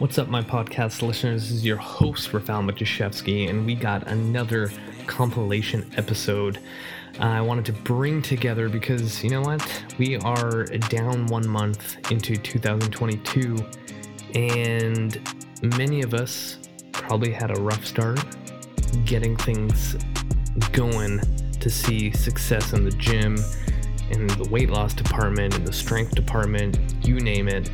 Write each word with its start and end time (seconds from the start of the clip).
What's 0.00 0.16
up, 0.16 0.28
my 0.28 0.40
podcast 0.40 1.02
listeners? 1.02 1.42
This 1.42 1.58
is 1.58 1.66
your 1.66 1.76
host, 1.76 2.32
Rafal 2.32 2.64
Matuszewski, 2.64 3.50
and 3.50 3.66
we 3.66 3.74
got 3.74 4.08
another 4.08 4.72
compilation 5.06 5.92
episode 5.98 6.58
uh, 7.20 7.24
I 7.24 7.42
wanted 7.42 7.66
to 7.66 7.74
bring 7.74 8.22
together 8.22 8.70
because, 8.70 9.22
you 9.22 9.28
know 9.28 9.42
what? 9.42 9.84
We 9.98 10.16
are 10.16 10.64
down 10.88 11.26
one 11.26 11.46
month 11.46 12.10
into 12.10 12.34
2022, 12.34 13.58
and 14.34 15.20
many 15.76 16.00
of 16.00 16.14
us 16.14 16.56
probably 16.92 17.30
had 17.30 17.50
a 17.50 17.60
rough 17.60 17.84
start 17.84 18.24
getting 19.04 19.36
things 19.36 19.96
going 20.72 21.20
to 21.60 21.68
see 21.68 22.10
success 22.12 22.72
in 22.72 22.84
the 22.84 22.92
gym, 22.92 23.36
in 24.10 24.28
the 24.28 24.48
weight 24.50 24.70
loss 24.70 24.94
department, 24.94 25.56
in 25.56 25.64
the 25.66 25.74
strength 25.74 26.14
department, 26.14 26.78
you 27.06 27.20
name 27.20 27.48
it. 27.48 27.68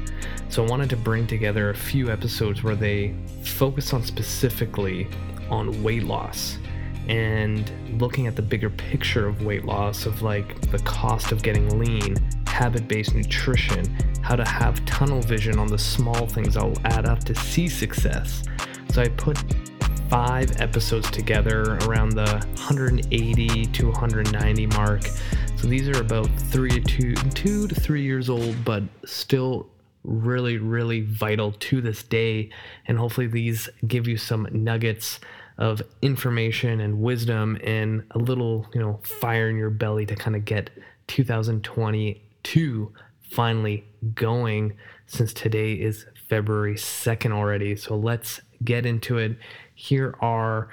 So 0.56 0.64
I 0.64 0.70
wanted 0.70 0.88
to 0.88 0.96
bring 0.96 1.26
together 1.26 1.68
a 1.68 1.74
few 1.74 2.10
episodes 2.10 2.62
where 2.62 2.74
they 2.74 3.14
focus 3.42 3.92
on 3.92 4.02
specifically 4.02 5.06
on 5.50 5.82
weight 5.82 6.04
loss 6.04 6.56
and 7.08 7.70
looking 8.00 8.26
at 8.26 8.36
the 8.36 8.40
bigger 8.40 8.70
picture 8.70 9.28
of 9.28 9.42
weight 9.42 9.66
loss 9.66 10.06
of 10.06 10.22
like 10.22 10.58
the 10.70 10.78
cost 10.78 11.30
of 11.30 11.42
getting 11.42 11.78
lean, 11.78 12.16
habit-based 12.46 13.14
nutrition, 13.14 13.84
how 14.22 14.34
to 14.34 14.46
have 14.46 14.82
tunnel 14.86 15.20
vision 15.20 15.58
on 15.58 15.66
the 15.66 15.78
small 15.78 16.26
things 16.26 16.54
that 16.54 16.64
will 16.64 16.80
add 16.86 17.04
up 17.04 17.22
to 17.24 17.34
see 17.34 17.68
success. 17.68 18.42
So 18.92 19.02
I 19.02 19.08
put 19.08 19.36
five 20.08 20.58
episodes 20.58 21.10
together 21.10 21.76
around 21.82 22.12
the 22.12 22.42
180 22.54 23.66
to 23.66 23.90
190 23.90 24.66
mark. 24.68 25.02
So 25.56 25.66
these 25.66 25.86
are 25.90 26.00
about 26.00 26.30
three 26.48 26.70
to 26.70 26.80
two, 26.80 27.14
two 27.32 27.68
to 27.68 27.74
three 27.74 28.04
years 28.04 28.30
old, 28.30 28.64
but 28.64 28.82
still 29.04 29.66
really, 30.06 30.58
really 30.58 31.00
vital 31.02 31.52
to 31.52 31.80
this 31.80 32.02
day. 32.02 32.50
And 32.86 32.98
hopefully 32.98 33.26
these 33.26 33.68
give 33.86 34.06
you 34.08 34.16
some 34.16 34.48
nuggets 34.50 35.20
of 35.58 35.82
information 36.02 36.80
and 36.80 37.00
wisdom 37.00 37.58
and 37.64 38.04
a 38.12 38.18
little, 38.18 38.66
you 38.74 38.80
know, 38.80 39.00
fire 39.02 39.48
in 39.48 39.56
your 39.56 39.70
belly 39.70 40.06
to 40.06 40.14
kind 40.14 40.36
of 40.36 40.44
get 40.44 40.70
2022 41.08 42.92
finally 43.30 43.84
going 44.14 44.76
since 45.06 45.32
today 45.32 45.72
is 45.74 46.06
February 46.28 46.74
2nd 46.74 47.32
already. 47.32 47.76
So 47.76 47.96
let's 47.96 48.40
get 48.64 48.86
into 48.86 49.18
it. 49.18 49.38
Here 49.74 50.14
are 50.20 50.68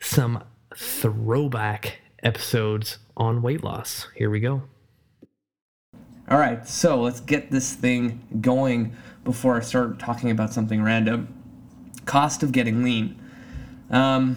some 0.00 0.44
throwback 0.76 2.00
episodes 2.22 2.98
on 3.16 3.42
weight 3.42 3.64
loss. 3.64 4.08
Here 4.14 4.30
we 4.30 4.40
go. 4.40 4.62
All 6.30 6.38
right, 6.38 6.66
so 6.66 7.00
let's 7.00 7.20
get 7.20 7.50
this 7.50 7.74
thing 7.74 8.22
going 8.40 8.94
before 9.24 9.56
I 9.56 9.60
start 9.60 9.98
talking 9.98 10.30
about 10.30 10.52
something 10.52 10.82
random. 10.82 11.34
Cost 12.04 12.42
of 12.42 12.52
getting 12.52 12.82
lean. 12.82 13.20
Um, 13.90 14.36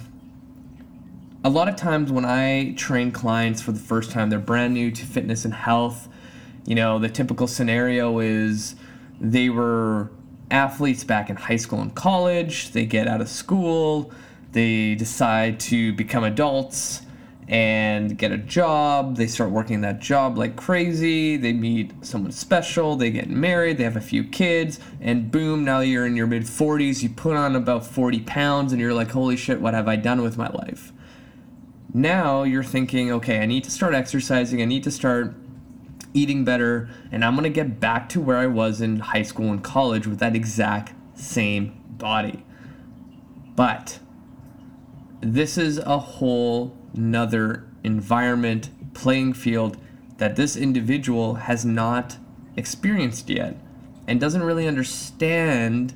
a 1.43 1.49
lot 1.49 1.67
of 1.69 1.75
times 1.75 2.11
when 2.11 2.25
I 2.25 2.73
train 2.73 3.11
clients 3.11 3.61
for 3.61 3.71
the 3.71 3.79
first 3.79 4.09
time, 4.09 4.31
they're 4.31 4.39
brand 4.39 4.73
new 4.73 4.89
to 4.89 5.05
fitness 5.05 5.45
and 5.45 5.53
health. 5.53 6.09
You 6.65 6.73
know, 6.73 6.97
the 6.97 7.07
typical 7.07 7.45
scenario 7.45 8.17
is 8.17 8.75
they 9.21 9.49
were 9.49 10.09
athletes 10.49 11.03
back 11.03 11.29
in 11.29 11.35
high 11.35 11.55
school 11.55 11.81
and 11.81 11.93
college, 11.93 12.71
they 12.71 12.87
get 12.87 13.07
out 13.07 13.21
of 13.21 13.29
school, 13.29 14.11
they 14.53 14.95
decide 14.95 15.59
to 15.59 15.93
become 15.93 16.23
adults 16.23 17.01
and 17.47 18.17
get 18.17 18.31
a 18.31 18.37
job. 18.37 19.17
They 19.17 19.27
start 19.27 19.51
working 19.51 19.81
that 19.81 19.99
job 19.99 20.37
like 20.37 20.55
crazy. 20.55 21.37
They 21.37 21.53
meet 21.53 21.93
someone 22.03 22.31
special. 22.31 22.95
They 22.95 23.11
get 23.11 23.29
married. 23.29 23.77
They 23.77 23.83
have 23.83 23.95
a 23.95 24.01
few 24.01 24.23
kids. 24.23 24.79
And 24.99 25.31
boom, 25.31 25.63
now 25.63 25.81
you're 25.81 26.05
in 26.05 26.15
your 26.15 26.27
mid 26.27 26.43
40s. 26.43 27.03
You 27.03 27.09
put 27.09 27.35
on 27.35 27.55
about 27.55 27.85
40 27.85 28.21
pounds 28.21 28.71
and 28.71 28.81
you're 28.81 28.93
like, 28.93 29.11
holy 29.11 29.37
shit, 29.37 29.61
what 29.61 29.73
have 29.73 29.87
I 29.87 29.95
done 29.95 30.21
with 30.21 30.37
my 30.37 30.49
life? 30.49 30.91
Now 31.93 32.43
you're 32.43 32.63
thinking, 32.63 33.11
okay, 33.11 33.39
I 33.39 33.45
need 33.45 33.63
to 33.65 33.71
start 33.71 33.93
exercising. 33.93 34.61
I 34.61 34.65
need 34.65 34.83
to 34.83 34.91
start 34.91 35.35
eating 36.13 36.43
better. 36.43 36.89
And 37.11 37.23
I'm 37.23 37.35
going 37.35 37.43
to 37.43 37.49
get 37.49 37.79
back 37.79 38.09
to 38.09 38.21
where 38.21 38.37
I 38.37 38.47
was 38.47 38.81
in 38.81 38.99
high 38.99 39.21
school 39.21 39.51
and 39.51 39.63
college 39.63 40.07
with 40.07 40.19
that 40.19 40.35
exact 40.35 40.93
same 41.13 41.79
body. 41.89 42.43
But 43.55 43.99
this 45.21 45.57
is 45.57 45.77
a 45.77 45.97
whole 45.97 46.75
another 46.95 47.67
environment, 47.83 48.69
playing 48.93 49.33
field 49.33 49.77
that 50.17 50.35
this 50.35 50.55
individual 50.55 51.35
has 51.35 51.65
not 51.65 52.17
experienced 52.55 53.29
yet 53.29 53.57
and 54.07 54.19
doesn't 54.19 54.43
really 54.43 54.67
understand 54.67 55.93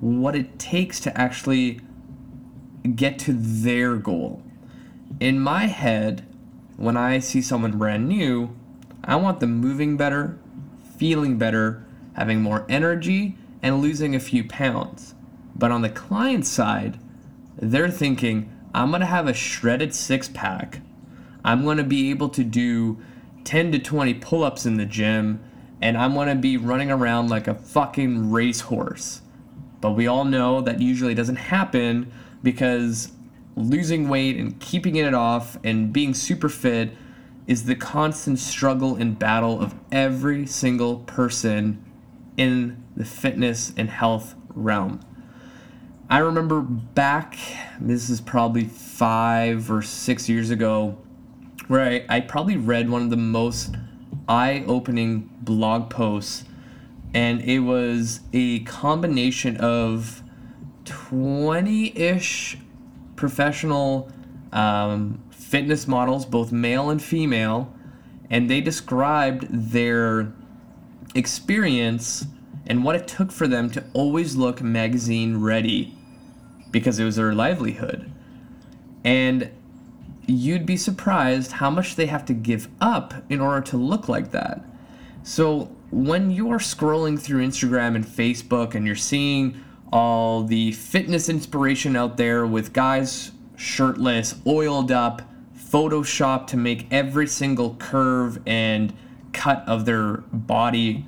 what 0.00 0.34
it 0.34 0.58
takes 0.58 1.00
to 1.00 1.18
actually 1.18 1.80
get 2.94 3.18
to 3.18 3.32
their 3.32 3.96
goal. 3.96 4.42
In 5.20 5.40
my 5.40 5.66
head, 5.66 6.24
when 6.76 6.96
I 6.96 7.18
see 7.18 7.42
someone 7.42 7.76
brand 7.76 8.08
new, 8.08 8.56
I 9.02 9.16
want 9.16 9.40
them 9.40 9.56
moving 9.56 9.96
better, 9.96 10.38
feeling 10.96 11.38
better, 11.38 11.84
having 12.14 12.40
more 12.40 12.64
energy, 12.68 13.36
and 13.62 13.82
losing 13.82 14.14
a 14.14 14.20
few 14.20 14.46
pounds. 14.46 15.14
But 15.56 15.72
on 15.72 15.82
the 15.82 15.90
client 15.90 16.46
side, 16.46 16.98
they're 17.56 17.90
thinking, 17.90 18.52
I'm 18.78 18.90
going 18.90 19.00
to 19.00 19.06
have 19.06 19.26
a 19.26 19.34
shredded 19.34 19.92
six 19.92 20.28
pack. 20.28 20.82
I'm 21.44 21.64
going 21.64 21.78
to 21.78 21.84
be 21.84 22.10
able 22.10 22.28
to 22.28 22.44
do 22.44 23.02
10 23.42 23.72
to 23.72 23.80
20 23.80 24.14
pull 24.14 24.44
ups 24.44 24.66
in 24.66 24.76
the 24.76 24.84
gym, 24.86 25.42
and 25.82 25.98
I'm 25.98 26.14
going 26.14 26.28
to 26.28 26.36
be 26.36 26.56
running 26.56 26.88
around 26.88 27.28
like 27.28 27.48
a 27.48 27.56
fucking 27.56 28.30
racehorse. 28.30 29.22
But 29.80 29.92
we 29.92 30.06
all 30.06 30.24
know 30.24 30.60
that 30.60 30.80
usually 30.80 31.16
doesn't 31.16 31.36
happen 31.36 32.12
because 32.44 33.10
losing 33.56 34.08
weight 34.08 34.36
and 34.36 34.60
keeping 34.60 34.94
it 34.94 35.12
off 35.12 35.58
and 35.64 35.92
being 35.92 36.14
super 36.14 36.48
fit 36.48 36.92
is 37.48 37.64
the 37.64 37.74
constant 37.74 38.38
struggle 38.38 38.94
and 38.94 39.18
battle 39.18 39.60
of 39.60 39.74
every 39.90 40.46
single 40.46 40.98
person 40.98 41.84
in 42.36 42.80
the 42.96 43.04
fitness 43.04 43.72
and 43.76 43.90
health 43.90 44.36
realm. 44.50 45.00
I 46.10 46.20
remember 46.20 46.62
back, 46.62 47.36
this 47.78 48.08
is 48.08 48.22
probably 48.22 48.64
five 48.64 49.70
or 49.70 49.82
six 49.82 50.26
years 50.26 50.48
ago, 50.48 50.96
where 51.66 51.82
I, 51.82 52.16
I 52.16 52.20
probably 52.20 52.56
read 52.56 52.88
one 52.88 53.02
of 53.02 53.10
the 53.10 53.18
most 53.18 53.74
eye 54.26 54.64
opening 54.66 55.28
blog 55.42 55.90
posts, 55.90 56.46
and 57.12 57.42
it 57.42 57.58
was 57.58 58.20
a 58.32 58.60
combination 58.60 59.58
of 59.58 60.22
20 60.86 61.94
ish 61.94 62.56
professional 63.14 64.10
um, 64.50 65.22
fitness 65.28 65.86
models, 65.86 66.24
both 66.24 66.50
male 66.50 66.88
and 66.88 67.02
female, 67.02 67.70
and 68.30 68.48
they 68.48 68.62
described 68.62 69.46
their 69.50 70.32
experience 71.14 72.24
and 72.66 72.82
what 72.82 72.96
it 72.96 73.06
took 73.06 73.30
for 73.30 73.46
them 73.46 73.68
to 73.68 73.84
always 73.92 74.36
look 74.36 74.62
magazine 74.62 75.36
ready 75.36 75.97
because 76.70 76.98
it 76.98 77.04
was 77.04 77.16
their 77.16 77.34
livelihood. 77.34 78.10
And 79.04 79.50
you'd 80.26 80.66
be 80.66 80.76
surprised 80.76 81.52
how 81.52 81.70
much 81.70 81.96
they 81.96 82.06
have 82.06 82.24
to 82.26 82.34
give 82.34 82.68
up 82.80 83.14
in 83.28 83.40
order 83.40 83.62
to 83.62 83.76
look 83.76 84.08
like 84.08 84.30
that. 84.32 84.62
So 85.22 85.74
when 85.90 86.30
you 86.30 86.50
are 86.50 86.58
scrolling 86.58 87.18
through 87.18 87.46
Instagram 87.46 87.96
and 87.96 88.06
Facebook 88.06 88.74
and 88.74 88.86
you're 88.86 88.96
seeing 88.96 89.62
all 89.90 90.42
the 90.42 90.72
fitness 90.72 91.28
inspiration 91.28 91.96
out 91.96 92.18
there 92.18 92.46
with 92.46 92.72
guys 92.72 93.32
shirtless, 93.56 94.34
oiled 94.46 94.92
up, 94.92 95.22
photoshopped 95.56 96.46
to 96.48 96.56
make 96.56 96.86
every 96.90 97.26
single 97.26 97.74
curve 97.76 98.38
and 98.46 98.92
cut 99.32 99.64
of 99.66 99.84
their 99.84 100.18
body 100.32 101.06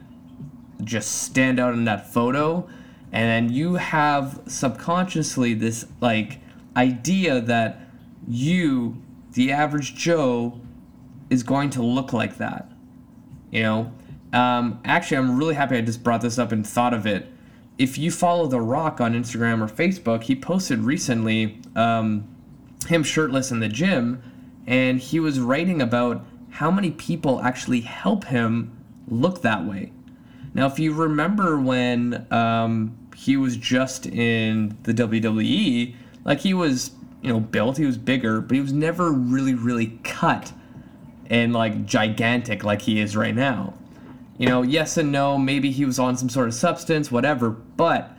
just 0.83 1.23
stand 1.23 1.61
out 1.61 1.75
in 1.75 1.85
that 1.85 2.11
photo 2.11 2.67
and 3.13 3.49
then 3.49 3.55
you 3.55 3.75
have 3.75 4.41
subconsciously 4.47 5.55
this 5.55 5.87
like 6.01 6.39
idea 6.77 7.41
that 7.41 7.81
you 8.29 9.03
the 9.33 9.51
average 9.51 9.95
joe 9.95 10.61
is 11.29 11.43
going 11.43 11.71
to 11.71 11.83
look 11.83 12.13
like 12.13 12.37
that 12.39 12.71
you 13.51 13.63
know? 13.63 13.93
Um, 14.33 14.81
actually 14.85 15.17
i'm 15.17 15.37
really 15.37 15.55
happy 15.55 15.77
i 15.77 15.81
just 15.81 16.05
brought 16.05 16.21
this 16.21 16.39
up 16.39 16.53
and 16.53 16.67
thought 16.67 16.95
of 16.95 17.07
it. 17.07 17.27
If 17.79 17.99
you 17.99 18.11
follow 18.11 18.47
the 18.47 18.61
rock 18.61 19.01
on 19.01 19.15
instagram 19.15 19.61
or 19.61 19.67
facebook 19.67 20.25
he 20.25 20.37
posted 20.37 20.81
recently 20.81 21.61
um, 21.75 22.29
him 22.87 23.03
shirtless 23.03 23.51
in 23.51 23.61
the 23.61 23.69
gym 23.69 24.23
and 24.67 25.01
he 25.01 25.19
was 25.19 25.41
writing 25.41 25.83
about 25.83 26.25
how 26.51 26.71
many 26.71 26.91
people 26.91 27.41
actually 27.41 27.81
help 27.81 28.25
him 28.25 28.77
look 29.09 29.43
that 29.43 29.65
way. 29.65 29.93
Now 30.55 30.67
if 30.67 30.79
you 30.79 30.93
remember 30.93 31.61
when 31.61 32.27
um, 32.31 32.97
he 33.21 33.37
was 33.37 33.59
just 33.59 34.07
in 34.07 34.79
the 34.85 34.95
WWE. 34.95 35.95
Like 36.25 36.41
he 36.41 36.55
was, 36.55 36.93
you 37.21 37.31
know, 37.31 37.39
built, 37.39 37.77
he 37.77 37.85
was 37.85 37.99
bigger, 37.99 38.41
but 38.41 38.55
he 38.55 38.63
was 38.63 38.73
never 38.73 39.13
really, 39.13 39.53
really 39.53 39.99
cut 40.05 40.55
and 41.29 41.53
like 41.53 41.85
gigantic 41.85 42.65
like 42.65 42.81
he 42.81 42.99
is 42.99 43.15
right 43.15 43.35
now. 43.35 43.75
You 44.39 44.49
know, 44.49 44.63
yes 44.63 44.97
and 44.97 45.13
no, 45.13 45.37
maybe 45.37 45.71
he 45.71 45.85
was 45.85 45.99
on 45.99 46.17
some 46.17 46.31
sort 46.31 46.49
of 46.49 46.55
substance, 46.55 47.13
whatever, 47.13 47.51
but 47.51 48.11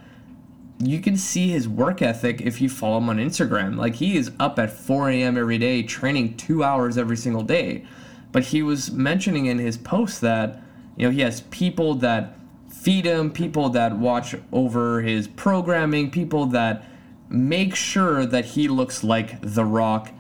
you 0.78 1.00
can 1.00 1.18
see 1.18 1.50
his 1.50 1.68
work 1.68 2.04
ethic 2.04 2.40
if 2.40 2.62
you 2.62 2.70
follow 2.70 3.00
him 3.00 3.10
on 3.10 3.18
Instagram. 3.18 3.78
Like 3.78 3.96
he 3.96 4.18
is 4.18 4.32
up 4.40 4.60
at 4.60 4.70
4 4.70 5.10
a.m. 5.10 5.36
every 5.36 5.58
day, 5.58 5.82
training 5.82 6.38
two 6.38 6.64
hours 6.64 7.00
every 7.00 7.18
single 7.18 7.42
day. 7.42 7.88
But 8.32 8.44
he 8.44 8.62
was 8.62 8.92
mentioning 8.92 9.48
in 9.48 9.58
his 9.58 9.80
post 9.80 10.22
that, 10.22 10.62
you 10.96 11.08
know, 11.08 11.12
he 11.12 11.22
has 11.22 11.42
people 11.50 11.96
that 11.96 12.36
feed 12.82 13.06
him, 13.06 13.32
people 13.32 13.70
that 13.70 13.96
watch 13.96 14.34
over 14.52 15.02
his 15.02 15.28
programming, 15.28 16.10
people 16.10 16.48
that 16.48 16.84
make 17.30 17.76
sure 17.76 18.26
that 18.26 18.44
he 18.44 18.68
looks 18.68 19.04
like 19.04 19.40
The 19.42 19.64
Rock 19.64 20.12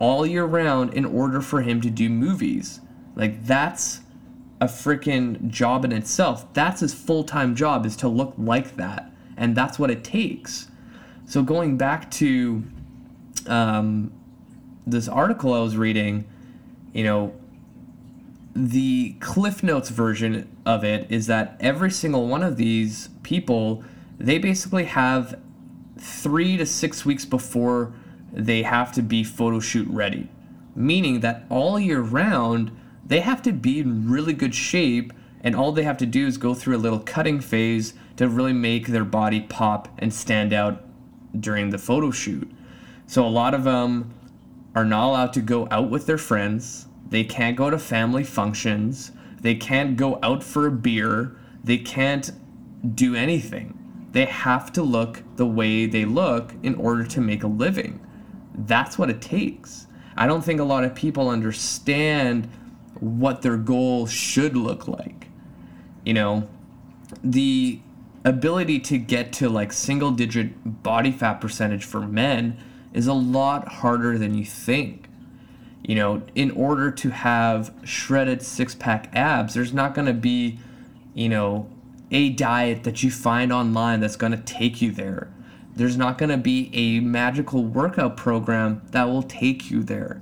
all 0.00 0.26
year 0.26 0.44
round 0.44 0.94
in 0.94 1.04
order 1.04 1.40
for 1.40 1.62
him 1.62 1.80
to 1.80 1.90
do 1.90 2.08
movies. 2.08 2.80
Like 3.14 3.46
that's 3.46 4.00
a 4.60 4.66
freaking 4.66 5.48
job 5.48 5.84
in 5.84 5.92
itself. 5.92 6.52
That's 6.54 6.80
his 6.80 6.92
full-time 6.92 7.54
job 7.54 7.86
is 7.86 7.94
to 7.96 8.08
look 8.08 8.34
like 8.36 8.74
that, 8.74 9.12
and 9.36 9.54
that's 9.54 9.78
what 9.78 9.88
it 9.88 10.02
takes. 10.02 10.68
So 11.24 11.44
going 11.44 11.76
back 11.76 12.10
to 12.12 12.64
um, 13.46 14.12
this 14.84 15.06
article 15.06 15.54
I 15.54 15.60
was 15.60 15.76
reading, 15.76 16.24
you 16.92 17.04
know, 17.04 17.32
the 18.54 19.14
Cliff 19.20 19.62
Notes 19.62 19.90
version 19.90 20.48
of 20.66 20.84
it 20.84 21.10
is 21.10 21.26
that 21.26 21.56
every 21.60 21.90
single 21.90 22.26
one 22.26 22.42
of 22.42 22.56
these 22.56 23.08
people, 23.22 23.84
they 24.18 24.38
basically 24.38 24.84
have 24.84 25.38
three 25.98 26.56
to 26.56 26.66
six 26.66 27.04
weeks 27.04 27.24
before 27.24 27.92
they 28.32 28.62
have 28.62 28.92
to 28.92 29.02
be 29.02 29.22
photo 29.24 29.60
shoot 29.60 29.88
ready, 29.88 30.28
meaning 30.74 31.20
that 31.20 31.44
all 31.48 31.78
year 31.78 32.00
round 32.00 32.70
they 33.06 33.20
have 33.20 33.40
to 33.42 33.52
be 33.52 33.80
in 33.80 34.10
really 34.10 34.34
good 34.34 34.54
shape, 34.54 35.12
and 35.40 35.56
all 35.56 35.72
they 35.72 35.84
have 35.84 35.96
to 35.98 36.06
do 36.06 36.26
is 36.26 36.36
go 36.36 36.52
through 36.52 36.76
a 36.76 36.78
little 36.78 36.98
cutting 36.98 37.40
phase 37.40 37.94
to 38.16 38.28
really 38.28 38.52
make 38.52 38.88
their 38.88 39.04
body 39.04 39.40
pop 39.40 39.88
and 39.98 40.12
stand 40.12 40.52
out 40.52 40.84
during 41.38 41.70
the 41.70 41.78
photo 41.78 42.10
shoot. 42.10 42.50
So 43.06 43.24
a 43.24 43.28
lot 43.28 43.54
of 43.54 43.64
them 43.64 44.12
are 44.74 44.84
not 44.84 45.08
allowed 45.08 45.32
to 45.34 45.40
go 45.40 45.66
out 45.70 45.88
with 45.88 46.06
their 46.06 46.18
friends. 46.18 46.87
They 47.10 47.24
can't 47.24 47.56
go 47.56 47.70
to 47.70 47.78
family 47.78 48.24
functions. 48.24 49.12
They 49.40 49.54
can't 49.54 49.96
go 49.96 50.18
out 50.22 50.42
for 50.42 50.66
a 50.66 50.70
beer. 50.70 51.36
They 51.62 51.78
can't 51.78 52.30
do 52.94 53.14
anything. 53.14 53.74
They 54.12 54.24
have 54.24 54.72
to 54.72 54.82
look 54.82 55.22
the 55.36 55.46
way 55.46 55.86
they 55.86 56.04
look 56.04 56.54
in 56.62 56.74
order 56.74 57.04
to 57.04 57.20
make 57.20 57.42
a 57.42 57.48
living. 57.48 58.04
That's 58.54 58.98
what 58.98 59.10
it 59.10 59.20
takes. 59.20 59.86
I 60.16 60.26
don't 60.26 60.42
think 60.42 60.60
a 60.60 60.64
lot 60.64 60.84
of 60.84 60.94
people 60.94 61.28
understand 61.28 62.48
what 63.00 63.42
their 63.42 63.56
goal 63.56 64.06
should 64.06 64.56
look 64.56 64.88
like. 64.88 65.28
You 66.04 66.14
know, 66.14 66.48
the 67.22 67.80
ability 68.24 68.80
to 68.80 68.98
get 68.98 69.32
to 69.34 69.48
like 69.48 69.72
single 69.72 70.10
digit 70.10 70.82
body 70.82 71.12
fat 71.12 71.40
percentage 71.40 71.84
for 71.84 72.00
men 72.00 72.58
is 72.92 73.06
a 73.06 73.12
lot 73.12 73.68
harder 73.68 74.18
than 74.18 74.34
you 74.34 74.44
think. 74.44 75.07
You 75.88 75.96
know, 75.96 76.22
in 76.36 76.52
order 76.52 76.92
to 76.92 77.10
have 77.10 77.74
shredded 77.82 78.42
six 78.42 78.76
pack 78.76 79.10
abs, 79.12 79.54
there's 79.54 79.72
not 79.72 79.92
going 79.92 80.06
to 80.06 80.14
be, 80.14 80.60
you 81.12 81.28
know, 81.28 81.68
a 82.12 82.30
diet 82.30 82.84
that 82.84 83.02
you 83.02 83.10
find 83.10 83.52
online 83.52 83.98
that's 83.98 84.14
going 84.14 84.32
to 84.32 84.38
take 84.38 84.80
you 84.80 84.92
there. 84.92 85.32
There's 85.74 85.96
not 85.96 86.16
going 86.16 86.30
to 86.30 86.36
be 86.36 86.70
a 86.72 87.00
magical 87.00 87.64
workout 87.64 88.16
program 88.16 88.82
that 88.92 89.08
will 89.08 89.24
take 89.24 89.70
you 89.70 89.82
there 89.82 90.20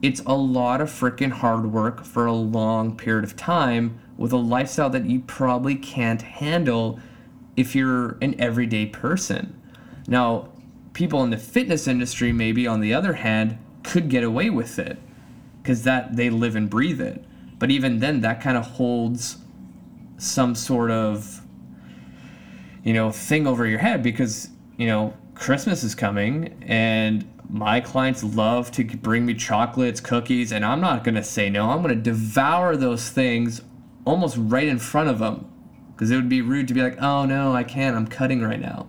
it's 0.00 0.22
a 0.26 0.34
lot 0.34 0.80
of 0.80 0.88
freaking 0.88 1.32
hard 1.32 1.72
work 1.72 2.04
for 2.04 2.26
a 2.26 2.32
long 2.32 2.96
period 2.96 3.24
of 3.24 3.36
time 3.36 3.98
with 4.16 4.32
a 4.32 4.36
lifestyle 4.36 4.90
that 4.90 5.06
you 5.06 5.20
probably 5.20 5.74
can't 5.74 6.22
handle 6.22 7.00
if 7.56 7.74
you're 7.74 8.16
an 8.22 8.40
everyday 8.40 8.86
person. 8.86 9.60
Now, 10.06 10.50
people 10.92 11.22
in 11.24 11.30
the 11.30 11.36
fitness 11.36 11.88
industry 11.88 12.32
maybe 12.32 12.66
on 12.66 12.80
the 12.80 12.94
other 12.94 13.14
hand 13.14 13.58
could 13.88 14.08
get 14.08 14.22
away 14.22 14.50
with 14.50 14.78
it 14.78 14.98
because 15.62 15.82
that 15.84 16.16
they 16.16 16.30
live 16.30 16.54
and 16.54 16.68
breathe 16.68 17.00
it. 17.00 17.24
But 17.58 17.70
even 17.70 17.98
then 17.98 18.20
that 18.20 18.40
kind 18.40 18.56
of 18.56 18.66
holds 18.66 19.38
some 20.18 20.54
sort 20.54 20.90
of 20.90 21.42
you 22.84 22.92
know 22.92 23.10
thing 23.10 23.46
over 23.46 23.66
your 23.66 23.78
head 23.78 24.02
because, 24.02 24.50
you 24.76 24.86
know, 24.86 25.14
Christmas 25.34 25.82
is 25.82 25.94
coming 25.94 26.62
and 26.66 27.26
my 27.50 27.80
clients 27.80 28.22
love 28.22 28.70
to 28.72 28.84
bring 28.84 29.24
me 29.24 29.34
chocolates, 29.34 30.00
cookies, 30.00 30.52
and 30.52 30.64
I'm 30.64 30.80
not 30.80 31.02
going 31.02 31.14
to 31.14 31.24
say 31.24 31.48
no. 31.48 31.70
I'm 31.70 31.82
going 31.82 31.94
to 31.94 32.00
devour 32.00 32.76
those 32.76 33.08
things 33.08 33.62
almost 34.04 34.36
right 34.38 34.68
in 34.68 34.78
front 34.78 35.08
of 35.08 35.18
them 35.18 35.50
because 35.94 36.10
it 36.10 36.16
would 36.16 36.28
be 36.28 36.42
rude 36.42 36.68
to 36.68 36.74
be 36.74 36.82
like, 36.82 37.00
oh 37.00 37.24
no, 37.24 37.54
I 37.54 37.64
can't, 37.64 37.96
I'm 37.96 38.06
cutting 38.06 38.42
right 38.42 38.60
now. 38.60 38.88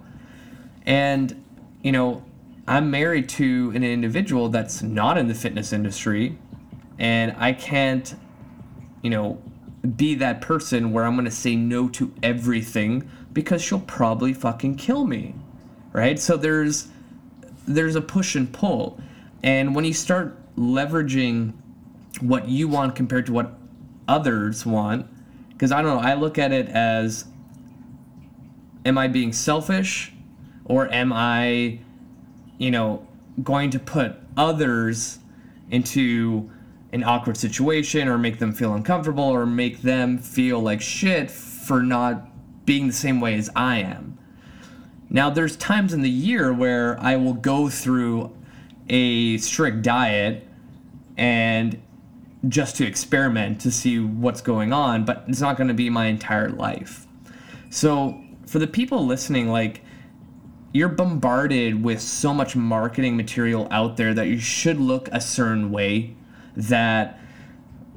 And, 0.86 1.44
you 1.82 1.92
know, 1.92 2.24
I'm 2.70 2.92
married 2.92 3.28
to 3.30 3.72
an 3.74 3.84
individual 3.84 4.50
that's 4.50 4.84
not 4.84 5.18
in 5.18 5.28
the 5.28 5.34
fitness 5.34 5.74
industry, 5.74 6.38
and 7.00 7.36
I 7.38 7.52
can't, 7.52 8.14
you 9.02 9.10
know, 9.10 9.42
be 9.96 10.14
that 10.16 10.42
person 10.42 10.92
where 10.92 11.04
I'm 11.04 11.16
to 11.26 11.32
say 11.32 11.56
no 11.56 11.90
to 11.90 12.14
everything 12.22 13.10
because 13.34 13.62
she'll 13.62 13.80
probably 13.80 14.34
fucking 14.34 14.76
kill 14.76 15.06
me. 15.06 15.34
Right? 15.94 16.20
So 16.20 16.38
there's 16.38 16.90
there's 17.68 17.96
a 17.96 18.02
push 18.02 18.36
and 18.36 18.52
pull. 18.52 19.00
And 19.42 19.74
when 19.74 19.86
you 19.86 19.94
start 19.94 20.38
leveraging 20.56 21.54
what 22.20 22.48
you 22.48 22.68
want 22.68 22.96
compared 22.96 23.26
to 23.28 23.34
what 23.34 23.54
others 24.08 24.66
want, 24.66 25.08
because 25.50 25.72
I 25.72 25.82
don't 25.82 25.96
know, 25.96 26.08
I 26.08 26.14
look 26.14 26.38
at 26.38 26.52
it 26.52 26.68
as 26.68 27.26
am 28.86 28.98
I 28.98 29.08
being 29.08 29.34
selfish 29.34 30.14
or 30.66 30.92
am 30.94 31.12
I, 31.14 31.80
you 32.60 32.70
know, 32.70 33.08
going 33.42 33.72
to 33.72 33.80
put 33.80 34.16
others 34.38 35.18
into 35.72 36.52
an 36.92 37.04
awkward 37.04 37.38
situation 37.38 38.08
or 38.08 38.18
make 38.18 38.38
them 38.38 38.54
feel 38.54 38.74
uncomfortable 38.74 39.24
or 39.24 39.46
make 39.46 39.82
them 39.82 40.18
feel 40.18 40.60
like 40.60 40.82
shit 40.82 41.32
for 41.32 41.82
not 41.82 42.28
being 42.66 42.88
the 42.88 42.94
same 42.94 43.20
way 43.20 43.36
as 43.36 43.50
I 43.56 43.78
am. 43.78 44.18
Now, 45.10 45.30
there's 45.32 45.56
times 45.56 45.94
in 45.94 46.02
the 46.02 46.10
year 46.10 46.54
where 46.54 47.00
I 47.00 47.16
will 47.16 47.34
go 47.34 47.70
through 47.70 48.36
a 48.90 49.38
strict 49.38 49.82
diet 49.82 50.48
and 51.18 51.82
just 52.48 52.76
to 52.78 52.86
experiment 52.86 53.60
to 53.62 53.72
see 53.72 54.00
what's 54.00 54.42
going 54.42 54.72
on, 54.72 55.06
but 55.06 55.26
it's 55.28 55.42
not 55.42 55.58
going 55.58 55.68
to 55.68 55.74
be 55.74 55.90
my 55.90 56.06
entire 56.06 56.50
life. 56.50 57.08
So, 57.70 58.22
for 58.46 58.60
the 58.60 58.68
people 58.68 59.06
listening, 59.06 59.50
like, 59.50 59.84
you're 60.72 60.90
bombarded 60.90 61.84
with 61.84 62.02
so 62.02 62.34
much 62.34 62.56
marketing 62.56 63.18
material 63.18 63.68
out 63.72 63.98
there 63.98 64.14
that 64.14 64.28
you 64.28 64.40
should 64.40 64.80
look 64.80 65.10
a 65.12 65.20
certain 65.20 65.72
way, 65.72 66.16
that 66.56 67.20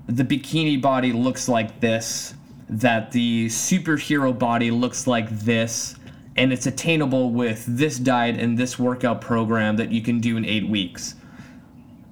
the 0.07 0.25
bikini 0.25 0.81
body 0.81 1.13
looks 1.13 1.49
like 1.49 1.81
this, 1.81 2.35
that 2.69 3.13
the 3.13 3.47
superhero 3.47 4.37
body 4.37 4.71
looks 4.71 5.07
like 5.07 5.29
this, 5.31 5.97
and 6.37 6.53
it's 6.53 6.67
attainable 6.67 7.31
with 7.31 7.65
this 7.67 7.99
diet 7.99 8.39
and 8.39 8.57
this 8.57 8.79
workout 8.79 9.21
program 9.21 9.77
that 9.77 9.93
you 9.93 10.01
can 10.01 10.19
do 10.21 10.39
in 10.39 10.45
eight 10.47 10.67
weeks. 10.67 11.15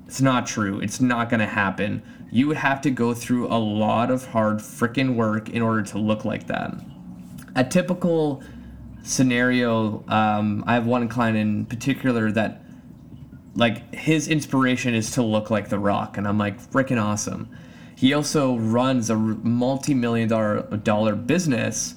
It's 0.06 0.20
not 0.20 0.46
true. 0.46 0.80
It's 0.80 1.00
not 1.00 1.30
going 1.30 1.40
to 1.40 1.46
happen. 1.46 2.02
You 2.30 2.48
would 2.48 2.58
have 2.58 2.80
to 2.82 2.90
go 2.90 3.14
through 3.14 3.46
a 3.46 3.56
lot 3.56 4.10
of 4.10 4.26
hard 4.26 4.58
freaking 4.58 5.14
work 5.14 5.48
in 5.48 5.62
order 5.62 5.82
to 5.82 5.98
look 5.98 6.24
like 6.24 6.46
that. 6.48 6.74
A 7.56 7.64
typical 7.64 8.42
scenario, 9.02 10.04
um, 10.08 10.64
I 10.66 10.74
have 10.74 10.86
one 10.86 11.08
client 11.08 11.36
in 11.36 11.66
particular 11.66 12.30
that, 12.32 12.62
like, 13.54 13.94
his 13.94 14.28
inspiration 14.28 14.94
is 14.94 15.10
to 15.12 15.22
look 15.22 15.50
like 15.50 15.68
The 15.68 15.78
Rock, 15.78 16.18
and 16.18 16.26
I'm 16.26 16.38
like, 16.38 16.60
freaking 16.70 17.02
awesome. 17.02 17.48
He 17.96 18.14
also 18.14 18.56
runs 18.56 19.10
a 19.10 19.14
multi 19.14 19.92
million 19.92 20.28
dollar 20.28 20.62
dollar 20.62 21.14
business 21.14 21.96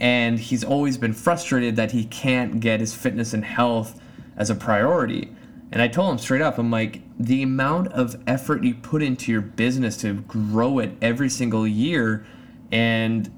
and 0.00 0.38
he's 0.38 0.64
always 0.64 0.96
been 0.96 1.12
frustrated 1.12 1.76
that 1.76 1.92
he 1.92 2.04
can't 2.04 2.58
get 2.58 2.80
his 2.80 2.94
fitness 2.94 3.34
and 3.34 3.44
health 3.44 4.00
as 4.36 4.48
a 4.48 4.54
priority. 4.54 5.30
And 5.72 5.80
I 5.80 5.88
told 5.88 6.10
him 6.10 6.18
straight 6.18 6.40
up, 6.40 6.58
I'm 6.58 6.70
like, 6.70 7.02
the 7.18 7.42
amount 7.42 7.88
of 7.92 8.20
effort 8.26 8.64
you 8.64 8.74
put 8.74 9.02
into 9.02 9.30
your 9.30 9.42
business 9.42 9.98
to 9.98 10.14
grow 10.14 10.78
it 10.78 10.92
every 11.02 11.28
single 11.28 11.66
year 11.66 12.26
and 12.72 13.30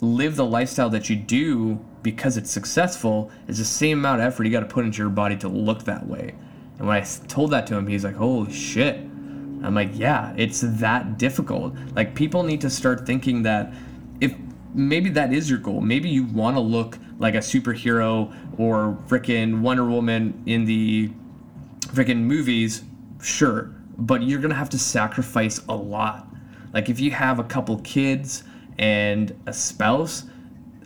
live 0.00 0.36
the 0.36 0.44
lifestyle 0.44 0.90
that 0.90 1.08
you 1.08 1.16
do 1.16 1.84
because 2.02 2.36
it's 2.36 2.50
successful 2.50 3.30
is 3.46 3.58
the 3.58 3.64
same 3.64 3.98
amount 3.98 4.20
of 4.20 4.26
effort 4.26 4.44
you 4.44 4.50
got 4.50 4.60
to 4.60 4.66
put 4.66 4.84
into 4.84 4.98
your 4.98 5.10
body 5.10 5.36
to 5.36 5.48
look 5.48 5.84
that 5.84 6.06
way. 6.06 6.34
And 6.78 6.86
when 6.86 6.96
I 6.96 7.00
told 7.28 7.50
that 7.50 7.66
to 7.68 7.76
him, 7.76 7.86
he's 7.86 8.04
like, 8.04 8.16
holy 8.16 8.52
shit. 8.52 8.96
I'm 8.96 9.74
like, 9.74 9.90
yeah, 9.92 10.32
it's 10.36 10.62
that 10.62 11.18
difficult. 11.18 11.74
Like, 11.94 12.14
people 12.14 12.42
need 12.42 12.62
to 12.62 12.70
start 12.70 13.06
thinking 13.06 13.42
that 13.42 13.74
if 14.20 14.34
maybe 14.74 15.10
that 15.10 15.32
is 15.32 15.50
your 15.50 15.58
goal. 15.58 15.80
Maybe 15.80 16.08
you 16.08 16.24
want 16.24 16.56
to 16.56 16.60
look 16.60 16.98
like 17.18 17.34
a 17.34 17.38
superhero 17.38 18.34
or 18.58 18.96
freaking 19.08 19.60
Wonder 19.60 19.84
Woman 19.84 20.42
in 20.46 20.64
the 20.64 21.10
freaking 21.88 22.18
movies, 22.22 22.82
sure, 23.22 23.74
but 23.98 24.22
you're 24.22 24.38
going 24.38 24.50
to 24.50 24.56
have 24.56 24.70
to 24.70 24.78
sacrifice 24.78 25.60
a 25.68 25.74
lot. 25.74 26.26
Like 26.72 26.88
if 26.88 27.00
you 27.00 27.10
have 27.10 27.38
a 27.38 27.44
couple 27.44 27.78
kids 27.80 28.44
and 28.78 29.38
a 29.46 29.52
spouse, 29.52 30.24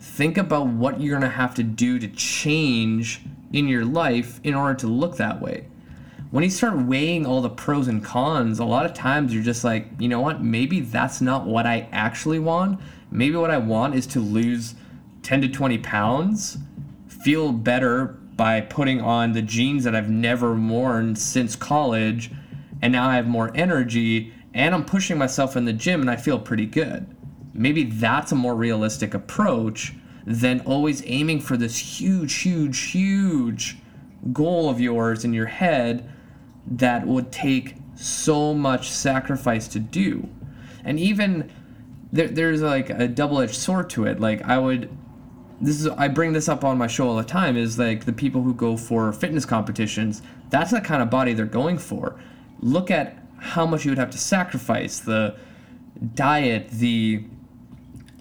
think 0.05 0.37
about 0.37 0.67
what 0.67 1.01
you're 1.01 1.19
going 1.19 1.29
to 1.29 1.35
have 1.35 1.55
to 1.55 1.63
do 1.63 1.99
to 1.99 2.07
change 2.07 3.21
in 3.51 3.67
your 3.67 3.83
life 3.83 4.39
in 4.43 4.53
order 4.53 4.73
to 4.75 4.87
look 4.87 5.17
that 5.17 5.41
way. 5.41 5.67
When 6.31 6.43
you 6.43 6.49
start 6.49 6.77
weighing 6.77 7.25
all 7.25 7.41
the 7.41 7.49
pros 7.49 7.87
and 7.87 8.03
cons, 8.03 8.59
a 8.59 8.65
lot 8.65 8.85
of 8.85 8.93
times 8.93 9.33
you're 9.33 9.43
just 9.43 9.63
like, 9.63 9.87
you 9.99 10.07
know 10.07 10.21
what, 10.21 10.41
maybe 10.41 10.79
that's 10.79 11.21
not 11.21 11.45
what 11.45 11.65
I 11.65 11.89
actually 11.91 12.39
want. 12.39 12.79
Maybe 13.11 13.35
what 13.35 13.51
I 13.51 13.57
want 13.57 13.95
is 13.95 14.07
to 14.07 14.19
lose 14.19 14.75
10 15.23 15.41
to 15.41 15.47
20 15.49 15.79
pounds, 15.79 16.59
feel 17.07 17.51
better 17.51 18.17
by 18.35 18.61
putting 18.61 19.01
on 19.01 19.33
the 19.33 19.41
jeans 19.41 19.83
that 19.83 19.95
I've 19.95 20.09
never 20.09 20.53
worn 20.53 21.15
since 21.15 21.55
college, 21.55 22.31
and 22.81 22.93
now 22.93 23.09
I 23.09 23.15
have 23.15 23.27
more 23.27 23.51
energy 23.55 24.33
and 24.53 24.73
I'm 24.73 24.85
pushing 24.85 25.17
myself 25.17 25.57
in 25.57 25.65
the 25.65 25.73
gym 25.73 25.99
and 25.99 26.09
I 26.09 26.15
feel 26.15 26.39
pretty 26.39 26.65
good. 26.65 27.14
Maybe 27.55 27.83
that's 27.83 28.31
a 28.31 28.35
more 28.35 28.55
realistic 28.55 29.13
approach 29.13 29.93
than 30.25 30.59
always 30.61 31.03
aiming 31.05 31.39
for 31.41 31.55
this 31.55 31.99
huge, 31.99 32.41
huge, 32.41 32.91
huge 32.91 33.77
goal 34.33 34.69
of 34.69 34.79
yours 34.79 35.23
in 35.23 35.33
your 35.33 35.45
head 35.45 36.09
that 36.67 37.05
would 37.05 37.31
take 37.31 37.75
so 37.95 38.53
much 38.53 38.89
sacrifice 38.89 39.67
to 39.69 39.79
do. 39.79 40.27
And 40.83 40.99
even 40.99 41.51
there, 42.11 42.27
there's 42.27 42.61
like 42.61 42.89
a 42.89 43.07
double-edged 43.07 43.55
sword 43.55 43.89
to 43.91 44.05
it. 44.05 44.19
Like 44.19 44.41
I 44.43 44.57
would 44.57 44.89
this 45.61 45.79
is 45.79 45.87
I 45.87 46.07
bring 46.09 46.33
this 46.33 46.49
up 46.49 46.63
on 46.63 46.77
my 46.77 46.87
show 46.87 47.07
all 47.07 47.15
the 47.15 47.23
time 47.23 47.55
is 47.55 47.79
like 47.79 48.05
the 48.05 48.13
people 48.13 48.41
who 48.41 48.53
go 48.53 48.75
for 48.75 49.11
fitness 49.13 49.45
competitions, 49.45 50.21
that's 50.49 50.71
the 50.71 50.81
kind 50.81 51.01
of 51.01 51.09
body 51.09 51.33
they're 51.33 51.45
going 51.45 51.77
for. 51.77 52.19
Look 52.59 52.91
at 52.91 53.17
how 53.37 53.65
much 53.65 53.85
you 53.85 53.91
would 53.91 53.97
have 53.97 54.11
to 54.11 54.17
sacrifice 54.17 54.99
the 54.99 55.37
diet, 56.13 56.69
the 56.69 57.23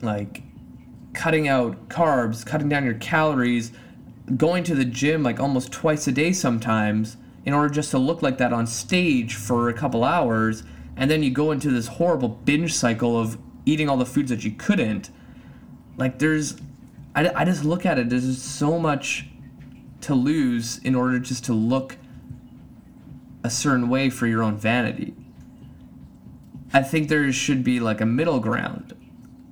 like 0.05 0.43
cutting 1.13 1.49
out 1.49 1.89
carbs, 1.89 2.45
cutting 2.45 2.69
down 2.69 2.85
your 2.85 2.95
calories, 2.95 3.73
going 4.37 4.65
to 4.65 4.75
the 4.75 4.85
gym 4.85 5.23
like 5.23 5.39
almost 5.39 5.71
twice 5.71 6.07
a 6.07 6.13
day 6.13 6.33
sometimes 6.33 7.17
in 7.45 7.53
order 7.53 7.69
just 7.69 7.91
to 7.91 7.99
look 7.99 8.23
like 8.23 8.39
that 8.39 8.53
on 8.53 8.67
stage 8.67 9.35
for 9.35 9.69
a 9.69 9.75
couple 9.75 10.03
hours 10.03 10.63
and 10.97 11.11
then 11.11 11.23
you 11.23 11.31
go 11.31 11.51
into 11.51 11.71
this 11.71 11.87
horrible 11.87 12.29
binge 12.29 12.73
cycle 12.73 13.19
of 13.19 13.39
eating 13.67 13.89
all 13.89 13.97
the 13.97 14.07
foods 14.07 14.31
that 14.31 14.45
you 14.45 14.51
couldn't. 14.53 15.11
Like 15.97 16.19
there's 16.19 16.57
i, 17.15 17.31
I 17.35 17.45
just 17.45 17.65
look 17.65 17.87
at 17.87 17.99
it 17.99 18.11
there's 18.11 18.43
so 18.43 18.79
much 18.79 19.27
to 20.01 20.15
lose 20.15 20.79
in 20.79 20.95
order 20.95 21.19
just 21.19 21.45
to 21.45 21.53
look 21.53 21.97
a 23.43 23.51
certain 23.51 23.89
way 23.89 24.11
for 24.11 24.27
your 24.27 24.43
own 24.43 24.57
vanity. 24.57 25.15
I 26.73 26.83
think 26.83 27.09
there 27.09 27.31
should 27.33 27.63
be 27.63 27.79
like 27.79 28.01
a 28.01 28.07
middle 28.07 28.41
ground 28.41 28.95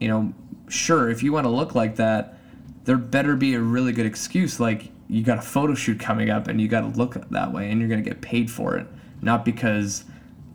you 0.01 0.09
know 0.09 0.35
sure 0.69 1.11
if 1.11 1.23
you 1.23 1.33
want 1.33 1.45
to 1.45 1.51
look 1.51 1.75
like 1.75 1.97
that 1.97 2.39
there 2.85 2.97
better 2.97 3.37
be 3.37 3.55
a 3.55 3.61
really 3.61 3.93
good 3.93 4.07
excuse 4.07 4.59
like 4.59 4.91
you 5.09 5.23
got 5.23 5.39
a 5.39 5.43
photo 5.43 5.75
shoot 5.75 6.01
coming 6.01 6.31
up 6.31 6.49
and 6.49 6.61
you 6.61 6.69
got 6.69 6.81
to 6.81 6.99
look 6.99 7.15
that 7.31 7.53
way 7.53 7.71
and 7.71 7.81
you're 7.81 7.89
going 7.89 8.03
to 8.03 8.09
get 8.09 8.21
paid 8.21 8.51
for 8.51 8.77
it 8.77 8.87
not 9.21 9.45
because 9.45 10.05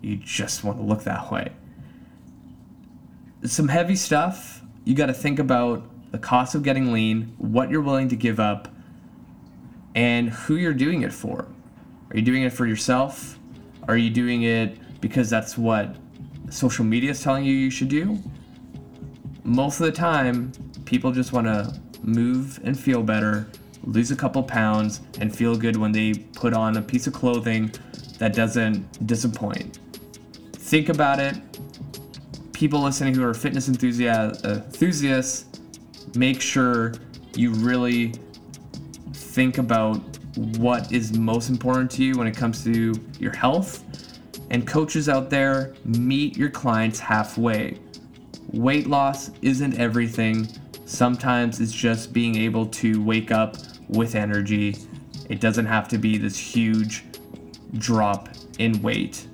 you 0.01 0.15
just 0.17 0.63
want 0.63 0.77
to 0.77 0.83
look 0.83 1.03
that 1.03 1.31
way. 1.31 1.51
Some 3.43 3.67
heavy 3.67 3.95
stuff 3.95 4.61
you 4.85 4.95
got 4.95 5.07
to 5.07 5.13
think 5.13 5.39
about 5.39 5.83
the 6.11 6.17
cost 6.17 6.55
of 6.55 6.63
getting 6.63 6.91
lean 6.93 7.35
what 7.37 7.69
you're 7.69 7.81
willing 7.81 8.09
to 8.09 8.15
give 8.15 8.39
up 8.39 8.69
and 9.95 10.29
who 10.29 10.55
you're 10.55 10.73
doing 10.73 11.01
it 11.01 11.11
for. 11.11 11.47
Are 12.09 12.15
you 12.15 12.21
doing 12.21 12.43
it 12.43 12.53
for 12.53 12.65
yourself? 12.65 13.37
Are 13.87 13.97
you 13.97 14.09
doing 14.09 14.43
it 14.43 14.77
because 15.01 15.29
that's 15.29 15.57
what 15.57 15.95
social 16.49 16.85
media 16.85 17.11
is 17.11 17.21
telling 17.21 17.43
you 17.43 17.53
you 17.53 17.69
should 17.69 17.89
do 17.89 18.21
most 19.47 19.79
of 19.79 19.85
the 19.85 19.91
time 19.93 20.51
people 20.83 21.09
just 21.09 21.31
want 21.31 21.47
to 21.47 21.79
move 22.03 22.59
and 22.65 22.77
feel 22.77 23.01
better, 23.01 23.47
lose 23.85 24.11
a 24.11 24.15
couple 24.15 24.43
pounds, 24.43 24.99
and 25.21 25.33
feel 25.33 25.55
good 25.55 25.77
when 25.77 25.93
they 25.93 26.13
put 26.13 26.53
on 26.53 26.75
a 26.75 26.81
piece 26.81 27.07
of 27.07 27.13
clothing 27.13 27.71
that 28.19 28.33
doesn't 28.33 29.07
disappoint. 29.07 29.79
Think 30.51 30.89
about 30.89 31.19
it. 31.19 31.37
People 32.51 32.81
listening 32.81 33.15
who 33.15 33.23
are 33.23 33.33
fitness 33.33 33.69
enthusiasts, 33.69 34.43
uh, 34.43 34.63
enthusiasts 34.65 35.45
make 36.13 36.41
sure 36.41 36.93
you 37.33 37.51
really 37.53 38.13
think 39.13 39.59
about 39.59 39.95
what 40.57 40.91
is 40.91 41.17
most 41.17 41.49
important 41.49 41.89
to 41.91 42.03
you 42.03 42.17
when 42.17 42.27
it 42.27 42.35
comes 42.35 42.65
to 42.65 42.93
your 43.17 43.33
health. 43.33 43.85
And 44.49 44.67
coaches 44.67 45.07
out 45.07 45.29
there, 45.29 45.73
meet 45.85 46.35
your 46.35 46.49
clients 46.49 46.99
halfway. 46.99 47.79
Weight 48.51 48.87
loss 48.87 49.31
isn't 49.41 49.77
everything 49.77 50.47
Sometimes 50.87 51.59
it's 51.59 51.73
just 51.73 52.13
being 52.13 52.37
able 52.37 52.65
to 52.67 53.03
wake 53.03 53.29
up 53.29 53.57
with 53.89 54.15
energy. 54.15 54.77
It 55.29 55.41
doesn't 55.41 55.65
have 55.65 55.89
to 55.89 55.97
be 55.97 56.17
this 56.17 56.37
huge 56.37 57.03
drop 57.73 58.29
in 58.57 58.81
weight. 58.81 59.27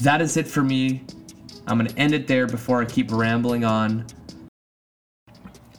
That 0.00 0.20
is 0.20 0.36
it 0.36 0.48
for 0.48 0.64
me. 0.64 1.04
I'm 1.68 1.78
going 1.78 1.88
to 1.88 1.96
end 1.96 2.14
it 2.14 2.26
there 2.26 2.48
before 2.48 2.82
I 2.82 2.84
keep 2.84 3.12
rambling 3.12 3.64
on. 3.64 4.06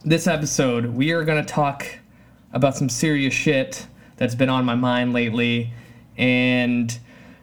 This 0.05 0.25
episode, 0.25 0.86
we 0.86 1.12
are 1.12 1.25
going 1.25 1.43
to 1.43 1.53
talk 1.53 1.86
about 2.53 2.77
some 2.77 2.88
serious 2.88 3.34
shit 3.34 3.86
that's 4.15 4.36
been 4.36 4.50
on 4.50 4.63
my 4.63 4.75
mind 4.75 5.12
lately. 5.12 5.74
And 6.17 6.98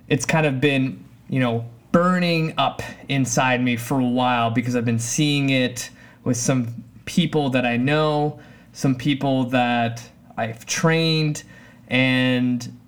it's 0.09 0.25
kind 0.25 0.47
of 0.47 0.63
been, 0.63 1.05
you 1.29 1.41
know, 1.41 1.69
burning 1.93 2.55
up 2.57 2.83
inside 3.09 3.63
me 3.63 3.77
for 3.77 3.99
a 3.99 4.05
while 4.05 4.51
because 4.51 4.77
I've 4.77 4.85
been 4.85 4.99
seeing 4.99 5.51
it 5.51 5.91
with 6.25 6.37
some 6.37 6.85
people 7.05 7.51
that 7.51 7.65
I 7.67 7.77
know, 7.77 8.39
some 8.73 8.95
people 8.95 9.45
that 9.45 10.03
I've 10.37 10.65
trained, 10.67 11.45
and 11.89 12.79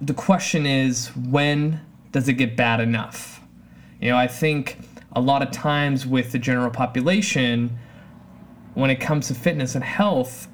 the 0.00 0.14
question 0.14 0.66
is 0.66 1.08
when 1.16 1.80
does 2.12 2.28
it 2.28 2.34
get 2.34 2.56
bad 2.56 2.80
enough? 2.80 3.40
You 4.00 4.10
know, 4.10 4.16
I 4.16 4.26
think 4.26 4.78
a 5.12 5.20
lot 5.20 5.42
of 5.42 5.50
times 5.50 6.06
with 6.06 6.32
the 6.32 6.38
general 6.38 6.70
population, 6.70 7.78
when 8.74 8.90
it 8.90 8.96
comes 8.96 9.28
to 9.28 9.34
fitness 9.34 9.74
and 9.74 9.82
health, 9.82 10.48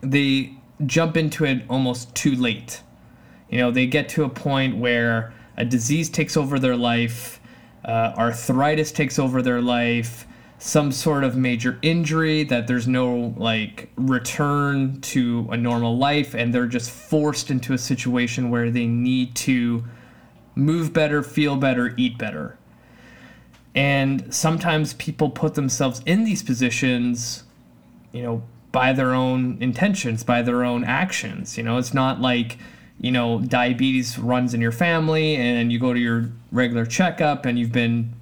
they 0.00 0.54
jump 0.86 1.16
into 1.16 1.44
it 1.44 1.62
almost 1.68 2.14
too 2.14 2.34
late. 2.36 2.82
You 3.50 3.58
know, 3.58 3.70
they 3.70 3.86
get 3.86 4.08
to 4.10 4.24
a 4.24 4.28
point 4.28 4.76
where 4.76 5.32
a 5.56 5.64
disease 5.64 6.08
takes 6.08 6.36
over 6.36 6.58
their 6.58 6.76
life, 6.76 7.40
uh, 7.84 8.12
arthritis 8.16 8.92
takes 8.92 9.18
over 9.18 9.42
their 9.42 9.60
life, 9.62 10.26
some 10.58 10.90
sort 10.90 11.22
of 11.22 11.36
major 11.36 11.78
injury 11.82 12.42
that 12.44 12.66
there's 12.66 12.88
no 12.88 13.34
like 13.36 13.90
return 13.96 15.00
to 15.02 15.46
a 15.50 15.56
normal 15.56 15.96
life 15.98 16.34
and 16.34 16.54
they're 16.54 16.66
just 16.66 16.90
forced 16.90 17.50
into 17.50 17.74
a 17.74 17.78
situation 17.78 18.50
where 18.50 18.70
they 18.70 18.86
need 18.86 19.34
to 19.34 19.84
move 20.54 20.92
better, 20.92 21.22
feel 21.22 21.56
better, 21.56 21.94
eat 21.96 22.16
better. 22.16 22.58
And 23.74 24.32
sometimes 24.34 24.94
people 24.94 25.28
put 25.28 25.54
themselves 25.54 26.00
in 26.06 26.24
these 26.24 26.42
positions, 26.42 27.44
you 28.12 28.22
know, 28.22 28.42
by 28.72 28.94
their 28.94 29.12
own 29.12 29.58
intentions, 29.60 30.24
by 30.24 30.40
their 30.40 30.64
own 30.64 30.82
actions. 30.84 31.58
You 31.58 31.64
know, 31.64 31.76
it's 31.76 31.92
not 31.92 32.20
like, 32.20 32.56
you 33.00 33.12
know, 33.12 33.40
diabetes 33.40 34.18
runs 34.18 34.54
in 34.54 34.60
your 34.60 34.72
family 34.72 35.36
and 35.36 35.70
you 35.70 35.78
go 35.78 35.92
to 35.92 36.00
your 36.00 36.30
regular 36.50 36.86
checkup 36.86 37.44
and 37.44 37.58
you've 37.58 37.72
been 37.72 38.12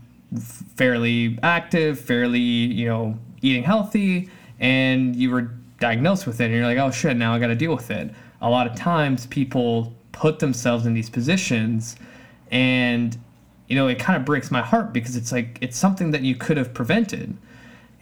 fairly 0.74 1.38
active, 1.42 1.98
fairly, 2.00 2.40
you 2.40 2.88
know, 2.88 3.16
eating 3.40 3.62
healthy, 3.62 4.28
and 4.58 5.14
you 5.14 5.30
were 5.30 5.50
diagnosed 5.80 6.26
with 6.26 6.40
it, 6.40 6.46
and 6.46 6.54
you're 6.54 6.64
like, 6.64 6.78
oh 6.78 6.90
shit, 6.90 7.16
now 7.16 7.34
I 7.34 7.38
got 7.38 7.48
to 7.48 7.54
deal 7.54 7.74
with 7.74 7.90
it. 7.90 8.10
A 8.40 8.48
lot 8.50 8.66
of 8.66 8.74
times 8.74 9.26
people 9.26 9.92
put 10.12 10.38
themselves 10.38 10.86
in 10.86 10.94
these 10.94 11.10
positions, 11.10 11.96
and, 12.50 13.16
you 13.68 13.76
know, 13.76 13.86
it 13.86 13.98
kind 13.98 14.16
of 14.16 14.24
breaks 14.24 14.50
my 14.50 14.60
heart 14.62 14.92
because 14.92 15.16
it's 15.16 15.30
like, 15.30 15.58
it's 15.60 15.76
something 15.76 16.10
that 16.12 16.22
you 16.22 16.34
could 16.34 16.56
have 16.56 16.74
prevented. 16.74 17.36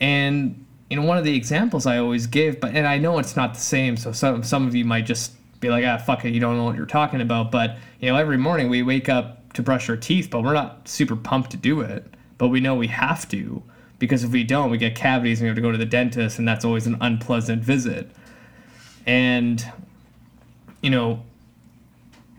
And, 0.01 0.65
you 0.89 0.97
know, 0.97 1.03
one 1.03 1.19
of 1.19 1.25
the 1.25 1.35
examples 1.35 1.87
I 1.87 1.99
always 1.99 2.27
give, 2.27 2.61
but, 2.61 2.75
and 2.75 2.87
I 2.87 2.99
know 2.99 3.19
it's 3.19 3.37
not 3.37 3.55
the 3.55 3.61
same, 3.61 3.97
so 3.97 4.13
some, 4.13 4.43
some 4.43 4.67
of 4.67 4.75
you 4.75 4.85
might 4.85 5.07
just 5.07 5.33
be 5.63 5.71
like, 5.71 5.85
ah, 5.87 5.97
fuck 5.97 6.27
it, 6.27 6.35
you 6.35 6.41
don't 6.41 6.59
know 6.59 6.65
what 6.65 6.77
you're 6.77 6.85
talking 6.85 7.23
about. 7.23 7.51
But, 7.51 7.79
you 8.01 8.11
know, 8.11 8.17
every 8.17 8.37
morning 8.37 8.69
we 8.69 8.83
wake 8.83 9.09
up 9.09 9.55
to 9.55 9.63
brush 9.63 9.89
our 9.89 9.97
teeth, 9.97 10.29
but 10.31 10.43
we're 10.43 10.53
not 10.53 10.87
super 10.87 11.17
pumped 11.17 11.53
to 11.53 11.57
do 11.57 11.81
it 11.81 12.13
but 12.43 12.49
we 12.49 12.59
know 12.59 12.75
we 12.75 12.89
have 12.89 13.29
to 13.29 13.63
because 14.01 14.25
if 14.25 14.33
we 14.33 14.43
don't, 14.43 14.69
we 14.69 14.77
get 14.77 14.97
cavities 14.97 15.39
and 15.39 15.45
we 15.45 15.49
have 15.51 15.55
to 15.55 15.63
go 15.63 15.71
to 15.71 15.79
the 15.79 15.87
dentist, 15.87 16.41
and 16.41 16.49
that's 16.49 16.65
always 16.65 16.89
an 16.89 16.97
unpleasant 17.01 17.63
visit. 17.63 18.11
And, 19.07 19.65
you 20.81 20.91
know, 20.91 21.23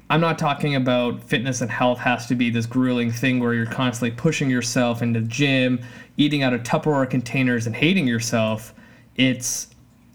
I'm 0.09 0.19
not 0.19 0.37
talking 0.37 0.75
about 0.75 1.23
fitness 1.23 1.61
and 1.61 1.71
health 1.71 1.99
has 1.99 2.25
to 2.27 2.35
be 2.35 2.49
this 2.49 2.65
grueling 2.65 3.13
thing 3.13 3.39
where 3.39 3.53
you're 3.53 3.65
constantly 3.65 4.11
pushing 4.11 4.49
yourself 4.49 5.01
into 5.01 5.21
the 5.21 5.27
gym, 5.27 5.79
eating 6.17 6.43
out 6.43 6.51
of 6.51 6.63
Tupperware 6.63 7.09
containers, 7.09 7.65
and 7.65 7.73
hating 7.73 8.05
yourself. 8.05 8.73
It's 9.15 9.67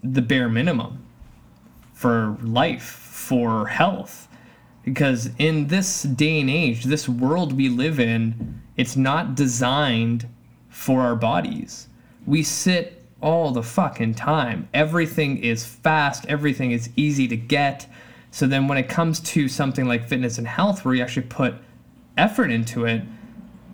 the 0.03 0.21
bare 0.21 0.49
minimum 0.49 1.03
for 1.99 2.37
life, 2.41 2.85
for 2.85 3.67
health. 3.67 4.29
Because 4.85 5.31
in 5.37 5.67
this 5.67 6.03
day 6.03 6.39
and 6.39 6.49
age, 6.49 6.85
this 6.85 7.09
world 7.09 7.51
we 7.51 7.67
live 7.67 7.99
in, 7.99 8.61
it's 8.77 8.95
not 8.95 9.35
designed 9.35 10.25
for 10.69 11.01
our 11.01 11.17
bodies. 11.17 11.89
We 12.25 12.41
sit 12.41 13.05
all 13.19 13.51
the 13.51 13.63
fucking 13.63 14.15
time. 14.15 14.69
Everything 14.73 15.43
is 15.43 15.65
fast, 15.65 16.25
everything 16.27 16.71
is 16.71 16.89
easy 16.95 17.27
to 17.27 17.35
get. 17.35 17.85
So 18.31 18.47
then 18.47 18.69
when 18.69 18.77
it 18.77 18.87
comes 18.87 19.19
to 19.31 19.49
something 19.49 19.85
like 19.85 20.07
fitness 20.07 20.37
and 20.37 20.47
health 20.47 20.85
where 20.85 20.95
you 20.95 21.03
actually 21.03 21.27
put 21.27 21.55
effort 22.17 22.49
into 22.49 22.85
it, 22.85 23.01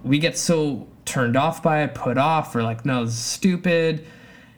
we 0.04 0.18
get 0.18 0.36
so 0.36 0.88
turned 1.06 1.38
off 1.38 1.62
by 1.62 1.84
it, 1.84 1.94
put 1.94 2.18
off, 2.18 2.56
or 2.56 2.64
like, 2.64 2.86
no, 2.86 3.06
this 3.06 3.14
is 3.14 3.20
stupid. 3.20 4.04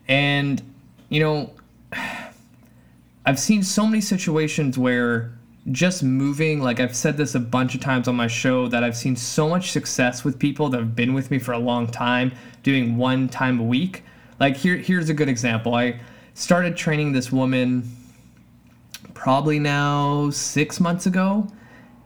And, 0.07 0.63
you 1.09 1.19
know, 1.19 1.51
I've 3.27 3.39
seen 3.41 3.61
so 3.61 3.85
many 3.85 3.99
situations 3.99 4.77
where 4.77 5.37
just 5.69 6.01
moving, 6.01 6.61
like 6.61 6.79
I've 6.79 6.95
said 6.95 7.17
this 7.17 7.35
a 7.35 7.41
bunch 7.41 7.75
of 7.75 7.81
times 7.81 8.07
on 8.07 8.15
my 8.15 8.27
show, 8.27 8.69
that 8.69 8.85
I've 8.85 8.95
seen 8.95 9.17
so 9.17 9.49
much 9.49 9.71
success 9.71 10.23
with 10.23 10.39
people 10.39 10.69
that 10.69 10.79
have 10.79 10.95
been 10.95 11.13
with 11.13 11.29
me 11.29 11.37
for 11.37 11.51
a 11.51 11.57
long 11.59 11.87
time 11.87 12.31
doing 12.63 12.95
one 12.95 13.27
time 13.27 13.59
a 13.59 13.63
week. 13.63 14.05
Like 14.39 14.55
here, 14.55 14.77
here's 14.77 15.09
a 15.09 15.13
good 15.13 15.27
example. 15.27 15.75
I 15.75 15.99
started 16.35 16.77
training 16.77 17.11
this 17.11 17.29
woman 17.29 17.83
probably 19.13 19.59
now 19.59 20.29
six 20.29 20.79
months 20.79 21.05
ago, 21.05 21.51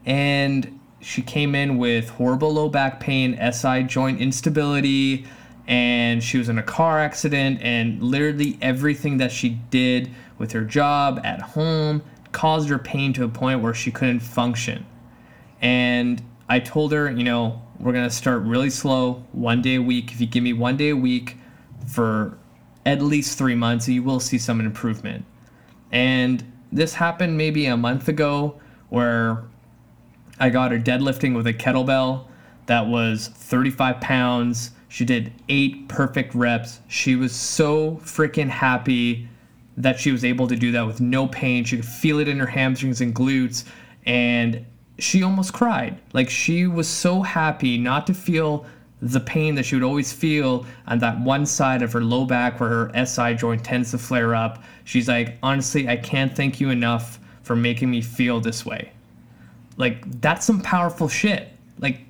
and 0.08 0.80
she 1.02 1.22
came 1.22 1.54
in 1.54 1.78
with 1.78 2.10
horrible 2.10 2.52
low 2.52 2.68
back 2.68 3.00
pain, 3.00 3.38
SI 3.52 3.84
joint 3.84 4.20
instability, 4.20 5.28
and 5.68 6.24
she 6.24 6.40
was 6.40 6.50
in 6.50 6.58
a 6.58 6.64
car 6.64 6.98
accident, 6.98 7.62
and 7.62 8.02
literally 8.02 8.58
everything 8.60 9.18
that 9.18 9.32
she 9.32 9.50
did 9.70 10.10
with 10.42 10.52
her 10.52 10.66
job 10.66 11.22
at 11.24 11.40
home 11.40 12.02
caused 12.32 12.68
her 12.68 12.80
pain 12.80 13.14
to 13.14 13.24
a 13.24 13.30
point 13.30 13.62
where 13.62 13.74
she 13.74 13.92
couldn't 13.92 14.20
function. 14.20 14.86
And 15.62 16.22
I 16.50 16.60
told 16.60 16.92
her, 16.92 17.10
you 17.10 17.24
know, 17.24 17.62
we're 17.80 17.94
going 17.94 18.10
to 18.10 18.14
start 18.14 18.42
really 18.42 18.72
slow, 18.72 19.24
one 19.32 19.62
day 19.62 19.76
a 19.76 19.82
week. 19.82 20.12
If 20.12 20.20
you 20.20 20.28
give 20.28 20.44
me 20.44 20.54
one 20.54 20.76
day 20.76 20.90
a 20.90 20.96
week 20.96 21.38
for 21.88 22.38
at 22.86 23.02
least 23.02 23.38
three 23.38 23.56
months, 23.56 23.88
you 23.88 24.02
will 24.02 24.20
see 24.20 24.38
some 24.38 24.60
improvement. 24.60 25.26
And 25.92 26.44
this 26.72 26.96
happened 26.96 27.38
maybe 27.38 27.68
a 27.68 27.78
month 27.78 28.08
ago 28.08 28.60
where 28.90 29.44
I 30.40 30.50
got 30.50 30.72
her 30.72 30.80
deadlifting 30.80 31.36
with 31.36 31.46
a 31.46 31.54
kettlebell 31.54 32.26
that 32.66 32.88
was 32.88 33.28
35 33.28 34.02
pounds. 34.02 34.72
She 34.88 35.06
did 35.06 35.32
eight 35.50 35.88
perfect 35.88 36.34
reps. 36.34 36.80
She 36.88 37.16
was 37.16 37.36
so 37.36 37.98
freaking 38.04 38.50
happy 38.50 39.28
that 39.82 40.00
she 40.00 40.12
was 40.12 40.24
able 40.24 40.48
to 40.48 40.56
do 40.56 40.72
that 40.72 40.86
with 40.86 41.02
no 41.02 41.28
pain. 41.28 41.64
She 41.64 41.78
could 41.78 41.86
feel 41.86 42.20
it 42.20 42.28
in 42.28 42.40
her 42.40 42.46
hamstrings 42.46 43.02
and 43.02 43.14
glutes. 43.14 43.66
And 44.06 44.66
she 45.00 45.24
almost 45.24 45.54
cried. 45.54 46.00
Like 46.14 46.30
she 46.30 46.68
was 46.68 46.88
so 46.88 47.22
happy 47.22 47.78
not 47.78 48.08
to 48.08 48.14
feel 48.14 48.66
the 49.02 49.20
pain 49.20 49.56
that 49.56 49.64
she 49.64 49.76
would 49.76 49.84
always 49.84 50.14
feel 50.14 50.66
on 50.86 51.00
that 51.00 51.20
one 51.20 51.46
side 51.46 51.82
of 51.82 51.92
her 51.92 52.04
low 52.04 52.26
back 52.26 52.60
where 52.60 52.70
her 52.70 53.06
SI 53.06 53.34
joint 53.34 53.64
tends 53.64 53.92
to 53.92 53.98
flare 53.98 54.36
up. 54.36 54.64
She's 54.84 55.08
like, 55.08 55.38
honestly, 55.42 55.90
I 55.90 55.98
can't 55.98 56.36
thank 56.36 56.60
you 56.60 56.70
enough 56.70 57.20
for 57.42 57.56
making 57.56 57.90
me 57.90 58.02
feel 58.02 58.40
this 58.40 58.64
way. 58.64 58.92
Like, 59.78 60.22
that's 60.22 60.46
some 60.46 60.62
powerful 60.62 61.10
shit. 61.10 61.50
Like, 61.80 62.02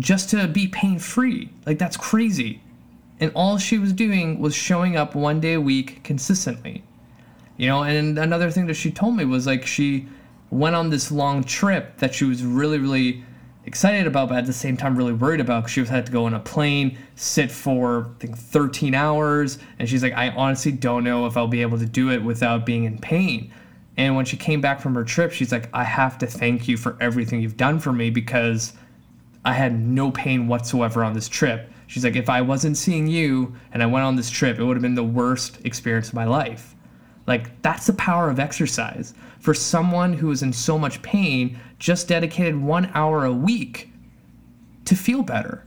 just 0.00 0.30
to 0.30 0.48
be 0.48 0.66
pain 0.66 0.98
free. 0.98 1.48
Like, 1.64 1.78
that's 1.78 1.96
crazy. 1.96 2.60
And 3.20 3.30
all 3.36 3.56
she 3.56 3.78
was 3.78 3.92
doing 3.92 4.40
was 4.40 4.54
showing 4.54 4.96
up 4.96 5.14
one 5.14 5.40
day 5.40 5.54
a 5.54 5.60
week 5.60 6.02
consistently. 6.02 6.82
You 7.56 7.68
know, 7.68 7.84
and 7.84 8.18
another 8.18 8.50
thing 8.50 8.66
that 8.66 8.74
she 8.74 8.90
told 8.90 9.16
me 9.16 9.24
was 9.24 9.46
like 9.46 9.66
she 9.66 10.06
went 10.50 10.76
on 10.76 10.90
this 10.90 11.10
long 11.10 11.42
trip 11.42 11.98
that 11.98 12.14
she 12.14 12.24
was 12.24 12.44
really, 12.44 12.78
really 12.78 13.24
excited 13.64 14.06
about, 14.06 14.28
but 14.28 14.38
at 14.38 14.46
the 14.46 14.52
same 14.52 14.76
time 14.76 14.96
really 14.96 15.12
worried 15.12 15.40
about 15.40 15.62
because 15.62 15.72
she 15.72 15.80
was 15.80 15.88
had 15.88 16.06
to 16.06 16.12
go 16.12 16.26
on 16.26 16.34
a 16.34 16.40
plane, 16.40 16.96
sit 17.16 17.50
for 17.50 18.12
I 18.16 18.20
think 18.20 18.38
13 18.38 18.94
hours, 18.94 19.58
and 19.78 19.88
she's 19.88 20.02
like, 20.02 20.12
I 20.12 20.30
honestly 20.30 20.72
don't 20.72 21.02
know 21.02 21.26
if 21.26 21.36
I'll 21.36 21.48
be 21.48 21.62
able 21.62 21.78
to 21.78 21.86
do 21.86 22.10
it 22.10 22.22
without 22.22 22.64
being 22.64 22.84
in 22.84 22.98
pain. 22.98 23.52
And 23.96 24.14
when 24.14 24.24
she 24.24 24.36
came 24.36 24.60
back 24.60 24.80
from 24.80 24.94
her 24.94 25.04
trip, 25.04 25.32
she's 25.32 25.50
like, 25.50 25.68
I 25.72 25.82
have 25.82 26.18
to 26.18 26.26
thank 26.26 26.68
you 26.68 26.76
for 26.76 26.96
everything 27.00 27.40
you've 27.40 27.56
done 27.56 27.80
for 27.80 27.92
me 27.92 28.10
because 28.10 28.74
I 29.44 29.52
had 29.52 29.78
no 29.78 30.10
pain 30.10 30.48
whatsoever 30.48 31.02
on 31.02 31.14
this 31.14 31.28
trip. 31.28 31.70
She's 31.86 32.04
like, 32.04 32.16
if 32.16 32.28
I 32.28 32.42
wasn't 32.42 32.76
seeing 32.76 33.06
you 33.06 33.54
and 33.72 33.82
I 33.82 33.86
went 33.86 34.04
on 34.04 34.16
this 34.16 34.28
trip, 34.28 34.58
it 34.58 34.64
would 34.64 34.76
have 34.76 34.82
been 34.82 34.94
the 34.94 35.04
worst 35.04 35.64
experience 35.64 36.08
of 36.08 36.14
my 36.14 36.24
life. 36.24 36.75
Like, 37.26 37.60
that's 37.62 37.86
the 37.86 37.92
power 37.94 38.30
of 38.30 38.38
exercise. 38.38 39.14
For 39.40 39.54
someone 39.54 40.12
who 40.12 40.30
is 40.30 40.42
in 40.42 40.52
so 40.52 40.78
much 40.78 41.02
pain, 41.02 41.58
just 41.78 42.08
dedicated 42.08 42.56
one 42.56 42.90
hour 42.94 43.24
a 43.24 43.32
week 43.32 43.92
to 44.84 44.94
feel 44.94 45.22
better. 45.22 45.64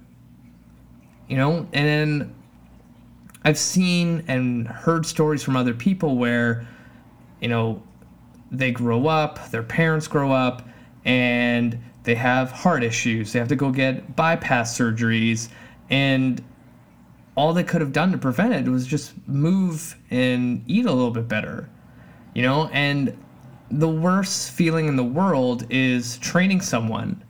You 1.27 1.37
know, 1.37 1.67
and 1.73 1.87
then 1.87 2.35
I've 3.43 3.57
seen 3.57 4.23
and 4.27 4.67
heard 4.67 5.05
stories 5.05 5.43
from 5.43 5.55
other 5.55 5.73
people 5.73 6.17
where, 6.17 6.67
you 7.41 7.47
know, 7.47 7.83
they 8.51 8.71
grow 8.71 9.07
up, 9.07 9.49
their 9.51 9.63
parents 9.63 10.07
grow 10.07 10.31
up, 10.31 10.67
and 11.05 11.77
they 12.03 12.15
have 12.15 12.51
heart 12.51 12.83
issues. 12.83 13.31
They 13.31 13.39
have 13.39 13.47
to 13.49 13.55
go 13.55 13.71
get 13.71 14.15
bypass 14.15 14.77
surgeries, 14.77 15.49
and 15.89 16.43
all 17.39 17.53
they 17.53 17.63
could 17.63 17.79
have 17.79 17.93
done 17.93 18.11
to 18.11 18.17
prevent 18.17 18.53
it 18.53 18.69
was 18.69 18.85
just 18.85 19.13
move 19.25 19.95
and 20.11 20.61
eat 20.67 20.85
a 20.85 20.91
little 20.91 21.09
bit 21.09 21.25
better, 21.29 21.69
you 22.33 22.41
know? 22.41 22.67
And 22.73 23.17
the 23.71 23.87
worst 23.87 24.51
feeling 24.51 24.89
in 24.89 24.97
the 24.97 25.05
world 25.05 25.65
is 25.69 26.17
training 26.17 26.59
someone 26.59 27.23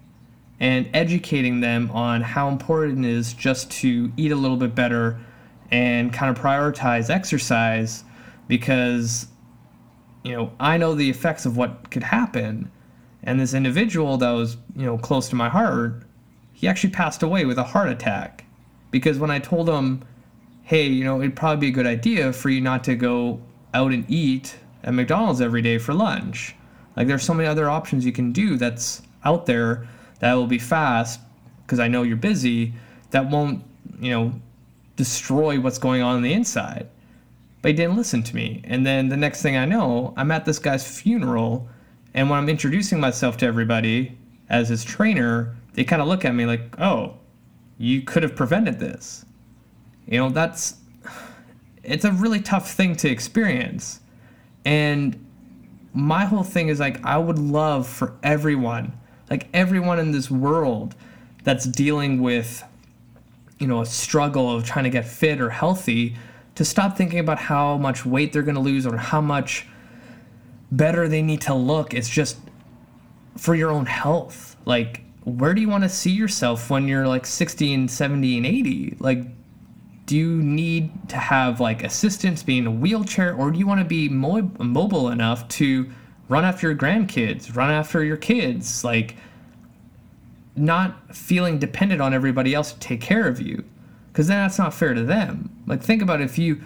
and 0.60 0.90
educating 0.96 1.60
them 1.60 1.92
on 1.92 2.22
how 2.22 2.50
important 2.50 3.06
it 3.06 3.12
is 3.12 3.34
just 3.34 3.70
to 3.70 4.12
eat 4.18 4.32
a 4.32 4.36
little 4.36 4.58
bit 4.58 4.74
better 4.74 5.20
and 5.70 6.12
kind 6.12 6.36
of 6.36 6.44
prioritize 6.44 7.12
exercise 7.12 8.04
because 8.48 9.28
you 10.24 10.32
know 10.32 10.52
I 10.60 10.78
know 10.78 10.96
the 10.96 11.08
effects 11.08 11.46
of 11.46 11.56
what 11.56 11.92
could 11.92 12.02
happen 12.02 12.72
and 13.22 13.40
this 13.40 13.54
individual 13.54 14.18
that 14.18 14.32
was 14.32 14.58
you 14.76 14.88
know 14.88 14.98
close 14.98 15.30
to 15.30 15.36
my 15.36 15.50
heart 15.50 16.02
he 16.52 16.68
actually 16.68 16.94
passed 16.94 17.22
away 17.22 17.46
with 17.46 17.60
a 17.60 17.64
heart 17.64 17.90
attack 17.90 18.46
because 18.92 19.18
when 19.18 19.32
I 19.32 19.40
told 19.40 19.70
him, 19.70 20.04
hey, 20.64 20.88
you 20.88 21.04
know, 21.04 21.20
it'd 21.20 21.36
probably 21.36 21.68
be 21.68 21.68
a 21.68 21.76
good 21.76 21.88
idea 21.88 22.32
for 22.34 22.50
you 22.50 22.62
not 22.62 22.84
to 22.86 22.96
go 22.96 23.42
out 23.74 23.92
and 23.92 24.06
eat 24.10 24.58
at 24.84 24.94
McDonald's 24.94 25.42
every 25.42 25.62
day 25.62 25.78
for 25.78 25.94
lunch. 25.94 26.56
Like 26.96 27.08
there's 27.08 27.24
so 27.24 27.34
many 27.34 27.48
other 27.48 27.70
options 27.70 28.06
you 28.06 28.12
can 28.12 28.32
do 28.32 28.58
that's 28.58 29.02
out 29.26 29.46
there 29.46 29.88
that 30.20 30.34
will 30.34 30.48
be 30.48 30.60
fast 30.60 31.20
because 31.66 31.80
I 31.80 31.88
know 31.88 32.04
you're 32.04 32.18
busy 32.18 32.74
that 33.12 33.30
won't, 33.30 33.64
you 34.00 34.12
know, 34.12 34.34
destroy 34.96 35.60
what's 35.60 35.78
going 35.78 36.02
on 36.02 36.18
on 36.18 36.22
the 36.22 36.34
inside. 36.34 36.88
But 37.62 37.72
he 37.72 37.78
didn't 37.78 37.98
listen 37.98 38.24
to 38.24 38.36
me. 38.36 38.62
And 38.66 38.86
then 38.86 39.10
the 39.10 39.18
next 39.18 39.42
thing 39.42 39.58
I 39.58 39.66
know, 39.66 40.14
I'm 40.18 40.32
at 40.32 40.46
this 40.46 40.60
guy's 40.60 40.86
funeral 41.00 41.70
and 42.14 42.30
when 42.30 42.40
I'm 42.40 42.50
introducing 42.50 43.00
myself 43.00 43.38
to 43.38 43.46
everybody 43.46 44.18
as 44.50 44.70
his 44.70 44.84
trainer, 44.84 45.56
they 45.74 45.84
kind 45.84 46.02
of 46.02 46.08
look 46.08 46.26
at 46.26 46.34
me 46.34 46.46
like, 46.46 46.80
"Oh, 46.80 47.16
you 47.80 48.04
could 48.04 48.22
have 48.22 48.36
prevented 48.36 48.80
this." 48.80 49.26
You 50.06 50.20
know, 50.20 50.30
that's 50.30 50.76
it's 51.84 52.06
a 52.06 52.12
really 52.12 52.42
tough 52.42 52.72
thing 52.72 52.96
to 52.98 53.10
experience. 53.10 54.02
And 54.64 55.26
my 55.94 56.26
whole 56.26 56.44
thing 56.44 56.68
is 56.68 56.80
like 56.80 57.04
I 57.04 57.18
would 57.18 57.40
love 57.40 57.88
for 57.88 58.14
everyone, 58.22 58.94
like 59.32 59.48
everyone 59.54 59.98
in 59.98 60.12
this 60.12 60.30
world 60.30 60.94
that's 61.44 61.66
dealing 61.66 62.22
with 62.22 62.64
you 63.60 63.68
know, 63.68 63.82
a 63.82 63.86
struggle 63.86 64.50
of 64.50 64.64
trying 64.64 64.86
to 64.86 64.90
get 64.90 65.06
fit 65.06 65.40
or 65.40 65.50
healthy 65.50 66.16
to 66.56 66.66
stop 66.66 66.98
thinking 66.98 67.20
about 67.20 67.38
how 67.38 67.78
much 67.78 68.06
weight 68.06 68.34
they're 68.34 68.42
going 68.42 68.56
to 68.56 68.62
lose 68.62 68.88
or 68.88 68.98
how 68.98 69.22
much 69.22 69.68
better 70.72 71.08
they 71.08 71.22
need 71.22 71.42
to 71.42 71.54
look. 71.54 71.94
It's 71.94 72.10
just 72.10 72.38
for 73.38 73.54
your 73.56 73.70
own 73.70 73.86
health. 73.86 74.56
Like 74.66 75.02
where 75.30 75.54
do 75.54 75.62
you 75.62 75.70
want 75.70 75.84
to 75.84 75.90
see 75.90 76.12
yourself 76.12 76.70
when 76.70 76.88
you're 76.88 77.08
like 77.08 77.26
60 77.26 77.74
and 77.74 77.92
70 77.92 78.38
and 78.38 78.46
80? 78.46 78.98
Like 79.00 79.26
do 80.10 80.18
you 80.18 80.42
need 80.42 80.90
to 81.08 81.18
have 81.18 81.60
like 81.60 81.84
assistance 81.84 82.42
being 82.42 82.66
a 82.66 82.72
wheelchair 82.72 83.36
or 83.36 83.52
do 83.52 83.60
you 83.60 83.68
want 83.68 83.80
to 83.80 83.86
be 83.86 84.10
mo- 84.10 84.52
mobile 84.58 85.10
enough 85.10 85.48
to 85.50 85.88
run 86.30 86.44
after 86.44 86.68
your 86.68 86.76
grandkids 86.76 87.56
run 87.56 87.70
after 87.70 88.04
your 88.04 88.18
kids 88.18 88.84
like 88.84 89.16
not 90.56 91.16
feeling 91.16 91.60
dependent 91.60 92.02
on 92.02 92.12
everybody 92.12 92.56
else 92.56 92.72
to 92.74 92.80
take 92.80 93.00
care 93.00 93.28
of 93.28 93.40
you 93.40 93.64
because 94.12 94.26
then 94.26 94.38
that's 94.40 94.58
not 94.58 94.74
fair 94.74 94.96
to 94.96 95.04
them 95.04 95.48
like 95.68 95.84
think 95.84 96.02
about 96.02 96.20
if 96.20 96.40
you 96.40 96.60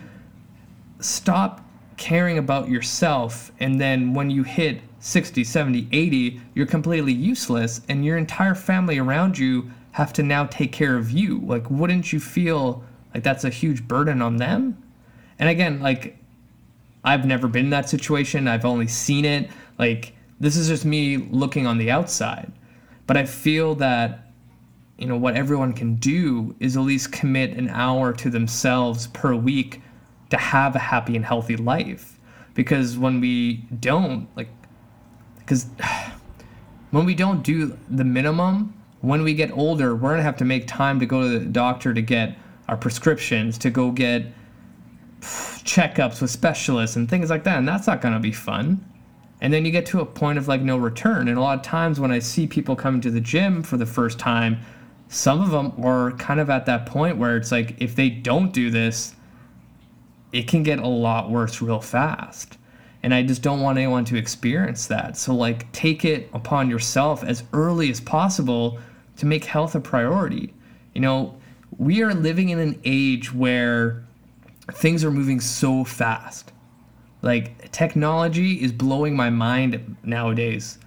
stop 1.02 1.60
caring 1.98 2.38
about 2.38 2.70
yourself 2.70 3.52
and 3.60 3.82
then 3.82 4.14
when 4.14 4.30
you 4.30 4.44
hit 4.44 4.80
60 5.04 5.44
70 5.44 5.88
80 5.92 6.42
you're 6.56 6.66
completely 6.66 7.14
useless 7.14 7.82
and 7.90 8.06
your 8.06 8.18
entire 8.18 8.56
family 8.56 8.98
around 8.98 9.38
you 9.38 9.70
have 9.92 10.14
to 10.14 10.24
now 10.24 10.46
take 10.46 10.72
care 10.72 10.96
of 10.96 11.12
you 11.12 11.40
like 11.40 11.70
wouldn't 11.70 12.14
you 12.14 12.20
feel 12.20 12.84
like 13.14 13.24
that's 13.24 13.44
a 13.44 13.50
huge 13.50 13.88
burden 13.88 14.22
on 14.22 14.38
them. 14.38 14.82
And 15.40 15.50
again, 15.50 15.82
like 15.82 16.18
I've 17.04 17.26
never 17.26 17.48
been 17.48 17.66
in 17.66 17.72
that 17.72 17.90
situation. 17.90 18.48
I've 18.48 18.66
only 18.66 18.88
seen 18.88 19.26
it. 19.26 19.50
Like 19.78 20.14
this 20.40 20.56
is 20.56 20.68
just 20.68 20.86
me 20.86 21.18
looking 21.18 21.68
on 21.68 21.78
the 21.78 21.92
outside. 21.92 22.52
But 23.06 23.18
I 23.18 23.26
feel 23.26 23.76
that 23.76 24.32
you 24.98 25.08
know 25.08 25.18
what 25.18 25.36
everyone 25.36 25.74
can 25.74 25.96
do 25.96 26.56
is 26.60 26.78
at 26.78 26.82
least 26.82 27.12
commit 27.12 27.58
an 27.58 27.70
hour 27.70 28.14
to 28.14 28.30
themselves 28.30 29.08
per 29.08 29.36
week 29.36 29.82
to 30.30 30.38
have 30.38 30.76
a 30.76 30.80
happy 30.80 31.16
and 31.16 31.26
healthy 31.26 31.56
life. 31.56 32.20
Because 32.56 32.98
when 32.98 33.20
we 33.20 33.66
don't, 33.80 34.28
like, 34.36 34.48
because 35.46 35.68
when 36.92 37.06
we 37.06 37.16
don't 37.16 37.44
do 37.44 37.78
the 37.90 38.04
minimum, 38.04 38.74
when 39.02 39.24
we 39.24 39.34
get 39.34 39.52
older, 39.52 39.96
we're 39.96 40.12
gonna 40.12 40.24
have 40.24 40.38
to 40.38 40.46
make 40.46 40.68
time 40.68 41.00
to 41.00 41.06
go 41.06 41.22
to 41.22 41.40
the 41.40 41.46
doctor 41.46 41.94
to 41.94 42.02
get 42.02 42.38
our 42.68 42.78
prescriptions, 42.78 43.58
to 43.60 43.70
go 43.70 43.92
get 43.92 44.26
checkups 45.22 46.22
with 46.22 46.30
specialists 46.30 46.96
and 46.96 47.10
things 47.10 47.30
like 47.30 47.44
that. 47.44 47.58
And 47.58 47.68
that's 47.68 47.88
not 47.88 48.02
gonna 48.02 48.20
be 48.20 48.32
fun. 48.32 48.84
And 49.42 49.54
then 49.54 49.66
you 49.66 49.72
get 49.72 49.86
to 49.88 50.00
a 50.00 50.06
point 50.06 50.38
of 50.38 50.48
like 50.48 50.62
no 50.62 50.78
return. 50.78 51.28
And 51.28 51.38
a 51.38 51.42
lot 51.42 51.58
of 51.58 51.64
times 51.64 52.00
when 52.00 52.12
I 52.12 52.20
see 52.20 52.48
people 52.48 52.76
coming 52.76 53.02
to 53.02 53.12
the 53.12 53.20
gym 53.20 53.62
for 53.62 53.76
the 53.76 53.86
first 53.86 54.18
time, 54.18 54.60
some 55.10 55.42
of 55.42 55.52
them 55.52 55.74
are 55.84 56.12
kind 56.14 56.40
of 56.40 56.50
at 56.50 56.66
that 56.66 56.86
point 56.86 57.18
where 57.18 57.36
it's 57.36 57.52
like 57.52 57.76
if 57.82 57.96
they 57.96 58.10
don't 58.10 58.54
do 58.54 58.72
this, 58.72 59.16
it 60.32 60.48
can 60.48 60.64
get 60.64 60.80
a 60.80 60.88
lot 60.88 61.30
worse 61.30 61.62
real 61.62 61.82
fast. 61.82 62.58
And 63.04 63.14
I 63.14 63.22
just 63.22 63.42
don't 63.42 63.60
want 63.60 63.78
anyone 63.78 64.06
to 64.06 64.16
experience 64.16 64.88
that. 64.88 65.18
So, 65.18 65.36
like, 65.36 65.70
take 65.74 66.06
it 66.06 66.30
upon 66.34 66.70
yourself 66.70 67.24
as 67.24 67.44
early 67.52 67.92
as 67.92 68.00
possible 68.00 68.80
to 69.18 69.26
make 69.26 69.44
health 69.44 69.76
a 69.76 69.82
priority. 69.82 70.54
You 70.94 71.02
know, 71.02 71.38
we 71.78 72.02
are 72.02 72.14
living 72.14 72.50
in 72.50 72.60
an 72.60 72.80
age 72.86 73.34
where 73.34 74.04
things 74.72 75.04
are 75.04 75.12
moving 75.12 75.42
so 75.42 75.84
fast. 75.84 76.54
Like, 77.22 77.72
technology 77.72 78.62
is 78.64 78.72
blowing 78.72 79.16
my 79.16 79.30
mind 79.30 79.98
nowadays. 80.04 80.78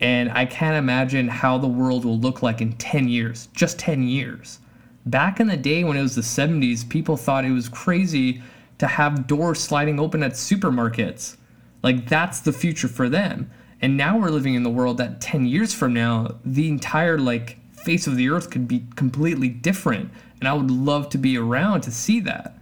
And 0.00 0.30
I 0.32 0.46
can't 0.46 0.76
imagine 0.76 1.28
how 1.28 1.58
the 1.58 1.68
world 1.68 2.04
will 2.04 2.18
look 2.18 2.42
like 2.42 2.60
in 2.60 2.72
10 2.74 3.08
years, 3.08 3.48
just 3.54 3.78
10 3.78 4.02
years. 4.02 4.58
Back 5.06 5.40
in 5.40 5.46
the 5.46 5.56
day 5.56 5.84
when 5.84 5.96
it 5.96 6.02
was 6.02 6.16
the 6.16 6.22
70s, 6.22 6.88
people 6.88 7.16
thought 7.16 7.44
it 7.44 7.50
was 7.50 7.68
crazy 7.68 8.42
to 8.78 8.86
have 8.86 9.26
doors 9.26 9.60
sliding 9.60 10.00
open 10.00 10.22
at 10.22 10.32
supermarkets. 10.32 11.36
Like 11.82 12.08
that's 12.08 12.40
the 12.40 12.52
future 12.52 12.88
for 12.88 13.08
them. 13.08 13.50
And 13.80 13.96
now 13.96 14.16
we're 14.16 14.30
living 14.30 14.54
in 14.54 14.62
the 14.62 14.70
world 14.70 14.98
that 14.98 15.20
10 15.20 15.46
years 15.46 15.74
from 15.74 15.92
now, 15.92 16.36
the 16.44 16.68
entire 16.68 17.18
like 17.18 17.58
face 17.72 18.06
of 18.06 18.16
the 18.16 18.30
earth 18.30 18.50
could 18.50 18.68
be 18.68 18.84
completely 18.94 19.48
different. 19.48 20.10
And 20.38 20.48
I 20.48 20.52
would 20.52 20.70
love 20.70 21.08
to 21.10 21.18
be 21.18 21.36
around 21.36 21.82
to 21.82 21.90
see 21.90 22.20
that. 22.20 22.58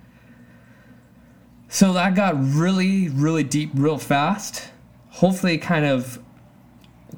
So 1.69 1.93
that 1.93 2.15
got 2.15 2.35
really, 2.37 3.09
really 3.11 3.45
deep 3.45 3.71
real 3.75 3.99
fast. 3.99 4.71
Hopefully, 5.11 5.55
it 5.55 5.59
kind 5.59 5.85
of 5.85 6.19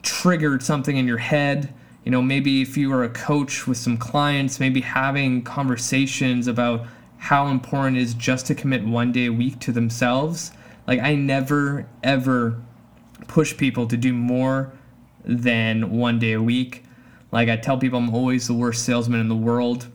triggered 0.03 0.63
something 0.63 0.97
in 0.97 1.07
your 1.07 1.19
head. 1.19 1.73
You 2.05 2.11
know, 2.11 2.21
maybe 2.21 2.61
if 2.61 2.77
you 2.77 2.91
were 2.91 3.05
a 3.05 3.09
coach 3.09 3.67
with 3.67 3.79
some 3.79 3.97
clients, 3.97 4.61
maybe 4.61 4.81
having 4.81 5.43
conversations 5.43 6.49
about 6.49 6.87
how 7.17 7.47
important 7.47 7.97
it 7.97 8.03
is 8.03 8.15
just 8.15 8.47
to 8.47 8.55
commit 8.55 8.85
one 8.85 9.13
day 9.13 9.27
a 9.27 9.33
week 9.33 9.59
to 9.61 9.73
themselves. 9.73 10.51
Like, 10.87 11.01
I 11.01 11.15
never, 11.15 11.87
ever 12.03 12.61
push 13.29 13.57
people 13.57 13.87
to 13.87 13.97
do 13.97 14.13
more 14.13 14.73
than 15.25 15.91
one 15.93 16.19
day 16.19 16.33
a 16.33 16.43
week. 16.43 16.85
Like, 17.31 17.49
I 17.49 17.57
tell 17.57 17.79
people 17.79 17.99
I'm 17.99 18.15
always 18.15 18.47
the 18.47 18.55
worst 18.55 18.85
salesman 18.85 19.21
in 19.21 19.29
the 19.29 19.37
world, 19.37 19.87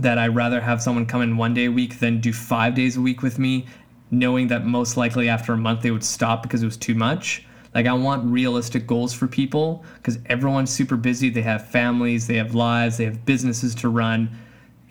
that 0.00 0.18
I'd 0.18 0.34
rather 0.34 0.60
have 0.60 0.80
someone 0.82 1.06
come 1.06 1.22
in 1.22 1.36
one 1.36 1.54
day 1.54 1.66
a 1.66 1.70
week 1.70 1.98
than 1.98 2.20
do 2.20 2.32
five 2.32 2.74
days 2.74 2.96
a 2.96 3.00
week 3.00 3.22
with 3.22 3.38
me, 3.38 3.66
knowing 4.10 4.48
that 4.48 4.64
most 4.64 4.96
likely 4.96 5.28
after 5.28 5.52
a 5.52 5.56
month 5.56 5.82
they 5.82 5.90
would 5.90 6.04
stop 6.04 6.42
because 6.42 6.62
it 6.62 6.66
was 6.66 6.76
too 6.76 6.94
much. 6.94 7.44
Like, 7.74 7.86
I 7.86 7.92
want 7.92 8.24
realistic 8.24 8.86
goals 8.86 9.12
for 9.14 9.26
people 9.26 9.84
because 9.96 10.18
everyone's 10.26 10.70
super 10.70 10.96
busy. 10.96 11.30
They 11.30 11.42
have 11.42 11.68
families, 11.68 12.26
they 12.26 12.36
have 12.36 12.54
lives, 12.54 12.98
they 12.98 13.04
have 13.04 13.24
businesses 13.24 13.74
to 13.76 13.88
run 13.88 14.30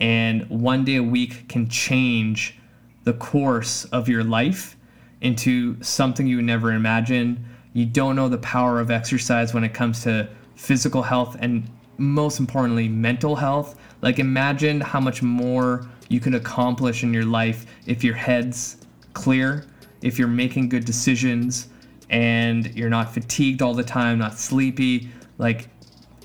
and 0.01 0.49
one 0.49 0.83
day 0.83 0.95
a 0.95 1.03
week 1.03 1.47
can 1.47 1.69
change 1.69 2.57
the 3.03 3.13
course 3.13 3.85
of 3.85 4.09
your 4.09 4.23
life 4.23 4.75
into 5.21 5.81
something 5.81 6.27
you 6.27 6.41
never 6.41 6.73
imagined. 6.73 7.43
You 7.73 7.85
don't 7.85 8.15
know 8.15 8.27
the 8.27 8.39
power 8.39 8.79
of 8.79 8.91
exercise 8.91 9.53
when 9.53 9.63
it 9.63 9.73
comes 9.73 10.03
to 10.03 10.29
physical 10.55 11.01
health 11.01 11.37
and 11.39 11.69
most 11.97 12.39
importantly 12.39 12.87
mental 12.87 13.35
health. 13.35 13.79
Like 14.01 14.19
imagine 14.19 14.81
how 14.81 14.99
much 14.99 15.21
more 15.21 15.87
you 16.09 16.19
can 16.19 16.33
accomplish 16.33 17.03
in 17.03 17.13
your 17.13 17.25
life 17.25 17.65
if 17.85 18.03
your 18.03 18.15
head's 18.15 18.77
clear, 19.13 19.65
if 20.01 20.19
you're 20.19 20.27
making 20.27 20.69
good 20.69 20.85
decisions 20.85 21.69
and 22.09 22.75
you're 22.75 22.89
not 22.89 23.13
fatigued 23.13 23.61
all 23.61 23.73
the 23.73 23.83
time, 23.83 24.19
not 24.19 24.37
sleepy. 24.37 25.09
Like 25.37 25.69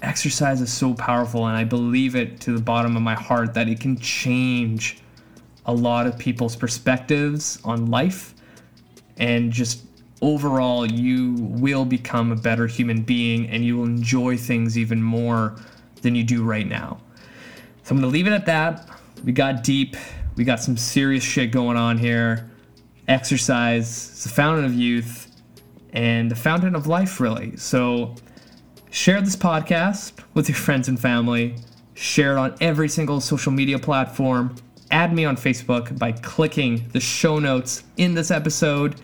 exercise 0.02 0.60
is 0.60 0.72
so 0.72 0.94
powerful, 0.94 1.46
and 1.46 1.56
I 1.56 1.64
believe 1.64 2.16
it 2.16 2.40
to 2.40 2.52
the 2.52 2.60
bottom 2.60 2.96
of 2.96 3.02
my 3.02 3.14
heart 3.14 3.54
that 3.54 3.68
it 3.68 3.80
can 3.80 3.96
change 3.98 4.98
a 5.66 5.72
lot 5.72 6.06
of 6.06 6.18
people's 6.18 6.56
perspectives 6.56 7.58
on 7.64 7.86
life 7.86 8.34
and 9.18 9.52
just 9.52 9.82
overall 10.22 10.90
you 10.90 11.34
will 11.38 11.84
become 11.84 12.32
a 12.32 12.36
better 12.36 12.66
human 12.66 13.02
being 13.02 13.48
and 13.48 13.64
you 13.64 13.76
will 13.76 13.84
enjoy 13.84 14.36
things 14.36 14.78
even 14.78 15.02
more 15.02 15.56
than 16.02 16.14
you 16.14 16.24
do 16.24 16.42
right 16.42 16.66
now. 16.66 16.98
So 17.82 17.94
I'm 17.94 18.00
going 18.00 18.10
to 18.10 18.12
leave 18.12 18.26
it 18.26 18.32
at 18.32 18.46
that. 18.46 18.88
We 19.24 19.32
got 19.32 19.62
deep. 19.62 19.96
We 20.36 20.44
got 20.44 20.60
some 20.60 20.76
serious 20.76 21.24
shit 21.24 21.50
going 21.50 21.76
on 21.76 21.98
here. 21.98 22.50
Exercise 23.08 24.10
is 24.16 24.24
the 24.24 24.30
fountain 24.30 24.64
of 24.64 24.74
youth 24.74 25.30
and 25.92 26.30
the 26.30 26.36
fountain 26.36 26.74
of 26.74 26.86
life, 26.86 27.20
really. 27.20 27.56
So 27.56 28.14
Share 28.96 29.20
this 29.20 29.36
podcast 29.36 30.12
with 30.32 30.48
your 30.48 30.56
friends 30.56 30.88
and 30.88 30.98
family. 30.98 31.54
Share 31.92 32.32
it 32.32 32.38
on 32.38 32.56
every 32.62 32.88
single 32.88 33.20
social 33.20 33.52
media 33.52 33.78
platform. 33.78 34.54
Add 34.90 35.12
me 35.12 35.24
on 35.24 35.36
Facebook 35.36 35.98
by 35.98 36.12
clicking 36.12 36.88
the 36.92 37.00
show 37.00 37.38
notes 37.38 37.84
in 37.96 38.14
this 38.14 38.30
episode. 38.30 39.00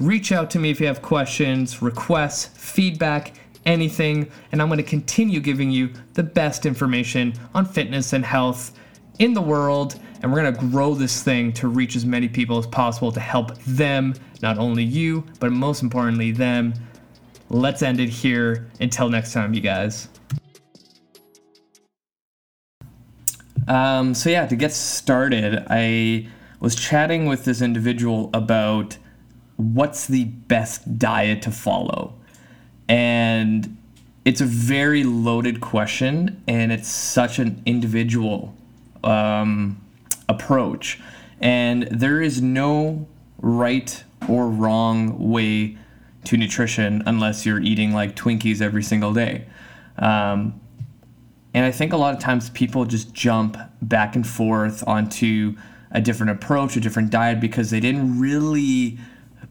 Reach 0.00 0.32
out 0.32 0.50
to 0.50 0.58
me 0.58 0.70
if 0.70 0.80
you 0.80 0.86
have 0.86 1.02
questions, 1.02 1.80
requests, 1.80 2.46
feedback, 2.46 3.32
anything, 3.64 4.30
and 4.52 4.60
I'm 4.60 4.68
going 4.68 4.78
to 4.78 4.82
continue 4.82 5.40
giving 5.40 5.70
you 5.70 5.90
the 6.12 6.22
best 6.22 6.66
information 6.66 7.32
on 7.54 7.64
fitness 7.64 8.12
and 8.12 8.24
health 8.24 8.78
in 9.18 9.32
the 9.32 9.40
world. 9.42 9.98
And 10.22 10.32
we're 10.32 10.42
going 10.42 10.54
to 10.54 10.60
grow 10.60 10.94
this 10.94 11.22
thing 11.22 11.52
to 11.54 11.68
reach 11.68 11.96
as 11.96 12.04
many 12.04 12.28
people 12.28 12.58
as 12.58 12.66
possible 12.66 13.12
to 13.12 13.20
help 13.20 13.56
them, 13.64 14.14
not 14.42 14.58
only 14.58 14.82
you, 14.82 15.24
but 15.40 15.52
most 15.52 15.82
importantly, 15.82 16.32
them 16.32 16.74
let's 17.50 17.82
end 17.82 18.00
it 18.00 18.08
here. 18.08 18.66
Until 18.80 19.08
next 19.08 19.32
time, 19.32 19.54
you 19.54 19.60
guys. 19.60 20.08
Um, 23.66 24.14
so 24.14 24.30
yeah, 24.30 24.46
to 24.46 24.56
get 24.56 24.72
started, 24.72 25.64
I 25.68 26.28
was 26.60 26.74
chatting 26.74 27.26
with 27.26 27.44
this 27.44 27.62
individual 27.62 28.30
about 28.32 28.96
what's 29.56 30.06
the 30.06 30.24
best 30.24 30.98
diet 30.98 31.42
to 31.42 31.50
follow. 31.50 32.14
And 32.88 33.76
it's 34.24 34.40
a 34.40 34.46
very 34.46 35.04
loaded 35.04 35.60
question, 35.60 36.42
and 36.48 36.72
it's 36.72 36.88
such 36.88 37.38
an 37.38 37.62
individual 37.66 38.54
um, 39.02 39.80
approach. 40.28 41.00
And 41.40 41.84
there 41.90 42.22
is 42.22 42.40
no 42.40 43.06
right 43.38 44.02
or 44.28 44.48
wrong 44.48 45.30
way 45.30 45.76
to 46.24 46.36
nutrition 46.36 47.02
unless 47.04 47.44
you're 47.44 47.60
eating 47.60 47.92
like 47.92 48.16
Twinkies 48.16 48.62
every 48.62 48.82
single 48.82 49.12
day. 49.12 49.46
Um, 49.98 50.60
and 51.54 51.64
I 51.64 51.70
think 51.70 51.92
a 51.92 51.96
lot 51.96 52.12
of 52.14 52.20
times 52.20 52.50
people 52.50 52.84
just 52.84 53.14
jump 53.14 53.56
back 53.80 54.16
and 54.16 54.26
forth 54.26 54.86
onto 54.86 55.56
a 55.92 56.00
different 56.00 56.32
approach, 56.32 56.76
a 56.76 56.80
different 56.80 57.10
diet, 57.10 57.40
because 57.40 57.70
they 57.70 57.78
didn't 57.78 58.18
really 58.18 58.98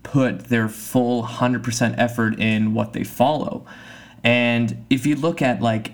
put 0.04 0.46
their 0.46 0.68
full 0.68 1.24
100% 1.24 1.96
effort 1.98 2.38
in 2.39 2.74
what 2.74 2.92
they 2.92 3.06
follow. 3.06 3.66
And 4.22 4.86
if 4.89 5.06
you 5.06 5.16
look 5.16 5.42
at 5.42 5.62
like, 5.62 5.94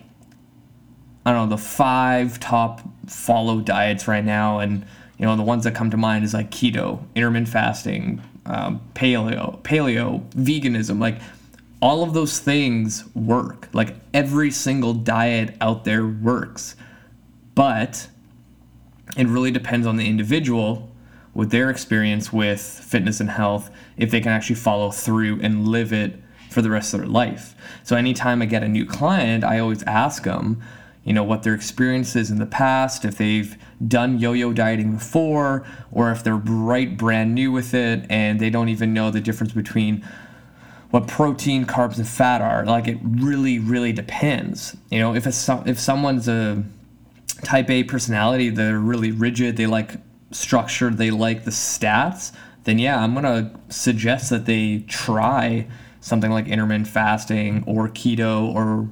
I 1.25 1.31
don't 1.31 1.49
know, 1.49 1.55
the 1.55 1.61
five 1.61 2.39
top 2.39 2.81
follow 3.07 3.61
diets 3.61 4.07
right 4.07 4.25
now, 4.25 4.59
and 4.59 4.85
you 5.19 5.25
know, 5.25 5.35
the 5.35 5.43
ones 5.43 5.63
that 5.65 5.75
come 5.75 5.91
to 5.91 5.97
mind 5.97 6.23
is 6.23 6.33
like 6.33 6.49
keto, 6.49 7.03
intermittent 7.13 7.49
fasting, 7.49 8.21
um, 8.47 8.81
paleo, 8.95 9.61
paleo, 9.61 10.27
veganism, 10.31 10.99
like 10.99 11.21
all 11.81 12.03
of 12.03 12.13
those 12.13 12.39
things 12.39 13.05
work. 13.15 13.69
Like 13.73 13.95
every 14.13 14.51
single 14.51 14.93
diet 14.93 15.55
out 15.61 15.85
there 15.85 16.05
works. 16.05 16.75
But 17.55 18.07
it 19.17 19.27
really 19.27 19.51
depends 19.51 19.87
on 19.87 19.97
the 19.97 20.07
individual 20.07 20.91
with 21.33 21.51
their 21.51 21.69
experience 21.69 22.33
with 22.33 22.61
fitness 22.61 23.19
and 23.19 23.29
health 23.29 23.69
if 23.97 24.11
they 24.11 24.19
can 24.19 24.31
actually 24.31 24.55
follow 24.55 24.91
through 24.91 25.39
and 25.41 25.67
live 25.67 25.93
it 25.93 26.21
for 26.49 26.61
the 26.61 26.69
rest 26.69 26.93
of 26.93 26.99
their 26.99 27.09
life. 27.09 27.55
So 27.83 27.95
anytime 27.95 28.41
I 28.41 28.45
get 28.45 28.63
a 28.63 28.67
new 28.67 28.85
client, 28.85 29.43
I 29.43 29.59
always 29.59 29.83
ask 29.83 30.23
them, 30.23 30.61
you 31.03 31.13
know, 31.13 31.23
what 31.23 31.43
their 31.43 31.53
experience 31.53 32.15
is 32.15 32.29
in 32.29 32.39
the 32.39 32.45
past, 32.45 33.05
if 33.05 33.17
they've 33.17 33.57
done 33.87 34.19
yo-yo 34.19 34.51
dieting 34.51 34.95
before, 34.95 35.65
or 35.91 36.11
if 36.11 36.23
they're 36.23 36.35
right 36.35 36.97
brand 36.97 37.35
new 37.35 37.51
with 37.51 37.73
it 37.73 38.05
and 38.09 38.39
they 38.39 38.49
don't 38.49 38.69
even 38.69 38.93
know 38.93 39.11
the 39.11 39.21
difference 39.21 39.53
between 39.53 40.05
what 40.91 41.07
protein, 41.07 41.65
carbs, 41.65 41.97
and 41.97 42.07
fat 42.07 42.41
are. 42.41 42.65
Like 42.65 42.87
it 42.87 42.97
really, 43.03 43.59
really 43.59 43.93
depends. 43.93 44.75
You 44.89 44.99
know, 44.99 45.15
if 45.15 45.27
it's 45.27 45.47
if 45.65 45.79
someone's 45.79 46.27
a 46.27 46.63
type 47.43 47.69
A 47.69 47.83
personality, 47.83 48.49
they're 48.49 48.79
really 48.79 49.11
rigid. 49.11 49.57
They 49.57 49.67
like 49.67 49.95
structure, 50.31 50.89
they 50.89 51.11
like 51.11 51.45
the 51.45 51.51
stats, 51.51 52.31
then 52.63 52.79
yeah, 52.79 53.01
I'm 53.01 53.13
gonna 53.13 53.51
suggest 53.69 54.29
that 54.29 54.45
they 54.45 54.83
try 54.87 55.67
something 56.01 56.31
like 56.31 56.47
intermittent 56.47 56.87
fasting 56.87 57.63
or 57.65 57.89
keto 57.89 58.53
or 58.53 58.89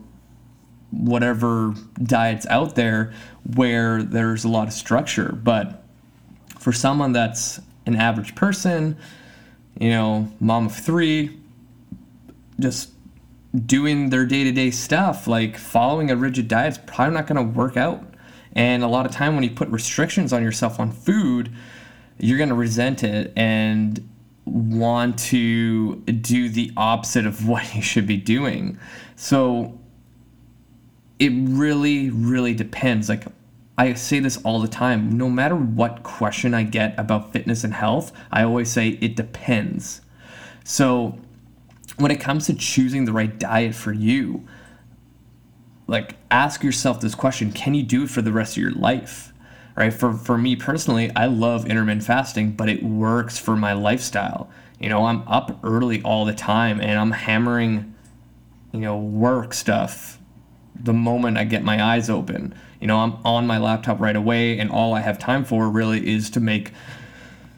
whatever 0.91 1.73
diets 2.01 2.45
out 2.47 2.75
there 2.75 3.13
where 3.55 4.03
there's 4.03 4.43
a 4.43 4.47
lot 4.47 4.67
of 4.67 4.73
structure. 4.73 5.31
But 5.31 5.83
for 6.59 6.71
someone 6.71 7.11
that's 7.11 7.59
an 7.85 7.95
average 7.95 8.35
person, 8.35 8.97
you 9.79 9.89
know, 9.89 10.31
mom 10.39 10.67
of 10.67 10.75
three, 10.75 11.37
just 12.59 12.91
doing 13.65 14.09
their 14.09 14.25
day 14.25 14.43
to 14.43 14.51
day 14.51 14.71
stuff, 14.71 15.27
like 15.27 15.57
following 15.57 16.11
a 16.11 16.15
rigid 16.15 16.47
diet 16.47 16.73
is 16.73 16.77
probably 16.79 17.13
not 17.13 17.27
going 17.27 17.37
to 17.37 17.57
work 17.57 17.77
out. 17.77 18.03
And 18.53 18.83
a 18.83 18.87
lot 18.87 19.05
of 19.05 19.11
time 19.11 19.35
when 19.35 19.43
you 19.43 19.51
put 19.51 19.69
restrictions 19.69 20.33
on 20.33 20.43
yourself 20.43 20.79
on 20.79 20.91
food, 20.91 21.51
you're 22.17 22.37
going 22.37 22.49
to 22.49 22.55
resent 22.55 23.03
it 23.03 23.31
and 23.35 24.07
want 24.45 25.19
to 25.19 25.95
do 25.95 26.49
the 26.49 26.71
opposite 26.75 27.25
of 27.25 27.47
what 27.47 27.75
you 27.75 27.81
should 27.81 28.07
be 28.07 28.17
doing. 28.17 28.77
So 29.15 29.79
it 31.19 31.31
really, 31.35 32.09
really 32.09 32.53
depends. 32.53 33.09
Like 33.09 33.25
I 33.77 33.93
say 33.93 34.19
this 34.19 34.37
all 34.43 34.59
the 34.59 34.67
time. 34.67 35.17
No 35.17 35.29
matter 35.29 35.55
what 35.55 36.03
question 36.03 36.53
I 36.53 36.63
get 36.63 36.97
about 36.99 37.31
fitness 37.31 37.63
and 37.63 37.73
health, 37.73 38.11
I 38.31 38.43
always 38.43 38.71
say 38.71 38.89
it 38.89 39.15
depends. 39.15 40.01
So 40.63 41.19
when 41.97 42.11
it 42.11 42.19
comes 42.19 42.45
to 42.45 42.53
choosing 42.53 43.05
the 43.05 43.11
right 43.11 43.37
diet 43.37 43.75
for 43.75 43.91
you, 43.91 44.47
like 45.87 46.15
ask 46.31 46.63
yourself 46.63 46.99
this 47.01 47.15
question 47.15 47.51
can 47.51 47.73
you 47.73 47.83
do 47.83 48.03
it 48.03 48.09
for 48.09 48.21
the 48.21 48.31
rest 48.31 48.57
of 48.57 48.63
your 48.63 48.71
life? 48.71 49.33
Right? 49.75 49.93
For 49.93 50.13
for 50.13 50.37
me 50.37 50.55
personally, 50.55 51.11
I 51.15 51.27
love 51.27 51.65
intermittent 51.65 52.03
fasting, 52.03 52.51
but 52.51 52.69
it 52.69 52.83
works 52.83 53.37
for 53.37 53.55
my 53.55 53.73
lifestyle. 53.73 54.49
You 54.79 54.89
know, 54.89 55.05
I'm 55.05 55.27
up 55.27 55.59
early 55.63 56.01
all 56.03 56.25
the 56.25 56.33
time 56.33 56.79
and 56.79 56.99
I'm 56.99 57.11
hammering, 57.11 57.95
you 58.73 58.79
know, 58.79 58.97
work 58.97 59.53
stuff 59.53 60.19
the 60.75 60.93
moment 60.93 61.37
I 61.37 61.43
get 61.43 61.63
my 61.63 61.83
eyes 61.83 62.09
open. 62.09 62.53
You 62.79 62.87
know, 62.87 62.99
I'm 62.99 63.17
on 63.25 63.47
my 63.47 63.57
laptop 63.57 63.99
right 63.99 64.15
away 64.15 64.59
and 64.59 64.69
all 64.69 64.93
I 64.93 65.01
have 65.01 65.17
time 65.17 65.43
for 65.43 65.67
really 65.69 66.07
is 66.07 66.29
to 66.31 66.39
make, 66.39 66.71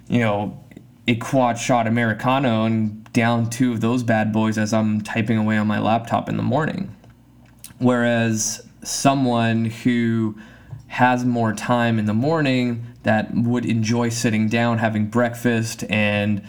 you 0.07 0.19
know, 0.19 0.61
a 1.07 1.15
quad 1.15 1.57
shot 1.57 1.87
Americano 1.87 2.65
and 2.65 2.98
down 3.13 3.49
two 3.49 3.71
of 3.71 3.81
those 3.81 4.03
bad 4.03 4.31
boys 4.31 4.57
as 4.57 4.73
I'm 4.73 5.01
typing 5.01 5.37
away 5.37 5.57
on 5.57 5.67
my 5.67 5.79
laptop 5.79 6.29
in 6.29 6.37
the 6.37 6.43
morning. 6.43 6.95
Whereas 7.79 8.67
someone 8.83 9.65
who 9.65 10.35
has 10.87 11.23
more 11.23 11.53
time 11.53 11.99
in 11.99 12.05
the 12.05 12.13
morning 12.13 12.85
that 13.03 13.33
would 13.33 13.65
enjoy 13.65 14.09
sitting 14.09 14.49
down 14.49 14.79
having 14.79 15.05
breakfast 15.05 15.83
and 15.89 16.41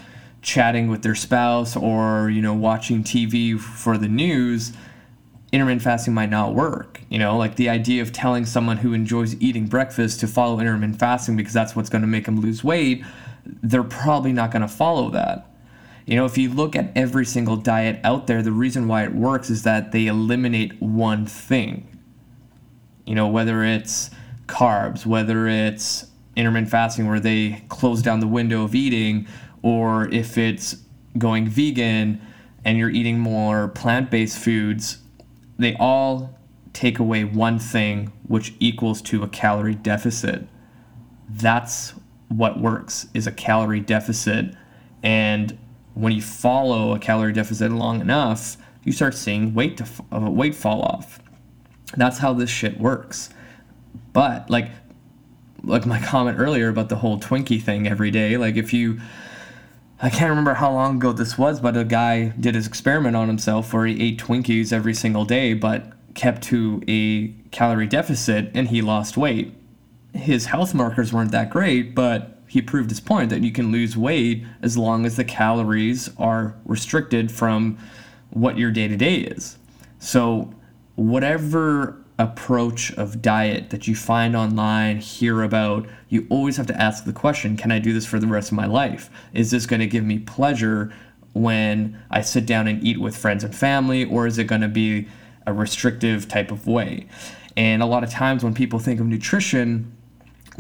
chatting 0.42 0.88
with 0.88 1.03
their 1.03 1.14
spouse 1.14 1.77
or 1.77 2.31
you 2.31 2.40
know 2.40 2.55
watching 2.55 3.05
TV 3.05 3.61
for 3.61 3.99
the 3.99 4.09
news 4.09 4.73
intermittent 5.53 5.83
fasting 5.83 6.14
might 6.14 6.31
not 6.31 6.55
work 6.55 7.03
you 7.11 7.18
know 7.18 7.37
like 7.37 7.57
the 7.57 7.68
idea 7.68 8.01
of 8.01 8.12
telling 8.12 8.46
someone 8.46 8.79
who 8.79 8.94
enjoys 8.94 9.38
eating 9.42 9.66
breakfast 9.66 10.20
to 10.20 10.27
follow 10.27 10.59
intermittent 10.59 10.99
fasting 10.99 11.37
because 11.37 11.53
that's 11.53 11.77
what's 11.77 11.90
going 11.90 12.01
to 12.01 12.09
make 12.09 12.25
them 12.25 12.40
lose 12.40 12.64
weight 12.64 13.05
they're 13.62 13.83
probably 13.83 14.33
not 14.33 14.51
going 14.51 14.62
to 14.62 14.68
follow 14.68 15.11
that 15.11 15.50
you 16.11 16.16
know 16.16 16.25
if 16.25 16.37
you 16.37 16.51
look 16.53 16.77
at 16.77 16.92
every 16.96 17.25
single 17.25 17.57
diet 17.57 18.01
out 18.05 18.27
there 18.27 18.42
the 18.42 18.53
reason 18.53 18.88
why 18.88 19.05
it 19.05 19.14
works 19.14 19.49
is 19.49 19.62
that 19.62 19.92
they 19.92 20.07
eliminate 20.07 20.81
one 20.83 21.25
thing. 21.25 21.99
You 23.07 23.14
know 23.14 23.29
whether 23.29 23.64
it's 23.64 24.11
carbs 24.46 25.07
whether 25.07 25.46
it's 25.46 26.07
intermittent 26.37 26.70
fasting 26.70 27.09
where 27.09 27.20
they 27.20 27.62
close 27.68 28.03
down 28.03 28.20
the 28.20 28.27
window 28.27 28.64
of 28.64 28.75
eating 28.75 29.27
or 29.62 30.09
if 30.09 30.37
it's 30.37 30.77
going 31.16 31.49
vegan 31.49 32.20
and 32.64 32.77
you're 32.77 32.90
eating 32.90 33.18
more 33.18 33.68
plant-based 33.68 34.37
foods 34.37 34.99
they 35.59 35.77
all 35.77 36.37
take 36.73 36.99
away 36.99 37.25
one 37.25 37.59
thing 37.59 38.12
which 38.27 38.55
equals 38.61 39.03
to 39.03 39.23
a 39.23 39.29
calorie 39.29 39.75
deficit. 39.75 40.46
That's 41.29 41.94
what 42.29 42.61
works 42.61 43.09
is 43.12 43.27
a 43.27 43.33
calorie 43.33 43.81
deficit. 43.81 44.55
And 45.03 45.59
when 45.94 46.12
you 46.12 46.22
follow 46.22 46.94
a 46.94 46.98
calorie 46.98 47.33
deficit 47.33 47.70
long 47.70 48.00
enough 48.00 48.57
you 48.85 48.92
start 48.92 49.14
seeing 49.14 49.55
weight 49.55 49.76
to, 49.76 49.87
uh, 50.12 50.31
weight 50.31 50.55
fall 50.55 50.83
off 50.83 51.20
that's 51.96 52.18
how 52.18 52.33
this 52.33 52.50
shit 52.50 52.79
works 52.79 53.31
but 54.12 54.48
like 54.50 54.70
like 55.62 55.85
my 55.87 56.00
comment 56.05 56.38
earlier 56.38 56.68
about 56.68 56.88
the 56.88 56.96
whole 56.96 57.18
twinkie 57.18 57.61
thing 57.61 57.87
every 57.87 58.11
day 58.11 58.37
like 58.37 58.57
if 58.57 58.72
you 58.72 59.00
I 60.03 60.09
can't 60.09 60.31
remember 60.31 60.55
how 60.55 60.72
long 60.72 60.96
ago 60.96 61.12
this 61.12 61.37
was, 61.37 61.61
but 61.61 61.76
a 61.76 61.85
guy 61.85 62.29
did 62.40 62.55
his 62.55 62.66
experiment 62.66 63.16
on 63.16 63.29
himself 63.29 63.74
where 63.74 63.85
he 63.85 64.03
ate 64.03 64.18
Twinkies 64.18 64.72
every 64.72 64.94
single 64.94 65.26
day 65.26 65.53
but 65.53 65.92
kept 66.14 66.42
to 66.44 66.83
a 66.88 67.29
calorie 67.50 67.87
deficit 67.87 68.50
and 68.55 68.68
he 68.68 68.81
lost 68.81 69.18
weight. 69.18 69.53
His 70.14 70.46
health 70.46 70.72
markers 70.72 71.12
weren't 71.12 71.33
that 71.33 71.50
great, 71.50 71.94
but 71.94 72.39
he 72.51 72.61
proved 72.61 72.91
his 72.91 72.99
point 72.99 73.31
that 73.31 73.45
you 73.45 73.53
can 73.53 73.71
lose 73.71 73.97
weight 73.97 74.45
as 74.61 74.77
long 74.77 75.07
as 75.07 75.15
the 75.15 75.23
calories 75.23 76.11
are 76.19 76.57
restricted 76.65 77.31
from 77.31 77.79
what 78.31 78.59
your 78.59 78.73
day 78.73 78.89
to 78.89 78.97
day 78.97 79.19
is. 79.19 79.57
So, 80.01 80.53
whatever 80.97 82.05
approach 82.19 82.93
of 82.95 83.23
diet 83.23 83.71
that 83.71 83.87
you 83.87 83.95
find 83.95 84.35
online, 84.35 84.99
hear 84.99 85.43
about, 85.43 85.89
you 86.09 86.27
always 86.29 86.57
have 86.57 86.67
to 86.67 86.83
ask 86.83 87.05
the 87.05 87.13
question 87.13 87.57
can 87.57 87.71
I 87.71 87.79
do 87.79 87.93
this 87.93 88.05
for 88.05 88.19
the 88.19 88.27
rest 88.27 88.51
of 88.51 88.57
my 88.57 88.67
life? 88.67 89.11
Is 89.33 89.53
this 89.53 89.65
going 89.65 89.79
to 89.79 89.87
give 89.87 90.05
me 90.05 90.19
pleasure 90.19 90.93
when 91.35 92.03
I 92.11 92.21
sit 92.23 92.47
down 92.47 92.67
and 92.67 92.83
eat 92.83 93.01
with 93.01 93.17
friends 93.17 93.45
and 93.45 93.55
family, 93.55 94.07
or 94.07 94.27
is 94.27 94.39
it 94.39 94.49
going 94.49 94.63
to 94.63 94.69
be 94.69 95.07
a 95.47 95.53
restrictive 95.53 96.27
type 96.27 96.51
of 96.51 96.67
way? 96.67 97.07
And 97.57 97.81
a 97.81 97.87
lot 97.87 98.03
of 98.03 98.11
times 98.11 98.43
when 98.43 98.55
people 98.55 98.81
think 98.81 98.99
of 98.99 99.07
nutrition, 99.07 99.97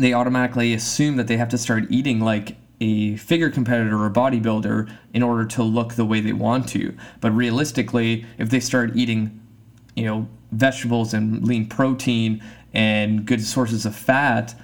they 0.00 0.12
automatically 0.12 0.74
assume 0.74 1.16
that 1.16 1.26
they 1.26 1.36
have 1.36 1.48
to 1.50 1.58
start 1.58 1.84
eating 1.90 2.20
like 2.20 2.56
a 2.80 3.16
figure 3.16 3.50
competitor 3.50 4.02
or 4.02 4.10
bodybuilder 4.10 4.90
in 5.12 5.22
order 5.22 5.44
to 5.44 5.62
look 5.62 5.94
the 5.94 6.04
way 6.04 6.20
they 6.20 6.32
want 6.32 6.68
to. 6.70 6.96
But 7.20 7.32
realistically, 7.32 8.24
if 8.38 8.48
they 8.50 8.60
start 8.60 8.96
eating, 8.96 9.40
you 9.94 10.04
know, 10.04 10.28
vegetables 10.52 11.12
and 11.14 11.46
lean 11.46 11.68
protein 11.68 12.42
and 12.72 13.26
good 13.26 13.44
sources 13.44 13.84
of 13.84 13.94
fat 13.94 14.54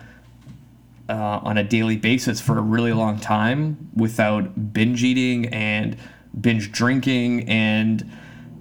uh, 1.09 1.41
on 1.43 1.59
a 1.59 1.65
daily 1.65 1.97
basis 1.97 2.41
for 2.41 2.59
a 2.59 2.63
really 2.63 2.93
long 2.93 3.19
time 3.19 3.91
without 3.95 4.73
binge 4.73 5.05
eating 5.05 5.47
and 5.47 5.97
binge 6.41 6.73
drinking 6.73 7.49
and 7.49 8.11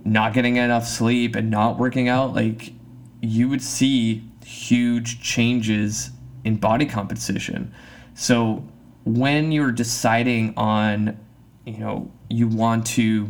not 0.03 0.33
getting 0.33 0.57
enough 0.57 0.85
sleep 0.85 1.35
and 1.35 1.49
not 1.49 1.79
working 1.79 2.07
out, 2.07 2.33
like 2.33 2.73
you 3.21 3.49
would 3.49 3.61
see 3.61 4.23
huge 4.45 5.21
changes 5.21 6.11
in 6.45 6.55
body 6.55 6.85
composition. 6.85 7.73
So 8.13 8.63
when 9.03 9.51
you're 9.51 9.71
deciding 9.71 10.53
on, 10.55 11.19
you 11.65 11.79
know, 11.79 12.09
you 12.29 12.47
want 12.47 12.85
to 12.85 13.29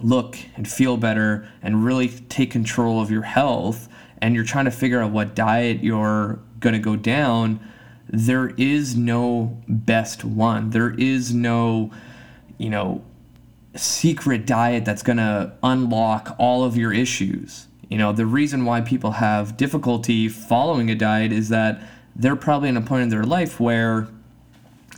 look 0.00 0.38
and 0.56 0.66
feel 0.66 0.96
better 0.96 1.46
and 1.62 1.84
really 1.84 2.08
take 2.08 2.50
control 2.50 3.02
of 3.02 3.10
your 3.10 3.22
health 3.22 3.88
and 4.22 4.34
you're 4.34 4.44
trying 4.44 4.64
to 4.64 4.70
figure 4.70 5.00
out 5.00 5.10
what 5.10 5.34
diet 5.34 5.82
you're 5.82 6.40
going 6.60 6.72
to 6.72 6.80
go 6.80 6.96
down, 6.96 7.60
there 8.08 8.48
is 8.56 8.96
no 8.96 9.60
best 9.68 10.24
one. 10.24 10.70
There 10.70 10.90
is 10.90 11.34
no, 11.34 11.90
you 12.58 12.70
know, 12.70 13.04
secret 13.76 14.46
diet 14.46 14.84
that's 14.84 15.02
going 15.02 15.18
to 15.18 15.52
unlock 15.62 16.34
all 16.38 16.64
of 16.64 16.76
your 16.76 16.92
issues. 16.92 17.66
You 17.88 17.98
know, 17.98 18.12
the 18.12 18.26
reason 18.26 18.64
why 18.64 18.80
people 18.80 19.12
have 19.12 19.56
difficulty 19.56 20.28
following 20.28 20.90
a 20.90 20.94
diet 20.94 21.32
is 21.32 21.48
that 21.48 21.82
they're 22.16 22.36
probably 22.36 22.68
in 22.68 22.76
a 22.76 22.80
point 22.80 23.02
in 23.02 23.08
their 23.08 23.24
life 23.24 23.60
where 23.60 24.08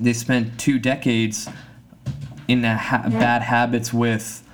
they 0.00 0.12
spent 0.12 0.58
two 0.58 0.78
decades 0.78 1.48
in 2.48 2.64
ha- 2.64 3.08
bad 3.08 3.42
habits 3.42 3.92
with 3.92 4.46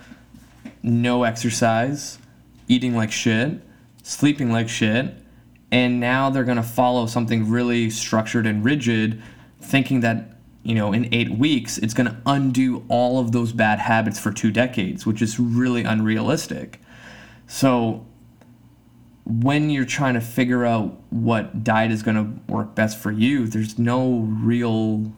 no 0.82 1.24
exercise, 1.24 2.18
eating 2.68 2.94
like 2.94 3.10
shit, 3.10 3.60
sleeping 4.02 4.52
like 4.52 4.68
shit, 4.68 5.14
and 5.70 6.00
now 6.00 6.30
they're 6.30 6.44
going 6.44 6.56
to 6.56 6.62
follow 6.62 7.06
something 7.06 7.48
really 7.48 7.90
structured 7.90 8.46
and 8.46 8.64
rigid, 8.64 9.22
thinking 9.60 10.00
that, 10.00 10.36
you 10.62 10.74
know, 10.74 10.92
in 10.92 11.12
eight 11.12 11.30
weeks, 11.30 11.78
it's 11.78 11.94
going 11.94 12.06
to 12.06 12.16
undo 12.26 12.84
all 12.88 13.18
of 13.18 13.32
those 13.32 13.52
bad 13.52 13.78
habits 13.78 14.18
for 14.18 14.32
two 14.32 14.50
decades, 14.50 15.04
which 15.04 15.20
is 15.20 15.38
really 15.38 15.84
unrealistic. 15.84 16.80
So, 17.46 18.06
when 19.28 19.68
you're 19.68 19.84
trying 19.84 20.14
to 20.14 20.22
figure 20.22 20.64
out 20.64 20.96
what 21.10 21.62
diet 21.62 21.92
is 21.92 22.02
going 22.02 22.16
to 22.16 22.52
work 22.52 22.74
best 22.74 22.98
for 22.98 23.12
you, 23.12 23.46
there's 23.46 23.78
no 23.78 24.20
real 24.20 25.12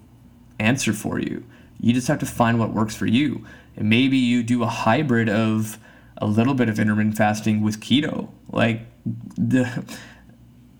answer 0.58 0.92
for 0.92 1.20
you. 1.20 1.44
You 1.80 1.92
just 1.92 2.08
have 2.08 2.18
to 2.18 2.26
find 2.26 2.58
what 2.58 2.74
works 2.74 2.96
for 2.96 3.06
you. 3.06 3.46
And 3.76 3.88
maybe 3.88 4.18
you 4.18 4.42
do 4.42 4.64
a 4.64 4.66
hybrid 4.66 5.28
of 5.28 5.78
a 6.18 6.26
little 6.26 6.54
bit 6.54 6.68
of 6.68 6.78
intermittent 6.78 7.16
fasting 7.16 7.62
with 7.62 7.80
keto. 7.80 8.28
Like 8.50 8.82
the 9.36 9.84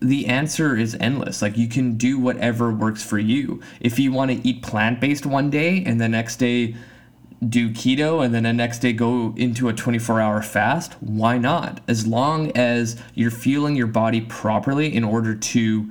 the 0.01 0.27
answer 0.27 0.77
is 0.77 0.97
endless. 0.99 1.41
Like 1.41 1.57
you 1.57 1.69
can 1.69 1.97
do 1.97 2.19
whatever 2.19 2.73
works 2.73 3.03
for 3.03 3.19
you. 3.19 3.61
If 3.81 3.99
you 3.99 4.13
want 4.13 4.31
to 4.31 4.49
eat 4.49 4.63
plant 4.63 5.01
based 5.01 5.25
one 5.25 5.51
day 5.51 5.85
and 5.85 6.01
the 6.01 6.09
next 6.09 6.37
day 6.37 6.75
do 7.49 7.71
keto 7.71 8.25
and 8.25 8.35
then 8.35 8.43
the 8.43 8.53
next 8.53 8.81
day 8.81 8.93
go 8.93 9.33
into 9.37 9.69
a 9.69 9.73
24 9.73 10.21
hour 10.21 10.43
fast, 10.43 10.95
why 11.01 11.39
not? 11.39 11.81
As 11.89 12.07
long 12.07 12.53
as 12.53 13.01
you're 13.15 13.31
fueling 13.31 13.77
your 13.77 13.87
body 13.87 14.21
properly 14.21 14.95
in 14.95 15.05
order 15.05 15.35
to 15.35 15.91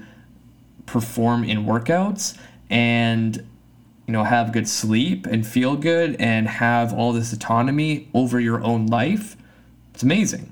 perform 0.85 1.43
in 1.43 1.65
workouts 1.65 2.38
and 2.69 3.38
you 4.07 4.13
know 4.13 4.23
have 4.23 4.51
good 4.51 4.67
sleep 4.67 5.27
and 5.27 5.45
feel 5.45 5.75
good 5.75 6.15
and 6.19 6.47
have 6.47 6.93
all 6.93 7.13
this 7.13 7.33
autonomy 7.33 8.09
over 8.13 8.39
your 8.39 8.63
own 8.63 8.85
life, 8.88 9.35
it's 9.93 10.03
amazing. 10.03 10.51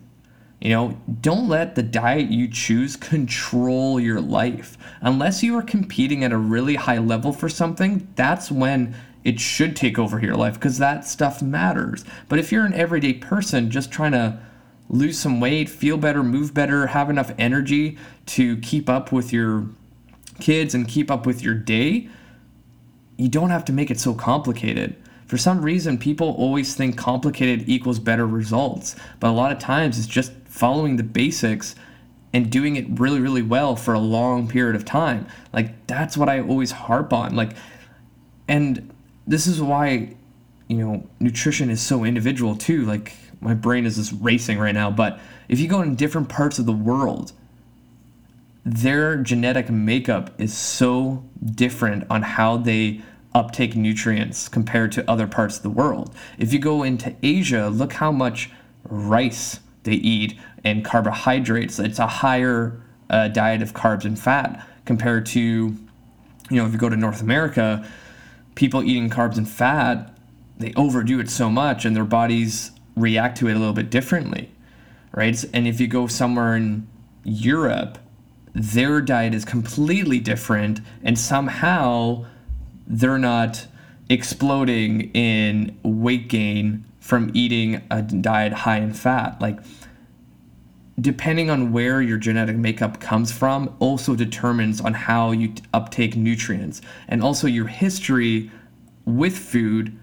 You 0.59 0.69
know, 0.71 0.97
don't 1.21 1.47
let 1.47 1.75
the 1.75 1.83
diet 1.83 2.31
you 2.31 2.47
choose 2.47 2.95
control 2.95 3.99
your 3.99 4.19
life. 4.19 4.75
Unless 5.01 5.43
you 5.43 5.55
are 5.55 5.61
competing 5.61 6.23
at 6.23 6.31
a 6.31 6.37
really 6.37 6.73
high 6.73 6.97
level 6.97 7.31
for 7.31 7.47
something, 7.47 8.07
that's 8.15 8.49
when 8.51 8.95
it 9.27 9.41
should 9.41 9.75
take 9.75 9.99
over 9.99 10.21
your 10.21 10.35
life 10.35 10.53
because 10.53 10.77
that 10.77 11.03
stuff 11.05 11.41
matters. 11.41 12.05
But 12.29 12.39
if 12.39 12.49
you're 12.49 12.65
an 12.65 12.73
everyday 12.73 13.11
person 13.11 13.69
just 13.69 13.91
trying 13.91 14.13
to 14.13 14.39
lose 14.87 15.19
some 15.19 15.41
weight, 15.41 15.67
feel 15.67 15.97
better, 15.97 16.23
move 16.23 16.53
better, 16.53 16.87
have 16.87 17.09
enough 17.09 17.33
energy 17.37 17.97
to 18.27 18.55
keep 18.59 18.89
up 18.89 19.11
with 19.11 19.33
your 19.33 19.67
kids 20.39 20.73
and 20.73 20.87
keep 20.87 21.11
up 21.11 21.25
with 21.25 21.43
your 21.43 21.55
day, 21.55 22.07
you 23.17 23.27
don't 23.27 23.49
have 23.49 23.65
to 23.65 23.73
make 23.73 23.91
it 23.91 23.99
so 23.99 24.13
complicated. 24.13 24.95
For 25.25 25.37
some 25.37 25.61
reason, 25.61 25.97
people 25.97 26.33
always 26.37 26.73
think 26.73 26.97
complicated 26.97 27.67
equals 27.67 27.99
better 27.99 28.25
results, 28.25 28.95
but 29.19 29.29
a 29.29 29.35
lot 29.35 29.51
of 29.51 29.59
times 29.59 29.99
it's 29.99 30.07
just 30.07 30.31
following 30.45 30.95
the 30.95 31.03
basics 31.03 31.75
and 32.31 32.49
doing 32.49 32.77
it 32.77 32.85
really, 32.97 33.19
really 33.19 33.41
well 33.41 33.75
for 33.75 33.93
a 33.93 33.99
long 33.99 34.47
period 34.47 34.77
of 34.77 34.85
time. 34.85 35.27
Like, 35.51 35.85
that's 35.85 36.15
what 36.15 36.29
I 36.29 36.39
always 36.39 36.71
harp 36.71 37.11
on. 37.11 37.35
Like, 37.35 37.57
and 38.47 38.93
this 39.27 39.45
is 39.45 39.61
why, 39.61 40.15
you 40.67 40.77
know, 40.77 41.07
nutrition 41.19 41.69
is 41.69 41.81
so 41.81 42.03
individual 42.03 42.55
too. 42.55 42.85
Like, 42.85 43.13
my 43.41 43.53
brain 43.53 43.85
is 43.85 43.97
just 43.97 44.13
racing 44.19 44.57
right 44.57 44.73
now, 44.73 44.89
but 44.89 45.19
if 45.47 45.59
you 45.59 45.67
go 45.67 45.81
in 45.81 45.95
different 45.95 46.29
parts 46.29 46.57
of 46.57 46.65
the 46.65 46.73
world, 46.73 47.33
their 48.65 49.15
genetic 49.17 49.69
makeup 49.69 50.31
is 50.39 50.57
so 50.57 51.23
different 51.45 52.05
on 52.09 52.21
how 52.21 52.57
they 52.57 53.01
uptake 53.33 53.75
nutrients 53.75 54.49
compared 54.49 54.91
to 54.93 55.09
other 55.09 55.27
parts 55.27 55.57
of 55.57 55.63
the 55.63 55.69
world. 55.69 56.13
If 56.37 56.51
you 56.51 56.59
go 56.59 56.83
into 56.83 57.15
Asia, 57.21 57.69
look 57.69 57.93
how 57.93 58.11
much 58.11 58.49
rice 58.83 59.59
they 59.83 59.93
eat 59.93 60.37
and 60.63 60.83
carbohydrates. 60.83 61.79
It's 61.79 61.99
a 61.99 62.07
higher 62.07 62.81
uh, 63.09 63.27
diet 63.29 63.61
of 63.61 63.73
carbs 63.73 64.05
and 64.05 64.17
fat 64.19 64.67
compared 64.85 65.25
to, 65.27 65.39
you 65.39 65.77
know, 66.49 66.65
if 66.65 66.73
you 66.73 66.77
go 66.77 66.89
to 66.89 66.97
North 66.97 67.21
America, 67.21 67.87
people 68.57 68.83
eating 68.83 69.07
carbs 69.07 69.37
and 69.37 69.47
fat, 69.47 70.17
they 70.57 70.73
overdo 70.75 71.19
it 71.19 71.29
so 71.29 71.47
much 71.47 71.85
and 71.85 71.95
their 71.95 72.03
bodies 72.03 72.71
react 72.95 73.37
to 73.37 73.47
it 73.47 73.55
a 73.55 73.59
little 73.59 73.71
bit 73.71 73.91
differently, 73.91 74.49
right? 75.11 75.45
And 75.53 75.67
if 75.67 75.79
you 75.79 75.87
go 75.87 76.07
somewhere 76.07 76.55
in 76.55 76.87
Europe, 77.23 77.99
their 78.55 78.99
diet 78.99 79.35
is 79.35 79.45
completely 79.45 80.19
different 80.19 80.81
and 81.03 81.19
somehow 81.19 82.25
they're 82.87 83.19
not 83.19 83.67
exploding 84.09 85.11
in 85.13 85.77
weight 85.83 86.27
gain 86.27 86.83
from 86.99 87.29
eating 87.35 87.83
a 87.91 88.01
diet 88.01 88.53
high 88.53 88.79
in 88.79 88.91
fat 88.91 89.39
like 89.39 89.59
depending 90.99 91.49
on 91.49 91.71
where 91.71 92.01
your 92.01 92.17
genetic 92.17 92.55
makeup 92.55 92.99
comes 92.99 93.31
from 93.31 93.75
also 93.79 94.15
determines 94.15 94.81
on 94.81 94.93
how 94.93 95.31
you 95.31 95.53
uptake 95.73 96.15
nutrients 96.15 96.81
and 97.09 97.21
also 97.21 97.45
your 97.47 97.67
history 97.67 98.49
with 99.05 99.37
food 99.37 99.97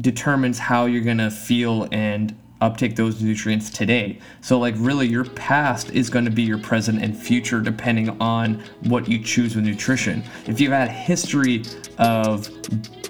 determines 0.00 0.58
how 0.58 0.86
you're 0.86 1.04
going 1.04 1.18
to 1.18 1.30
feel 1.30 1.88
and 1.92 2.36
uptake 2.60 2.96
those 2.96 3.22
nutrients 3.22 3.70
today. 3.70 4.18
So, 4.40 4.58
like, 4.58 4.74
really, 4.78 5.06
your 5.06 5.24
past 5.24 5.90
is 5.90 6.08
going 6.08 6.24
to 6.24 6.30
be 6.30 6.42
your 6.42 6.58
present 6.58 7.02
and 7.02 7.16
future 7.16 7.60
depending 7.60 8.20
on 8.20 8.62
what 8.84 9.08
you 9.08 9.22
choose 9.22 9.54
with 9.54 9.64
nutrition. 9.64 10.22
If 10.46 10.60
you've 10.60 10.72
had 10.72 10.88
a 10.88 10.92
history 10.92 11.64
of 11.98 12.48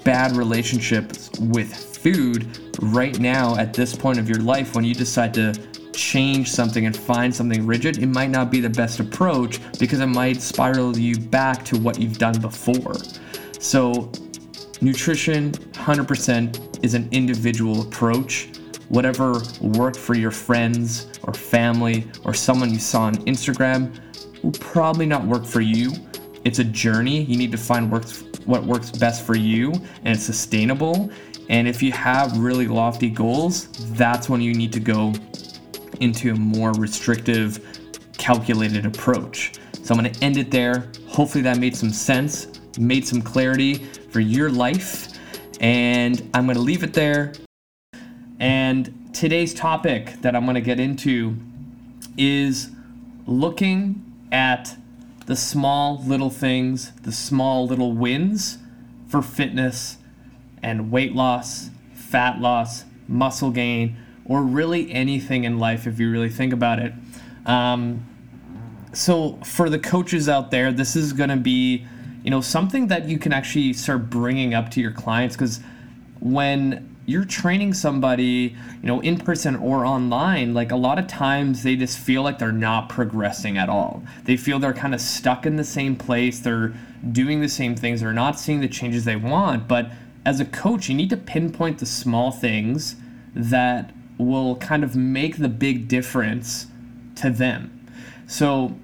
bad 0.04 0.36
relationships 0.36 1.30
with 1.38 1.72
food, 1.74 2.58
right 2.80 3.18
now, 3.18 3.56
at 3.56 3.72
this 3.72 3.94
point 3.94 4.18
of 4.18 4.28
your 4.28 4.40
life, 4.40 4.74
when 4.74 4.84
you 4.84 4.94
decide 4.94 5.32
to 5.34 5.54
change 5.96 6.50
something 6.50 6.86
and 6.86 6.96
find 6.96 7.34
something 7.34 7.66
rigid, 7.66 7.98
it 7.98 8.06
might 8.06 8.30
not 8.30 8.50
be 8.50 8.60
the 8.60 8.70
best 8.70 9.00
approach 9.00 9.60
because 9.78 10.00
it 10.00 10.06
might 10.06 10.40
spiral 10.40 10.96
you 10.96 11.18
back 11.18 11.64
to 11.64 11.78
what 11.78 11.98
you've 11.98 12.18
done 12.18 12.40
before. 12.40 12.94
So, 13.58 14.12
nutrition 14.80 15.52
100% 15.52 16.84
is 16.84 16.94
an 16.94 17.08
individual 17.10 17.80
approach 17.82 18.50
whatever 18.88 19.42
worked 19.60 19.96
for 19.96 20.14
your 20.14 20.30
friends 20.30 21.08
or 21.24 21.32
family 21.32 22.06
or 22.24 22.34
someone 22.34 22.72
you 22.72 22.78
saw 22.78 23.02
on 23.02 23.16
Instagram 23.24 23.98
will 24.42 24.52
probably 24.52 25.06
not 25.06 25.24
work 25.24 25.44
for 25.44 25.60
you. 25.60 25.92
It's 26.44 26.58
a 26.60 26.64
journey. 26.64 27.22
You 27.22 27.36
need 27.36 27.50
to 27.52 27.58
find 27.58 27.90
works, 27.90 28.22
what 28.44 28.64
works 28.64 28.90
best 28.90 29.26
for 29.26 29.36
you 29.36 29.72
and 30.04 30.14
it's 30.14 30.22
sustainable. 30.22 31.10
And 31.48 31.68
if 31.68 31.82
you 31.82 31.92
have 31.92 32.36
really 32.38 32.66
lofty 32.66 33.10
goals, 33.10 33.68
that's 33.96 34.28
when 34.28 34.40
you 34.40 34.54
need 34.54 34.72
to 34.72 34.80
go 34.80 35.12
into 36.00 36.32
a 36.32 36.34
more 36.34 36.72
restrictive, 36.72 37.60
calculated 38.18 38.86
approach. 38.86 39.54
So 39.82 39.94
I'm 39.94 40.00
going 40.00 40.12
to 40.12 40.24
end 40.24 40.36
it 40.36 40.50
there. 40.50 40.90
Hopefully, 41.08 41.42
that 41.42 41.58
made 41.58 41.76
some 41.76 41.90
sense, 41.90 42.48
made 42.78 43.06
some 43.06 43.22
clarity 43.22 43.74
for 44.10 44.20
your 44.20 44.50
life. 44.50 45.08
And 45.60 46.28
I'm 46.34 46.44
going 46.44 46.56
to 46.56 46.62
leave 46.62 46.82
it 46.82 46.92
there. 46.92 47.32
And 48.38 49.10
today's 49.14 49.54
topic 49.54 50.20
that 50.22 50.36
I'm 50.36 50.44
going 50.44 50.56
to 50.56 50.60
get 50.60 50.78
into 50.78 51.36
is 52.18 52.70
looking 53.26 54.02
at 54.30 54.76
the 55.26 55.36
small 55.36 56.02
little 56.04 56.30
things, 56.30 56.92
the 57.02 57.12
small 57.12 57.66
little 57.66 57.92
wins 57.92 58.58
for 59.08 59.22
fitness 59.22 59.98
and 60.62 60.90
weight 60.90 61.14
loss, 61.14 61.70
fat 61.94 62.40
loss, 62.40 62.84
muscle 63.08 63.50
gain, 63.50 63.96
or 64.28 64.42
really 64.42 64.92
anything 64.92 65.44
in 65.44 65.58
life 65.58 65.86
if 65.86 65.98
you 65.98 66.10
really 66.10 66.28
think 66.28 66.52
about 66.52 66.78
it. 66.78 66.92
Um, 67.46 68.04
so 68.92 69.34
for 69.44 69.70
the 69.70 69.78
coaches 69.78 70.28
out 70.28 70.50
there, 70.50 70.72
this 70.72 70.96
is 70.96 71.12
going 71.12 71.30
to 71.30 71.36
be, 71.36 71.86
you 72.22 72.30
know, 72.30 72.40
something 72.40 72.88
that 72.88 73.08
you 73.08 73.18
can 73.18 73.32
actually 73.32 73.72
start 73.72 74.10
bringing 74.10 74.54
up 74.54 74.70
to 74.72 74.80
your 74.80 74.90
clients 74.90 75.36
because 75.36 75.60
when 76.18 76.96
you're 77.06 77.24
training 77.24 77.72
somebody, 77.72 78.56
you 78.82 78.86
know, 78.86 79.00
in 79.00 79.16
person 79.16 79.54
or 79.54 79.86
online, 79.86 80.54
like 80.54 80.72
a 80.72 80.76
lot 80.76 80.98
of 80.98 81.06
times 81.06 81.62
they 81.62 81.76
just 81.76 81.98
feel 81.98 82.22
like 82.22 82.38
they're 82.38 82.50
not 82.50 82.88
progressing 82.88 83.56
at 83.56 83.68
all. 83.68 84.02
They 84.24 84.36
feel 84.36 84.58
they're 84.58 84.74
kind 84.74 84.94
of 84.94 85.00
stuck 85.00 85.46
in 85.46 85.56
the 85.56 85.64
same 85.64 85.94
place, 85.94 86.40
they're 86.40 86.74
doing 87.12 87.40
the 87.40 87.48
same 87.48 87.76
things, 87.76 88.00
they're 88.00 88.12
not 88.12 88.40
seeing 88.40 88.60
the 88.60 88.68
changes 88.68 89.04
they 89.04 89.14
want. 89.14 89.68
But 89.68 89.90
as 90.24 90.40
a 90.40 90.44
coach, 90.44 90.88
you 90.88 90.96
need 90.96 91.10
to 91.10 91.16
pinpoint 91.16 91.78
the 91.78 91.86
small 91.86 92.32
things 92.32 92.96
that 93.34 93.92
will 94.18 94.56
kind 94.56 94.82
of 94.84 94.96
make 94.96 95.38
the 95.38 95.48
big 95.48 95.88
difference 95.88 96.66
to 97.16 97.30
them. 97.30 97.88
So, 98.26 98.74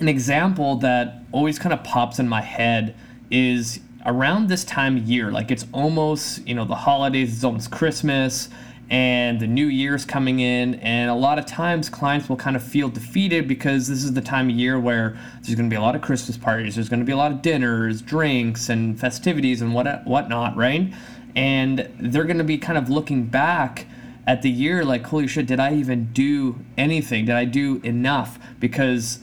an 0.00 0.08
example 0.08 0.76
that 0.76 1.22
always 1.30 1.58
kind 1.58 1.72
of 1.72 1.84
pops 1.84 2.18
in 2.18 2.28
my 2.28 2.40
head 2.40 2.94
is 3.30 3.80
around 4.04 4.48
this 4.48 4.64
time 4.64 4.96
of 4.96 5.04
year, 5.04 5.30
like 5.30 5.50
it's 5.50 5.66
almost, 5.72 6.46
you 6.46 6.54
know, 6.54 6.64
the 6.64 6.74
holidays, 6.74 7.34
it's 7.34 7.44
almost 7.44 7.70
Christmas 7.70 8.48
and 8.92 9.40
the 9.40 9.46
new 9.46 9.68
year's 9.68 10.04
coming 10.04 10.40
in 10.40 10.74
and 10.76 11.10
a 11.10 11.14
lot 11.14 11.38
of 11.38 11.46
times 11.46 11.88
clients 11.88 12.28
will 12.28 12.36
kind 12.36 12.56
of 12.56 12.62
feel 12.62 12.90
defeated 12.90 13.48
because 13.48 13.88
this 13.88 14.04
is 14.04 14.12
the 14.12 14.20
time 14.20 14.50
of 14.50 14.54
year 14.54 14.78
where 14.78 15.18
there's 15.40 15.54
going 15.54 15.68
to 15.68 15.72
be 15.72 15.78
a 15.78 15.80
lot 15.80 15.96
of 15.96 16.02
christmas 16.02 16.36
parties 16.36 16.74
there's 16.74 16.90
going 16.90 17.00
to 17.00 17.06
be 17.06 17.12
a 17.12 17.16
lot 17.16 17.32
of 17.32 17.40
dinners 17.40 18.02
drinks 18.02 18.68
and 18.68 19.00
festivities 19.00 19.62
and 19.62 19.72
what 19.72 20.06
whatnot 20.06 20.54
right 20.56 20.92
and 21.34 21.88
they're 22.00 22.24
going 22.24 22.36
to 22.36 22.44
be 22.44 22.58
kind 22.58 22.76
of 22.76 22.90
looking 22.90 23.24
back 23.24 23.86
at 24.26 24.42
the 24.42 24.50
year 24.50 24.84
like 24.84 25.04
holy 25.06 25.26
shit 25.26 25.46
did 25.46 25.58
i 25.58 25.74
even 25.74 26.12
do 26.12 26.58
anything 26.76 27.24
did 27.24 27.34
i 27.34 27.44
do 27.44 27.80
enough 27.84 28.38
because 28.60 29.20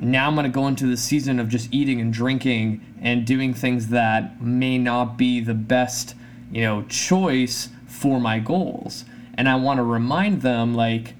now 0.00 0.26
I'm 0.26 0.34
going 0.34 0.44
to 0.44 0.50
go 0.50 0.66
into 0.66 0.86
the 0.86 0.96
season 0.96 1.40
of 1.40 1.48
just 1.48 1.72
eating 1.72 2.00
and 2.00 2.12
drinking 2.12 2.84
and 3.00 3.26
doing 3.26 3.54
things 3.54 3.88
that 3.88 4.42
may 4.42 4.78
not 4.78 5.16
be 5.16 5.40
the 5.40 5.54
best, 5.54 6.14
you 6.52 6.62
know, 6.62 6.82
choice 6.82 7.70
for 7.86 8.20
my 8.20 8.38
goals. 8.38 9.04
And 9.34 9.48
I 9.48 9.56
want 9.56 9.78
to 9.78 9.84
remind 9.84 10.42
them 10.42 10.74
like 10.74 11.14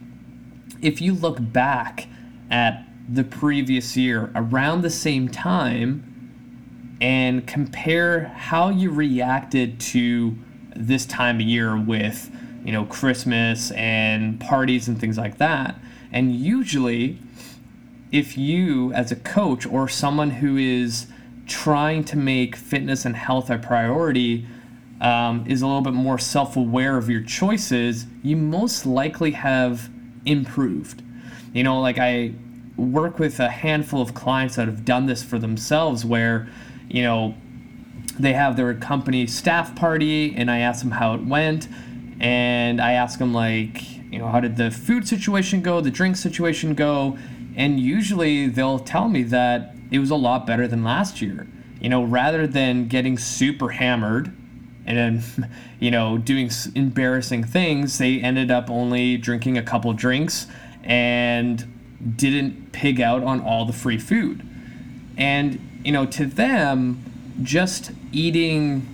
if 0.83 1.01
you 1.01 1.15
look 1.15 1.39
back 1.41 2.07
at 2.51 2.87
the 3.09 3.25
previous 3.25 3.97
year 3.97 4.31
around 4.35 4.83
the 4.83 4.91
same 4.91 5.29
time 5.29 6.13
and 7.01 7.47
compare 7.47 8.25
how 8.37 8.69
you 8.69 8.91
reacted 8.91 9.81
to 9.81 10.37
this 10.75 11.07
time 11.07 11.37
of 11.37 11.43
year 11.43 11.79
with, 11.79 12.31
you 12.67 12.73
know, 12.73 12.85
Christmas 12.85 13.71
and 13.71 14.41
parties 14.41 14.89
and 14.89 15.01
things 15.01 15.17
like 15.17 15.39
that. 15.39 15.79
And 16.13 16.35
usually 16.35 17.19
if 18.11 18.37
you, 18.37 18.93
as 18.93 19.13
a 19.13 19.17
coach 19.17 19.67
or 19.67 19.89
someone 19.89 20.31
who 20.31 20.57
is 20.57 21.07
trying 21.47 22.03
to 22.03 22.17
make 22.17 22.57
fitness 22.57 23.05
and 23.05 23.15
health 23.15 23.51
a 23.51 23.59
priority, 23.59 24.47
um, 25.01 25.45
is 25.47 25.63
a 25.63 25.67
little 25.67 25.81
bit 25.81 25.93
more 25.93 26.19
self 26.19 26.57
aware 26.57 26.97
of 26.97 27.09
your 27.09 27.23
choices, 27.23 28.07
you 28.25 28.37
most 28.37 28.85
likely 28.85 29.31
have 29.33 29.89
improved. 30.25 31.03
You 31.53 31.63
know, 31.63 31.81
like 31.81 31.99
I 31.99 32.33
work 32.77 33.21
with 33.21 33.39
a 33.39 33.49
handful 33.49 34.03
of 34.03 34.13
clients 34.13 34.57
that 34.57 34.67
have 34.67 34.85
done 34.85 35.07
this 35.07 35.23
for 35.23 35.39
themselves 35.39 36.05
where, 36.05 36.49
you 36.89 37.03
know, 37.03 37.35
they 38.19 38.33
have 38.33 38.57
their 38.57 38.75
company 38.75 39.27
staff 39.27 39.77
party 39.77 40.35
and 40.35 40.51
I 40.51 40.59
ask 40.59 40.83
them 40.83 40.91
how 40.91 41.15
it 41.15 41.25
went 41.25 41.69
and 42.21 42.81
I 42.81 42.93
ask 42.93 43.19
them 43.19 43.35
like, 43.35 43.83
you 44.11 44.19
know, 44.19 44.29
how 44.29 44.41
did 44.41 44.57
the 44.57 44.71
food 44.71 45.07
situation 45.07 45.61
go, 45.63 45.81
the 45.81 45.91
drink 45.91 46.17
situation 46.17 46.75
go, 46.75 47.19
and 47.57 47.81
usually 47.81 48.49
they'll 48.49 48.79
tell 48.79 49.09
me 49.09 49.23
that 49.25 49.75
it 49.91 49.99
was 49.99 50.11
a 50.11 50.17
lot 50.17 50.47
better 50.47 50.67
than 50.67 50.85
last 50.85 51.21
year. 51.21 51.47
You 51.81 51.89
know, 51.89 52.03
rather 52.03 52.47
than 52.47 52.89
getting 52.89 53.19
super 53.19 53.71
hammered 53.71 54.35
and 54.87 54.97
then, 54.97 55.51
you 55.81 55.91
know, 55.91 56.19
doing 56.19 56.51
embarrassing 56.75 57.45
things, 57.45 57.99
they 57.99 58.21
ended 58.21 58.51
up 58.51 58.71
only 58.71 59.17
drinking 59.17 59.59
a 59.59 59.63
couple 59.63 59.93
drinks 59.93 60.47
and 60.83 62.17
didn't 62.17 62.73
pig 62.73 63.01
out 63.01 63.23
on 63.23 63.41
all 63.41 63.65
the 63.65 63.73
free 63.73 63.99
food. 63.99 64.43
And, 65.17 65.81
you 65.85 65.93
know, 65.93 66.07
to 66.07 66.27
them, 66.27 67.03
just 67.43 67.91
eating 68.13 68.87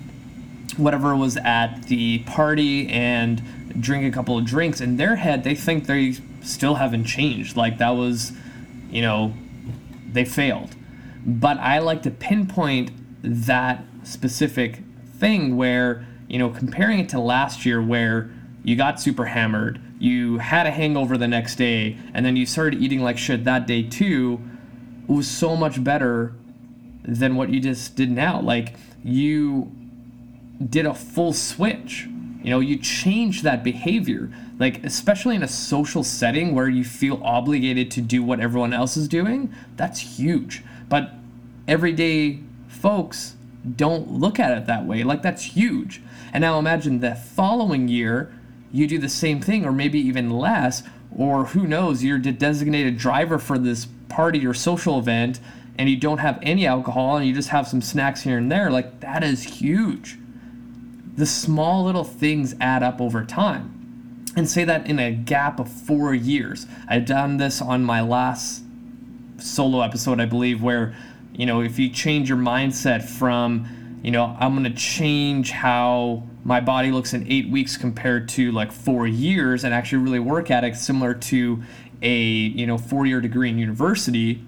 whatever 0.77 1.15
was 1.17 1.37
at 1.39 1.85
the 1.85 2.21
party 2.21 2.89
and 2.89 3.43
drink 3.81 4.05
a 4.05 4.15
couple 4.15 4.39
of 4.39 4.45
drinks 4.45 4.81
in 4.81 4.97
their 4.97 5.17
head, 5.17 5.45
they 5.45 5.55
think 5.55 5.87
they 5.87 6.15
still 6.43 6.75
haven't 6.75 7.05
changed. 7.05 7.57
Like 7.57 7.79
that 7.79 7.91
was, 7.91 8.33
you 8.91 9.03
know, 9.03 9.35
they 10.13 10.25
failed. 10.25 10.75
But 11.25 11.59
I 11.59 11.79
like 11.79 12.03
to 12.03 12.11
pinpoint 12.11 12.91
that 13.23 13.85
specific 14.05 14.81
thing 15.19 15.57
where, 15.57 16.07
you 16.29 16.39
know, 16.39 16.51
comparing 16.51 17.01
it 17.01 17.09
to 17.11 17.21
last 17.21 17.65
year 17.65 17.81
where 17.81 18.31
you 18.65 18.77
got 18.77 19.01
super 19.01 19.27
hammered, 19.27 19.81
you 19.99 20.39
had 20.39 20.67
a 20.67 20.71
hangover 20.71 21.17
the 21.17 21.29
next 21.29 21.57
day, 21.57 21.97
and 22.13 22.27
then 22.27 22.37
you 22.37 22.47
started 22.47 22.83
eating 22.83 23.03
like 23.03 23.19
shit 23.19 23.45
that 23.45 23.67
day 23.67 23.83
too, 23.83 24.41
it 25.09 25.13
was 25.13 25.29
so 25.29 25.57
much 25.57 25.83
better 25.83 26.35
than 27.05 27.37
what 27.37 27.49
you 27.51 27.61
just 27.61 27.97
did 27.97 28.11
now. 28.11 28.41
Like 28.41 28.75
you 29.05 29.71
did 30.69 30.87
a 30.87 30.95
full 30.95 31.33
switch. 31.33 32.09
You 32.43 32.51
know, 32.51 32.61
you 32.61 32.77
changed 32.77 33.45
that 33.45 33.63
behavior. 33.63 34.31
Like, 34.59 34.85
especially 34.85 35.37
in 35.37 35.43
a 35.43 35.49
social 35.49 36.03
setting 36.03 36.55
where 36.55 36.69
you 36.69 36.85
feel 36.85 37.21
obligated 37.25 37.91
to 37.93 38.01
do 38.01 38.23
what 38.23 38.41
everyone 38.41 38.73
else 38.73 38.97
is 38.97 39.09
doing, 39.09 39.53
that's 39.77 40.19
huge. 40.19 40.63
But 40.89 41.13
everyday 41.67 42.41
folks 42.69 43.37
don't 43.77 44.11
look 44.11 44.41
at 44.41 44.57
it 44.57 44.67
that 44.67 44.85
way. 44.85 45.05
Like, 45.05 45.23
that's 45.23 45.43
huge. 45.43 46.03
And 46.33 46.43
now 46.43 46.59
imagine 46.59 47.01
the 47.01 47.15
following 47.15 47.89
year, 47.89 48.33
you 48.73 48.87
do 48.87 48.99
the 48.99 49.09
same 49.09 49.41
thing, 49.41 49.65
or 49.65 49.73
maybe 49.73 49.99
even 50.01 50.31
less, 50.31 50.83
or 51.17 51.47
who 51.47 51.67
knows, 51.67 52.03
you're 52.03 52.19
the 52.19 52.33
designated 52.33 52.97
driver 52.97 53.39
for 53.39 53.59
this 53.59 53.87
party 54.09 54.47
or 54.47 54.55
social 54.55 54.99
event, 54.99 55.41
and 55.79 55.89
you 55.89 55.97
don't 55.97 56.19
have 56.19 56.39
any 56.43 56.67
alcohol, 56.67 57.17
and 57.17 57.27
you 57.27 57.35
just 57.35 57.51
have 57.51 57.69
some 57.69 57.81
snacks 57.81 58.23
here 58.23 58.39
and 58.39 58.51
there. 58.51 58.71
Like, 58.71 59.01
that 59.01 59.23
is 59.23 59.43
huge. 59.43 60.19
The 61.17 61.27
small 61.27 61.85
little 61.85 62.05
things 62.05 62.55
add 62.61 62.83
up 62.83 63.01
over 63.01 63.25
time. 63.25 63.79
And 64.35 64.49
say 64.49 64.65
that 64.65 64.87
in 64.87 64.99
a 64.99 65.13
gap 65.13 65.61
of 65.61 65.71
four 65.71 66.15
years. 66.15 66.67
I've 66.89 67.05
done 67.05 67.37
this 67.37 67.61
on 67.61 67.85
my 67.85 68.01
last 68.01 68.63
solo 69.39 69.83
episode, 69.83 70.21
I 70.21 70.27
believe, 70.27 70.63
where, 70.63 70.95
you 71.35 71.45
know, 71.45 71.61
if 71.61 71.79
you 71.79 71.91
change 71.91 72.31
your 72.31 72.39
mindset 72.39 73.03
from, 73.03 74.01
you 74.03 74.11
know, 74.11 74.37
I'm 74.41 74.57
going 74.57 74.65
to 74.65 74.79
change 74.79 75.51
how 75.51 76.23
my 76.45 76.61
body 76.61 76.91
looks 76.91 77.13
in 77.13 77.31
eight 77.31 77.49
weeks 77.51 77.77
compared 77.77 78.29
to 78.31 78.51
like 78.53 78.73
four 78.73 79.07
years 79.07 79.65
and 79.65 79.75
actually 79.75 80.03
really 80.03 80.19
work 80.19 80.51
at 80.51 80.65
it, 80.65 80.77
similar 80.77 81.15
to 81.15 81.63
a, 82.01 82.17
you 82.17 82.67
know, 82.67 82.79
four 82.79 83.07
year 83.07 83.21
degree 83.21 83.49
in 83.49 83.59
university, 83.59 84.43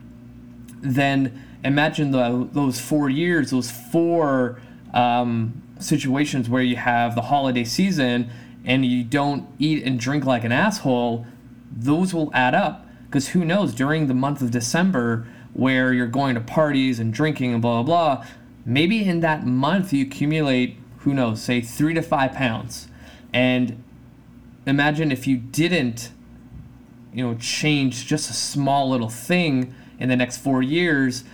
then 0.80 1.44
imagine 1.62 2.10
the, 2.10 2.48
those 2.52 2.80
four 2.80 3.08
years, 3.08 3.50
those 3.50 3.70
four 3.70 4.60
um, 4.92 5.62
situations 5.78 6.48
where 6.48 6.62
you 6.62 6.76
have 6.76 7.14
the 7.14 7.22
holiday 7.22 7.64
season 7.64 8.30
and 8.64 8.84
you 8.84 9.04
don't 9.04 9.46
eat 9.58 9.84
and 9.84 9.98
drink 10.00 10.24
like 10.24 10.44
an 10.44 10.52
asshole, 10.52 11.26
those 11.70 12.14
will 12.14 12.30
add 12.32 12.54
up. 12.54 12.86
Because 13.06 13.28
who 13.28 13.44
knows, 13.44 13.74
during 13.74 14.06
the 14.06 14.14
month 14.14 14.42
of 14.42 14.50
December, 14.50 15.26
where 15.52 15.92
you're 15.92 16.06
going 16.06 16.34
to 16.34 16.40
parties 16.40 16.98
and 16.98 17.12
drinking 17.12 17.52
and 17.52 17.62
blah, 17.62 17.82
blah, 17.82 18.16
blah, 18.16 18.26
maybe 18.64 19.04
in 19.04 19.20
that 19.20 19.46
month 19.46 19.92
you 19.92 20.04
accumulate, 20.04 20.76
who 20.98 21.14
knows, 21.14 21.42
say 21.42 21.60
three 21.60 21.94
to 21.94 22.02
five 22.02 22.32
pounds. 22.32 22.88
And 23.32 23.82
imagine 24.66 25.12
if 25.12 25.26
you 25.26 25.36
didn't, 25.36 26.10
you 27.12 27.24
know, 27.24 27.34
change 27.36 28.06
just 28.06 28.30
a 28.30 28.32
small 28.32 28.90
little 28.90 29.08
thing 29.08 29.74
in 29.98 30.08
the 30.08 30.16
next 30.16 30.38
four 30.38 30.62
years. 30.62 31.24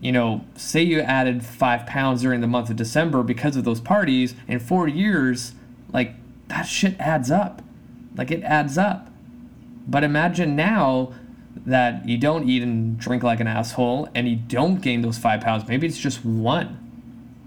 You 0.00 0.12
know, 0.12 0.44
say 0.56 0.82
you 0.82 1.00
added 1.00 1.44
five 1.44 1.86
pounds 1.86 2.22
during 2.22 2.40
the 2.40 2.46
month 2.46 2.70
of 2.70 2.76
December 2.76 3.22
because 3.22 3.56
of 3.56 3.64
those 3.64 3.80
parties, 3.80 4.34
in 4.46 4.60
four 4.60 4.86
years, 4.86 5.52
like 5.92 6.14
that 6.48 6.64
shit 6.64 6.98
adds 7.00 7.30
up. 7.30 7.62
Like 8.16 8.30
it 8.30 8.42
adds 8.42 8.78
up. 8.78 9.08
But 9.86 10.04
imagine 10.04 10.56
now 10.56 11.12
that 11.64 12.08
you 12.08 12.18
don't 12.18 12.48
eat 12.48 12.62
and 12.62 12.98
drink 12.98 13.22
like 13.22 13.40
an 13.40 13.46
asshole 13.46 14.08
and 14.14 14.28
you 14.28 14.36
don't 14.36 14.80
gain 14.80 15.02
those 15.02 15.18
five 15.18 15.40
pounds. 15.40 15.66
Maybe 15.66 15.86
it's 15.86 15.98
just 15.98 16.24
one. 16.24 16.82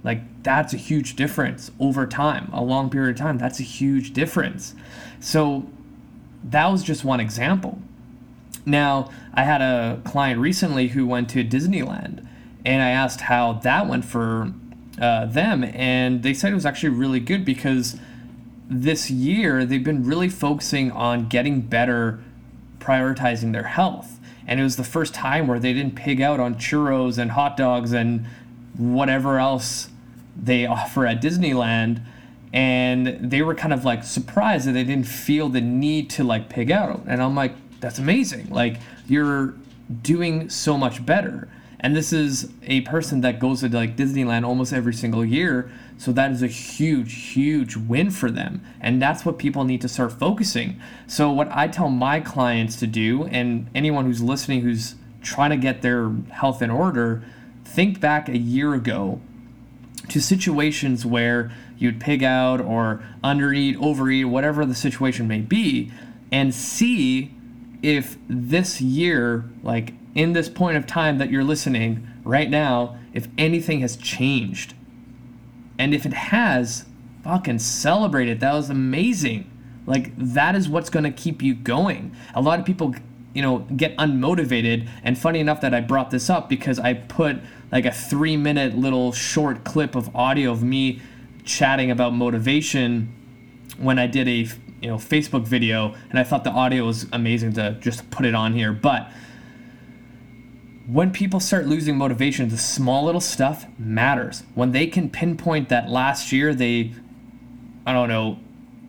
Like 0.04 0.22
that's 0.44 0.74
a 0.74 0.78
huge 0.78 1.16
difference 1.16 1.72
over 1.80 2.08
time, 2.08 2.50
a 2.54 2.64
long 2.64 2.90
period 2.90 3.12
of 3.12 3.18
time. 3.18 3.38
That's 3.38 3.60
a 3.60 3.64
huge 3.64 4.14
difference. 4.14 4.74
So 5.20 5.68
that 6.44 6.68
was 6.68 6.84
just 6.84 7.04
one 7.04 7.20
example. 7.20 7.80
Now, 8.66 9.10
I 9.34 9.44
had 9.44 9.62
a 9.62 10.02
client 10.06 10.40
recently 10.40 10.90
who 10.90 11.06
went 11.06 11.30
to 11.32 11.44
Disneyland 11.44 12.26
and 12.66 12.82
I 12.82 12.90
asked 12.90 13.22
how 13.22 13.54
that 13.54 13.88
went 13.88 14.06
for 14.06 14.54
uh, 15.00 15.26
them, 15.26 15.64
and 15.64 16.24
they 16.24 16.34
said 16.34 16.52
it 16.52 16.56
was 16.56 16.66
actually 16.66 16.90
really 16.90 17.20
good 17.20 17.46
because 17.46 17.98
this 18.70 19.10
year 19.10 19.66
they've 19.66 19.84
been 19.84 20.06
really 20.06 20.30
focusing 20.30 20.92
on 20.92 21.28
getting 21.28 21.62
better 21.62 22.20
prioritizing 22.80 23.52
their 23.52 23.64
health. 23.64 24.20
And 24.48 24.60
it 24.60 24.64
was 24.64 24.78
the 24.78 24.84
first 24.84 25.14
time 25.14 25.48
where 25.48 25.60
they 25.60 25.74
didn't 25.74 25.96
pig 25.96 26.22
out 26.22 26.40
on 26.40 26.56
churros 26.56 27.18
and 27.18 27.32
hot 27.32 27.58
dogs 27.58 27.94
and 27.94 28.26
whatever 28.78 29.40
else 29.40 29.90
they 30.36 30.66
offer 30.68 31.06
at 31.06 31.22
Disneyland. 31.22 32.02
And 32.52 33.30
they 33.30 33.42
were 33.42 33.54
kind 33.54 33.74
of 33.74 33.86
like 33.86 34.04
surprised 34.04 34.68
that 34.68 34.72
they 34.72 34.84
didn't 34.84 35.08
feel 35.08 35.50
the 35.50 35.62
need 35.62 36.10
to 36.12 36.24
like 36.24 36.50
pig 36.50 36.72
out. 36.72 37.04
And 37.08 37.22
I'm 37.22 37.36
like 37.36 37.54
that's 37.80 38.00
amazing. 38.00 38.50
Like 38.50 38.78
you're 39.08 39.54
doing 40.02 40.50
so 40.50 40.78
much 40.78 41.06
better 41.06 41.48
and 41.80 41.96
this 41.96 42.12
is 42.12 42.52
a 42.64 42.82
person 42.82 43.22
that 43.22 43.40
goes 43.40 43.62
to 43.62 43.70
like 43.70 43.96
Disneyland 43.96 44.46
almost 44.46 44.74
every 44.74 44.94
single 44.94 45.24
year 45.24 45.72
so 46.00 46.14
that 46.14 46.32
is 46.32 46.42
a 46.42 46.48
huge, 46.48 47.34
huge 47.34 47.76
win 47.76 48.10
for 48.10 48.32
them. 48.32 48.62
And 48.80 49.02
that's 49.02 49.26
what 49.26 49.38
people 49.38 49.66
need 49.66 49.82
to 49.82 49.90
start 49.90 50.14
focusing. 50.14 50.80
So, 51.08 51.30
what 51.30 51.50
I 51.52 51.68
tell 51.68 51.90
my 51.90 52.22
clients 52.22 52.78
to 52.78 52.88
do, 52.88 53.26
and 53.26 53.70
anyone 53.76 54.06
who's 54.06 54.22
listening 54.22 54.62
who's 54.62 54.96
trying 55.22 55.50
to 55.50 55.58
get 55.58 55.82
their 55.82 56.10
health 56.32 56.62
in 56.62 56.70
order, 56.72 57.22
think 57.66 58.00
back 58.00 58.30
a 58.30 58.38
year 58.38 58.74
ago 58.74 59.20
to 60.08 60.22
situations 60.22 61.06
where 61.06 61.52
you'd 61.78 62.00
pig 62.00 62.24
out 62.24 62.62
or 62.62 63.04
undereat, 63.22 63.76
overeat, 63.82 64.30
whatever 64.30 64.66
the 64.66 64.76
situation 64.76 65.28
may 65.28 65.42
be, 65.42 65.92
and 66.32 66.56
see 66.56 67.34
if 67.84 68.18
this 68.30 68.80
year, 68.80 69.44
like 69.64 69.92
in 70.16 70.34
this 70.34 70.50
point 70.50 70.78
of 70.78 70.88
time 70.88 71.18
that 71.18 71.30
you're 71.30 71.44
listening 71.44 72.08
right 72.24 72.50
now, 72.50 72.98
if 73.14 73.28
anything 73.38 73.82
has 73.82 73.96
changed 73.98 74.74
and 75.78 75.94
if 75.94 76.06
it 76.06 76.14
has, 76.14 76.86
fucking 77.24 77.60
celebrate 77.60 78.28
it. 78.28 78.40
That 78.42 78.54
was 78.54 78.70
amazing. 78.70 79.50
Like 79.86 80.16
that 80.18 80.56
is 80.56 80.68
what's 80.68 80.90
going 80.90 81.06
to 81.06 81.12
keep 81.12 81.42
you 81.42 81.56
going. 81.56 82.16
A 82.36 82.42
lot 82.42 82.60
of 82.60 82.66
people, 82.66 82.94
you 83.34 83.42
know, 83.42 83.60
get 83.76 83.96
unmotivated. 83.98 84.88
And 85.04 85.18
funny 85.18 85.40
enough 85.40 85.62
that 85.62 85.74
I 85.74 85.82
brought 85.82 86.12
this 86.12 86.30
up 86.30 86.50
because 86.50 86.80
I 86.80 86.94
put 86.94 87.38
like 87.72 87.86
a 87.86 87.92
three 87.92 88.36
minute 88.36 88.78
little 88.78 89.12
short 89.12 89.64
clip 89.64 89.96
of 89.96 90.14
audio 90.16 90.52
of 90.52 90.62
me 90.64 91.02
chatting 91.46 91.92
about 91.92 92.14
motivation 92.14 93.16
when 93.78 93.98
I 93.98 94.08
did 94.08 94.28
a 94.28 94.48
you 94.82 94.90
know 94.90 94.98
Facebook 94.98 95.46
video, 95.46 95.96
and 96.10 96.20
I 96.20 96.24
thought 96.24 96.44
the 96.44 96.52
audio 96.52 96.86
was 96.86 97.06
amazing 97.12 97.54
to 97.54 97.78
just 97.80 98.10
put 98.12 98.26
it 98.26 98.36
on 98.36 98.54
here. 98.54 98.72
But 98.74 99.12
when 100.92 101.12
people 101.12 101.40
start 101.40 101.68
losing 101.68 101.98
motivation, 101.98 102.50
the 102.50 102.58
small 102.58 103.06
little 103.06 103.22
stuff 103.22 103.66
matters. 103.78 104.44
When 104.56 104.72
they 104.72 104.88
can 104.88 105.10
pinpoint 105.10 105.70
that 105.70 105.88
last 105.88 106.32
year 106.32 106.56
they, 106.56 106.94
I 107.86 107.94
don't 107.94 108.10
know, 108.10 108.40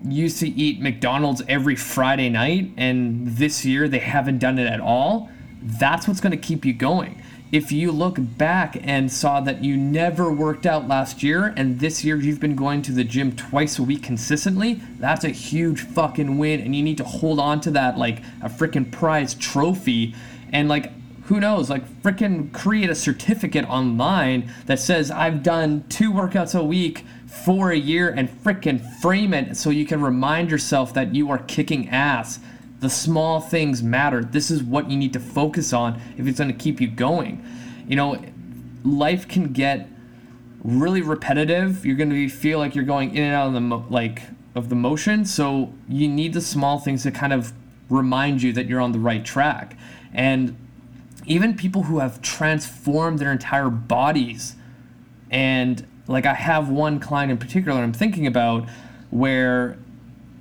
used 0.08 0.38
to 0.40 0.48
eat 0.48 0.80
McDonald's 0.80 1.42
every 1.46 1.76
Friday 1.76 2.30
night 2.30 2.72
and 2.78 3.36
this 3.36 3.66
year 3.66 3.86
they 3.86 3.98
haven't 3.98 4.38
done 4.38 4.58
it 4.58 4.66
at 4.66 4.80
all, 4.80 5.30
that's 5.62 6.08
what's 6.08 6.20
going 6.20 6.30
to 6.30 6.38
keep 6.38 6.64
you 6.64 6.72
going. 6.72 7.22
If 7.52 7.70
you 7.70 7.92
look 7.92 8.16
back 8.18 8.78
and 8.80 9.12
saw 9.12 9.40
that 9.42 9.62
you 9.62 9.76
never 9.76 10.32
worked 10.32 10.64
out 10.64 10.88
last 10.88 11.22
year 11.22 11.52
and 11.56 11.80
this 11.80 12.02
year 12.02 12.16
you've 12.16 12.40
been 12.40 12.56
going 12.56 12.80
to 12.82 12.92
the 12.92 13.04
gym 13.04 13.36
twice 13.36 13.78
a 13.78 13.82
week 13.82 14.02
consistently, 14.02 14.80
that's 14.98 15.24
a 15.24 15.30
huge 15.30 15.82
fucking 15.82 16.38
win 16.38 16.60
and 16.60 16.74
you 16.74 16.82
need 16.82 16.96
to 16.96 17.04
hold 17.04 17.38
on 17.38 17.60
to 17.60 17.70
that 17.72 17.98
like 17.98 18.20
a 18.40 18.48
freaking 18.48 18.90
prize 18.90 19.34
trophy 19.34 20.14
and 20.50 20.66
like 20.68 20.92
who 21.30 21.38
knows 21.38 21.70
like 21.70 21.88
freaking 22.02 22.52
create 22.52 22.90
a 22.90 22.94
certificate 22.94 23.64
online 23.70 24.52
that 24.66 24.80
says 24.80 25.12
I've 25.12 25.44
done 25.44 25.84
two 25.88 26.12
workouts 26.12 26.58
a 26.58 26.64
week 26.64 27.06
for 27.28 27.70
a 27.70 27.76
year 27.76 28.10
and 28.10 28.28
freaking 28.42 28.84
frame 29.00 29.32
it 29.32 29.56
so 29.56 29.70
you 29.70 29.86
can 29.86 30.02
remind 30.02 30.50
yourself 30.50 30.92
that 30.94 31.14
you 31.14 31.30
are 31.30 31.38
kicking 31.38 31.88
ass 31.88 32.40
the 32.80 32.90
small 32.90 33.40
things 33.40 33.80
matter. 33.80 34.24
This 34.24 34.50
is 34.50 34.64
what 34.64 34.90
you 34.90 34.96
need 34.96 35.12
to 35.12 35.20
focus 35.20 35.72
on 35.72 36.02
if 36.18 36.26
it's 36.26 36.40
going 36.40 36.50
to 36.50 36.58
keep 36.58 36.80
you 36.80 36.88
going. 36.88 37.44
You 37.86 37.94
know, 37.94 38.20
life 38.84 39.28
can 39.28 39.52
get 39.52 39.88
really 40.64 41.00
repetitive. 41.00 41.86
You're 41.86 41.94
going 41.94 42.10
to 42.10 42.28
feel 42.28 42.58
like 42.58 42.74
you're 42.74 42.84
going 42.84 43.14
in 43.14 43.22
and 43.22 43.36
out 43.36 43.46
of 43.46 43.52
the 43.52 43.60
mo- 43.60 43.86
like 43.88 44.22
of 44.56 44.68
the 44.68 44.74
motion. 44.74 45.24
So 45.24 45.72
you 45.88 46.08
need 46.08 46.32
the 46.32 46.40
small 46.40 46.80
things 46.80 47.04
to 47.04 47.12
kind 47.12 47.32
of 47.32 47.52
remind 47.88 48.42
you 48.42 48.52
that 48.54 48.66
you're 48.66 48.80
on 48.80 48.90
the 48.90 48.98
right 48.98 49.24
track. 49.24 49.76
And 50.12 50.56
even 51.30 51.54
people 51.54 51.84
who 51.84 52.00
have 52.00 52.20
transformed 52.20 53.20
their 53.20 53.30
entire 53.30 53.70
bodies. 53.70 54.56
And 55.30 55.86
like 56.08 56.26
I 56.26 56.34
have 56.34 56.68
one 56.68 56.98
client 56.98 57.30
in 57.30 57.38
particular 57.38 57.80
I'm 57.80 57.92
thinking 57.92 58.26
about 58.26 58.68
where 59.10 59.78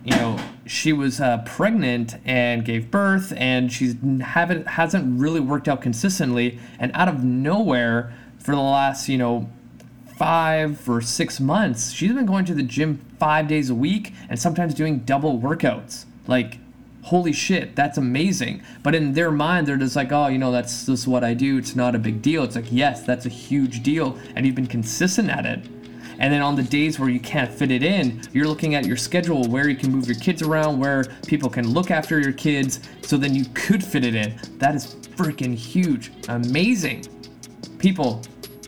you 0.03 0.15
know 0.15 0.39
she 0.65 0.91
was 0.91 1.21
uh, 1.21 1.43
pregnant 1.45 2.15
and 2.25 2.65
gave 2.65 2.89
birth 2.89 3.33
and 3.37 3.71
she's 3.71 3.95
haven't 4.21 4.67
hasn't 4.67 5.19
really 5.19 5.39
worked 5.39 5.67
out 5.67 5.79
consistently. 5.79 6.59
And 6.79 6.91
out 6.95 7.07
of 7.07 7.23
nowhere 7.23 8.11
for 8.39 8.55
the 8.55 8.61
last 8.61 9.07
you 9.07 9.19
know 9.19 9.47
five 10.17 10.89
or 10.89 11.01
six 11.01 11.39
months 11.39 11.91
she's 11.91 12.11
been 12.11 12.25
going 12.25 12.45
to 12.45 12.53
the 12.53 12.63
gym 12.63 12.99
five 13.19 13.47
days 13.47 13.69
a 13.69 13.75
week 13.75 14.11
and 14.27 14.39
sometimes 14.39 14.73
doing 14.73 14.99
double 14.99 15.37
workouts. 15.37 16.05
Like 16.25 16.57
holy 17.09 17.33
shit 17.33 17.75
that's 17.75 17.97
amazing 17.97 18.61
but 18.83 18.93
in 18.93 19.13
their 19.13 19.31
mind 19.31 19.65
they're 19.65 19.77
just 19.77 19.95
like 19.95 20.11
oh 20.11 20.27
you 20.27 20.37
know 20.37 20.51
that's 20.51 20.85
just 20.85 21.07
what 21.07 21.23
i 21.23 21.33
do 21.33 21.57
it's 21.57 21.75
not 21.75 21.95
a 21.95 21.99
big 21.99 22.21
deal 22.21 22.43
it's 22.43 22.55
like 22.55 22.67
yes 22.69 23.01
that's 23.01 23.25
a 23.25 23.29
huge 23.29 23.81
deal 23.81 24.15
and 24.35 24.45
you've 24.45 24.53
been 24.53 24.67
consistent 24.67 25.27
at 25.27 25.43
it 25.43 25.59
and 26.19 26.33
then 26.33 26.41
on 26.41 26.55
the 26.55 26.63
days 26.63 26.99
where 26.99 27.09
you 27.09 27.19
can't 27.19 27.49
fit 27.49 27.71
it 27.71 27.81
in, 27.81 28.21
you're 28.33 28.45
looking 28.45 28.75
at 28.75 28.85
your 28.85 28.97
schedule 28.97 29.47
where 29.47 29.69
you 29.69 29.75
can 29.77 29.89
move 29.89 30.05
your 30.05 30.19
kids 30.19 30.41
around, 30.41 30.77
where 30.77 31.05
people 31.25 31.49
can 31.49 31.69
look 31.69 31.91
after 31.91 32.19
your 32.19 32.33
kids, 32.33 32.81
so 33.01 33.15
then 33.15 33.33
you 33.33 33.45
could 33.53 33.81
fit 33.81 34.03
it 34.03 34.15
in. 34.15 34.37
That 34.57 34.75
is 34.75 34.95
freaking 35.15 35.55
huge. 35.55 36.11
Amazing. 36.27 37.05
People, 37.77 38.21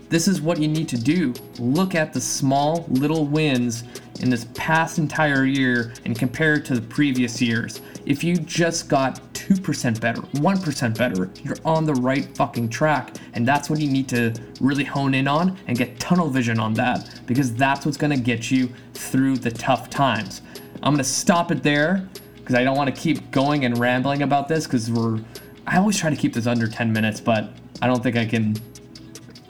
this 0.08 0.30
is 0.30 0.42
what 0.42 0.60
you 0.60 0.70
need 0.70 0.88
to 0.90 0.98
do. 0.98 1.34
Look 1.60 1.94
at 1.94 2.14
the 2.14 2.22
small 2.22 2.86
little 2.88 3.26
wins 3.26 3.84
in 4.22 4.30
this 4.30 4.46
past 4.54 4.98
entire 4.98 5.46
year 5.46 5.94
and 6.06 6.18
compare 6.18 6.56
it 6.56 6.66
to 6.66 6.76
the 6.76 6.82
previous 6.82 7.42
years. 7.42 7.82
If 8.06 8.24
you 8.24 8.36
just 8.36 8.88
got 8.88 9.22
2% 9.34 10.00
better, 10.00 10.22
1% 10.22 10.98
better, 10.98 11.30
you're 11.44 11.58
on 11.66 11.86
the 11.86 11.94
right 11.96 12.26
fucking 12.36 12.70
track. 12.70 13.16
And 13.34 13.48
that's 13.48 13.70
what 13.70 13.80
you 13.80 13.90
need 13.90 14.08
to 14.10 14.34
really 14.60 14.84
hone 14.84 15.14
in 15.14 15.28
on 15.28 15.58
and 15.68 15.78
get 15.78 16.00
tunnel 16.00 16.30
vision 16.30 16.60
on 16.60 16.74
that 16.76 17.22
because 17.26 17.54
that's 17.54 17.86
what's 17.86 17.98
gonna 17.98 18.18
get 18.18 18.52
you 18.52 18.70
through 18.94 19.38
the 19.38 19.52
tough 19.52 19.90
times. 19.90 20.42
I'm 20.84 20.94
gonna 20.94 21.04
stop 21.04 21.52
it 21.52 21.64
there 21.64 22.08
because 22.36 22.56
I 22.56 22.64
don't 22.64 22.78
wanna 22.78 22.92
keep 22.92 23.32
going 23.32 23.66
and 23.66 23.78
rambling 23.78 24.24
about 24.24 24.48
this 24.48 24.66
because 24.66 24.90
we're, 24.90 25.20
I 25.68 25.78
always 25.78 25.98
try 25.98 26.10
to 26.10 26.16
keep 26.16 26.34
this 26.34 26.48
under 26.48 26.68
10 26.68 26.92
minutes, 26.92 27.20
but 27.20 27.54
I 27.82 27.88
don't 27.88 28.02
think 28.02 28.16
I 28.16 28.26
can 28.26 28.56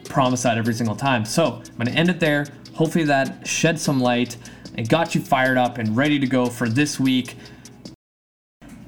promise 0.06 0.44
that 0.44 0.58
every 0.58 0.74
single 0.74 0.96
time. 0.96 1.26
So 1.26 1.62
I'm 1.70 1.78
gonna 1.78 1.92
end 1.92 2.10
it 2.10 2.20
there. 2.20 2.46
Hopefully 2.74 3.06
that 3.06 3.48
shed 3.48 3.80
some 3.80 4.00
light 4.00 4.38
and 4.76 4.88
got 4.88 5.16
you 5.16 5.22
fired 5.22 5.58
up 5.58 5.78
and 5.78 5.96
ready 5.96 6.20
to 6.20 6.28
go 6.28 6.46
for 6.46 6.68
this 6.68 7.00
week. 7.00 7.36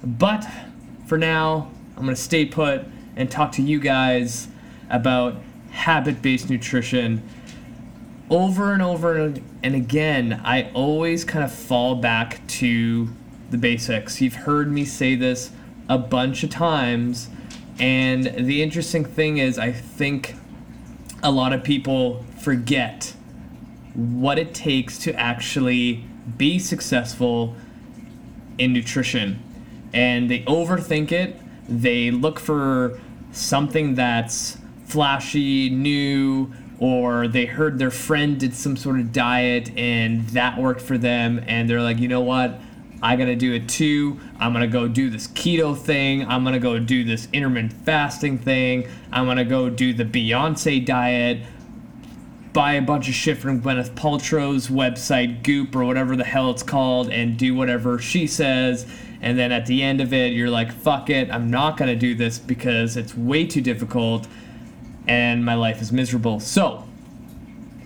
But 0.03 0.45
for 1.07 1.17
now, 1.17 1.71
I'm 1.95 2.03
going 2.03 2.15
to 2.15 2.21
stay 2.21 2.45
put 2.45 2.85
and 3.15 3.29
talk 3.29 3.51
to 3.53 3.61
you 3.61 3.79
guys 3.79 4.47
about 4.89 5.35
habit 5.71 6.21
based 6.21 6.49
nutrition. 6.49 7.27
Over 8.29 8.73
and 8.73 8.81
over 8.81 9.33
and 9.63 9.75
again, 9.75 10.41
I 10.43 10.71
always 10.71 11.23
kind 11.23 11.43
of 11.43 11.51
fall 11.51 11.95
back 11.95 12.45
to 12.47 13.09
the 13.51 13.57
basics. 13.57 14.19
You've 14.21 14.33
heard 14.33 14.71
me 14.71 14.85
say 14.85 15.15
this 15.15 15.51
a 15.89 15.97
bunch 15.97 16.43
of 16.43 16.49
times. 16.49 17.29
And 17.79 18.25
the 18.25 18.61
interesting 18.63 19.05
thing 19.05 19.37
is, 19.37 19.57
I 19.57 19.71
think 19.71 20.35
a 21.21 21.31
lot 21.31 21.53
of 21.53 21.63
people 21.63 22.25
forget 22.39 23.13
what 23.95 24.39
it 24.39 24.53
takes 24.53 24.97
to 24.99 25.13
actually 25.13 26.03
be 26.37 26.57
successful 26.59 27.55
in 28.57 28.73
nutrition 28.73 29.41
and 29.93 30.29
they 30.29 30.39
overthink 30.41 31.11
it. 31.11 31.35
They 31.69 32.11
look 32.11 32.39
for 32.39 32.99
something 33.31 33.95
that's 33.95 34.57
flashy, 34.85 35.69
new, 35.69 36.51
or 36.79 37.27
they 37.27 37.45
heard 37.45 37.79
their 37.79 37.91
friend 37.91 38.39
did 38.39 38.53
some 38.53 38.75
sort 38.75 38.99
of 38.99 39.11
diet 39.13 39.71
and 39.77 40.27
that 40.29 40.57
worked 40.57 40.81
for 40.81 40.97
them, 40.97 41.43
and 41.47 41.69
they're 41.69 41.81
like, 41.81 41.99
you 41.99 42.07
know 42.07 42.21
what? 42.21 42.59
I 43.01 43.15
gotta 43.17 43.35
do 43.35 43.53
it 43.53 43.67
too. 43.67 44.19
I'm 44.39 44.53
gonna 44.53 44.67
go 44.67 44.87
do 44.87 45.09
this 45.09 45.27
keto 45.27 45.77
thing. 45.77 46.25
I'm 46.25 46.43
gonna 46.43 46.59
go 46.59 46.79
do 46.79 47.03
this 47.03 47.27
intermittent 47.33 47.73
fasting 47.85 48.37
thing. 48.37 48.87
I'm 49.11 49.25
gonna 49.25 49.45
go 49.45 49.69
do 49.69 49.93
the 49.93 50.05
Beyonce 50.05 50.83
diet. 50.83 51.39
Buy 52.53 52.73
a 52.73 52.81
bunch 52.81 53.09
of 53.09 53.15
shit 53.15 53.39
from 53.39 53.61
Gwyneth 53.61 53.95
Paltrow's 53.95 54.67
website, 54.67 55.43
Goop, 55.43 55.75
or 55.75 55.85
whatever 55.85 56.15
the 56.15 56.23
hell 56.23 56.51
it's 56.51 56.63
called, 56.63 57.09
and 57.09 57.35
do 57.35 57.55
whatever 57.55 57.97
she 57.97 58.27
says. 58.27 58.85
And 59.21 59.39
then 59.39 59.51
at 59.51 59.65
the 59.65 59.81
end 59.81 60.01
of 60.01 60.13
it 60.13 60.33
you're 60.33 60.49
like 60.49 60.71
fuck 60.71 61.09
it 61.09 61.31
i'm 61.31 61.49
not 61.49 61.77
going 61.77 61.87
to 61.87 61.95
do 61.95 62.13
this 62.13 62.37
because 62.37 62.97
it's 62.97 63.15
way 63.15 63.45
too 63.47 63.61
difficult 63.61 64.27
and 65.07 65.43
my 65.43 65.55
life 65.55 65.81
is 65.81 65.91
miserable. 65.91 66.39
So 66.39 66.85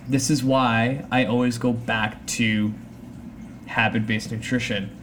this 0.08 0.30
is 0.30 0.42
why 0.42 1.04
i 1.10 1.24
always 1.24 1.58
go 1.58 1.72
back 1.72 2.26
to 2.26 2.72
habit-based 3.66 4.32
nutrition. 4.32 4.94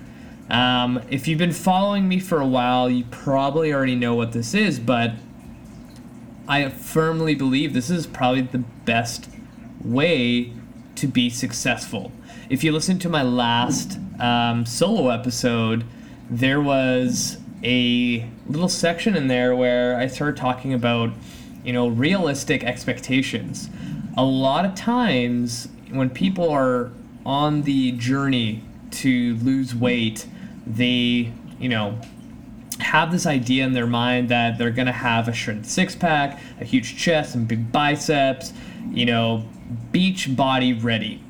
Um, 0.50 1.02
if 1.10 1.28
you've 1.28 1.40
been 1.40 1.52
following 1.52 2.08
me 2.08 2.20
for 2.20 2.40
a 2.42 2.48
while 2.48 2.90
you 2.90 3.06
probably 3.06 3.74
already 3.74 3.96
know 3.96 4.14
what 4.14 4.32
this 4.32 4.54
is 4.54 4.80
but 4.80 5.14
i 6.48 6.70
firmly 6.70 7.34
believe 7.34 7.74
this 7.74 7.90
is 7.90 8.06
probably 8.06 8.42
the 8.42 8.60
best 8.60 9.28
way 9.84 10.52
to 10.96 11.08
be 11.08 11.30
successful 11.30 12.12
if 12.50 12.64
you 12.64 12.72
listen 12.72 12.98
to 13.00 13.10
my 13.10 13.24
last 13.24 14.00
um, 14.20 14.66
solo 14.66 15.10
episode 15.10 15.84
there 16.30 16.62
was 16.62 17.38
a 17.64 18.28
little 18.48 18.70
section 18.70 19.16
in 19.16 19.28
there 19.28 19.56
where 19.56 19.98
I 19.98 20.08
started 20.08 20.38
talking 20.38 20.74
about, 20.74 21.12
you 21.64 21.74
know, 21.74 21.88
realistic 21.88 22.64
expectations. 22.64 23.70
A 24.18 24.24
lot 24.24 24.66
of 24.66 24.76
times 24.76 25.68
when 25.92 26.10
people 26.10 26.50
are 26.50 26.92
on 27.26 27.64
the 27.64 27.92
journey 27.94 28.64
to 28.92 29.36
lose 29.38 29.76
weight, 29.76 30.28
they, 30.66 31.32
you 31.60 31.70
know, 31.70 32.00
have 32.80 33.12
this 33.12 33.26
idea 33.26 33.66
in 33.66 33.74
their 33.74 33.88
mind 33.88 34.30
that 34.30 34.58
they're 34.58 34.72
going 34.72 34.86
to 34.86 34.92
have 34.92 35.28
a 35.28 35.34
shredded 35.34 35.66
six 35.66 35.96
pack, 35.96 36.42
a 36.60 36.66
huge 36.66 36.98
chest, 36.98 37.36
and 37.36 37.48
big 37.48 37.72
biceps, 37.72 38.54
you 38.92 39.06
know, 39.06 39.44
beach 39.92 40.36
body 40.36 40.74
ready. 40.74 41.22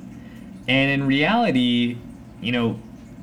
And 0.68 0.90
in 0.90 1.08
reality, 1.08 1.98
you 2.42 2.52
know, 2.52 2.80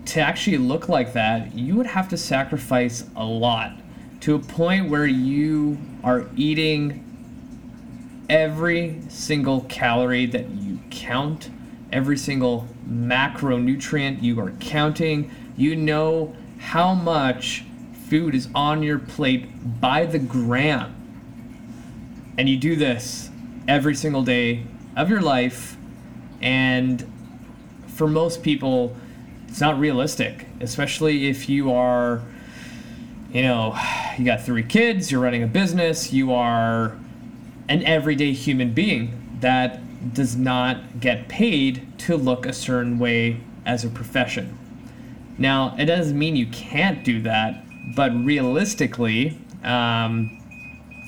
to 0.06 0.20
actually 0.20 0.58
look 0.58 0.88
like 0.88 1.12
that, 1.12 1.54
you 1.54 1.76
would 1.76 1.86
have 1.86 2.08
to 2.08 2.16
sacrifice 2.16 3.04
a 3.16 3.24
lot 3.24 3.72
to 4.20 4.34
a 4.34 4.38
point 4.38 4.88
where 4.88 5.06
you 5.06 5.78
are 6.04 6.26
eating 6.36 7.04
every 8.28 9.00
single 9.08 9.62
calorie 9.62 10.26
that 10.26 10.48
you 10.50 10.78
count, 10.90 11.50
every 11.92 12.16
single 12.16 12.68
macronutrient 12.88 14.22
you 14.22 14.40
are 14.40 14.52
counting. 14.60 15.30
You 15.56 15.76
know 15.76 16.34
how 16.58 16.94
much 16.94 17.64
food 18.08 18.34
is 18.34 18.48
on 18.54 18.82
your 18.82 18.98
plate 18.98 19.80
by 19.80 20.06
the 20.06 20.18
gram. 20.18 20.94
And 22.38 22.48
you 22.48 22.56
do 22.56 22.76
this 22.76 23.30
every 23.68 23.94
single 23.94 24.22
day 24.22 24.64
of 24.96 25.10
your 25.10 25.20
life. 25.20 25.76
And 26.40 27.10
for 27.88 28.06
most 28.06 28.42
people, 28.42 28.96
it's 29.48 29.60
not 29.60 29.78
realistic, 29.78 30.46
especially 30.60 31.28
if 31.28 31.48
you 31.48 31.72
are, 31.72 32.22
you 33.32 33.42
know, 33.42 33.78
you 34.18 34.24
got 34.24 34.42
three 34.42 34.62
kids, 34.62 35.10
you're 35.10 35.20
running 35.20 35.42
a 35.42 35.46
business, 35.46 36.12
you 36.12 36.32
are 36.32 36.96
an 37.68 37.82
everyday 37.84 38.32
human 38.32 38.72
being 38.72 39.38
that 39.40 39.80
does 40.14 40.36
not 40.36 41.00
get 41.00 41.28
paid 41.28 41.86
to 41.98 42.16
look 42.16 42.46
a 42.46 42.52
certain 42.52 42.98
way 42.98 43.40
as 43.64 43.84
a 43.84 43.88
profession. 43.88 44.58
Now, 45.38 45.74
it 45.78 45.86
doesn't 45.86 46.18
mean 46.18 46.36
you 46.36 46.46
can't 46.46 47.04
do 47.04 47.22
that, 47.22 47.62
but 47.94 48.12
realistically, 48.24 49.38
um, 49.62 50.38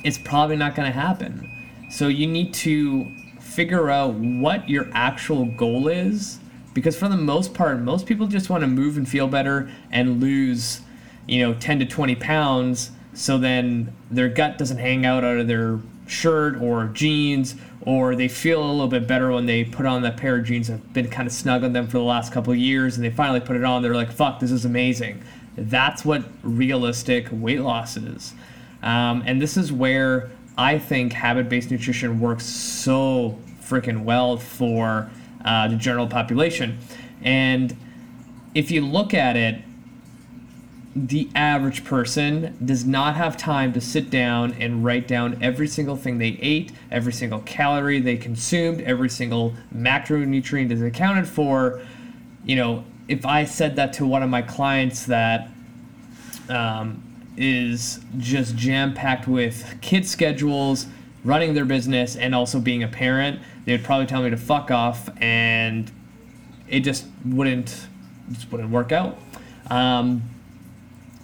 it's 0.04 0.18
probably 0.18 0.56
not 0.56 0.74
going 0.74 0.90
to 0.90 0.98
happen. 0.98 1.50
So 1.90 2.08
you 2.08 2.26
need 2.26 2.54
to 2.54 3.10
figure 3.54 3.88
out 3.88 4.14
what 4.14 4.68
your 4.68 4.88
actual 4.92 5.44
goal 5.44 5.86
is 5.88 6.38
because 6.74 6.96
for 6.96 7.08
the 7.08 7.16
most 7.16 7.54
part 7.54 7.78
most 7.80 8.04
people 8.04 8.26
just 8.26 8.50
want 8.50 8.62
to 8.62 8.66
move 8.66 8.96
and 8.96 9.08
feel 9.08 9.28
better 9.28 9.70
and 9.92 10.20
lose 10.20 10.80
you 11.28 11.40
know 11.40 11.54
10 11.54 11.78
to 11.78 11.86
20 11.86 12.16
pounds 12.16 12.90
so 13.14 13.38
then 13.38 13.94
their 14.10 14.28
gut 14.28 14.58
doesn't 14.58 14.78
hang 14.78 15.06
out 15.06 15.22
out 15.22 15.38
of 15.38 15.46
their 15.46 15.78
shirt 16.06 16.60
or 16.60 16.86
jeans 16.86 17.54
or 17.82 18.16
they 18.16 18.28
feel 18.28 18.60
a 18.62 18.72
little 18.72 18.88
bit 18.88 19.06
better 19.06 19.30
when 19.30 19.46
they 19.46 19.62
put 19.64 19.86
on 19.86 20.02
that 20.02 20.16
pair 20.16 20.36
of 20.36 20.44
jeans 20.44 20.66
that 20.66 20.74
have 20.74 20.92
been 20.92 21.08
kind 21.08 21.28
of 21.28 21.32
snug 21.32 21.62
on 21.62 21.72
them 21.72 21.86
for 21.86 21.98
the 21.98 22.04
last 22.04 22.32
couple 22.32 22.52
of 22.52 22.58
years 22.58 22.96
and 22.96 23.04
they 23.04 23.10
finally 23.10 23.40
put 23.40 23.54
it 23.56 23.62
on 23.62 23.82
they're 23.82 23.94
like 23.94 24.10
fuck 24.10 24.40
this 24.40 24.50
is 24.50 24.64
amazing. 24.64 25.22
That's 25.56 26.04
what 26.04 26.24
realistic 26.42 27.28
weight 27.30 27.60
loss 27.60 27.96
is. 27.96 28.34
Um, 28.82 29.22
and 29.24 29.40
this 29.40 29.56
is 29.56 29.72
where 29.72 30.30
i 30.56 30.78
think 30.78 31.12
habit-based 31.12 31.70
nutrition 31.70 32.20
works 32.20 32.44
so 32.44 33.38
freaking 33.68 34.04
well 34.04 34.36
for 34.36 35.10
uh, 35.44 35.68
the 35.68 35.76
general 35.76 36.06
population. 36.06 36.78
And 37.22 37.76
if 38.54 38.70
you 38.70 38.80
look 38.80 39.14
at 39.14 39.36
it, 39.36 39.62
the 40.96 41.28
average 41.34 41.84
person 41.84 42.56
does 42.64 42.84
not 42.84 43.16
have 43.16 43.36
time 43.36 43.72
to 43.72 43.80
sit 43.80 44.10
down 44.10 44.52
and 44.60 44.84
write 44.84 45.08
down 45.08 45.42
every 45.42 45.66
single 45.66 45.96
thing 45.96 46.18
they 46.18 46.38
ate, 46.40 46.70
every 46.90 47.12
single 47.12 47.40
calorie 47.40 48.00
they 48.00 48.16
consumed, 48.16 48.80
every 48.82 49.08
single 49.08 49.54
macronutrient 49.74 50.70
is 50.70 50.80
accounted 50.82 51.26
for. 51.26 51.82
You 52.44 52.56
know, 52.56 52.84
if 53.08 53.26
I 53.26 53.44
said 53.44 53.74
that 53.76 53.92
to 53.94 54.06
one 54.06 54.22
of 54.22 54.30
my 54.30 54.42
clients 54.42 55.06
that 55.06 55.48
um, 56.48 57.02
is 57.36 58.00
just 58.18 58.54
jam 58.54 58.94
packed 58.94 59.26
with 59.26 59.76
kid 59.80 60.06
schedules, 60.06 60.86
running 61.24 61.54
their 61.54 61.64
business, 61.64 62.16
and 62.16 62.34
also 62.34 62.60
being 62.60 62.82
a 62.82 62.88
parent, 62.88 63.40
they 63.64 63.72
would 63.72 63.84
probably 63.84 64.06
tell 64.06 64.22
me 64.22 64.30
to 64.30 64.36
fuck 64.36 64.70
off, 64.70 65.08
and 65.20 65.90
it 66.68 66.80
just 66.80 67.06
wouldn't 67.24 67.86
just 68.32 68.50
wouldn't 68.50 68.70
work 68.70 68.92
out. 68.92 69.18
Um, 69.70 70.22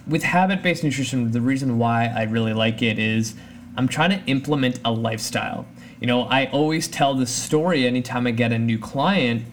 with 0.07 0.23
habit-based 0.23 0.83
nutrition, 0.83 1.31
the 1.31 1.41
reason 1.41 1.77
why 1.77 2.07
I 2.07 2.23
really 2.23 2.53
like 2.53 2.81
it 2.81 2.99
is 2.99 3.35
I'm 3.77 3.87
trying 3.87 4.09
to 4.09 4.25
implement 4.25 4.79
a 4.83 4.91
lifestyle. 4.91 5.65
You 5.99 6.07
know, 6.07 6.23
I 6.23 6.47
always 6.47 6.87
tell 6.87 7.13
this 7.13 7.31
story 7.31 7.85
anytime 7.85 8.25
I 8.25 8.31
get 8.31 8.51
a 8.51 8.59
new 8.59 8.79
client 8.79 9.43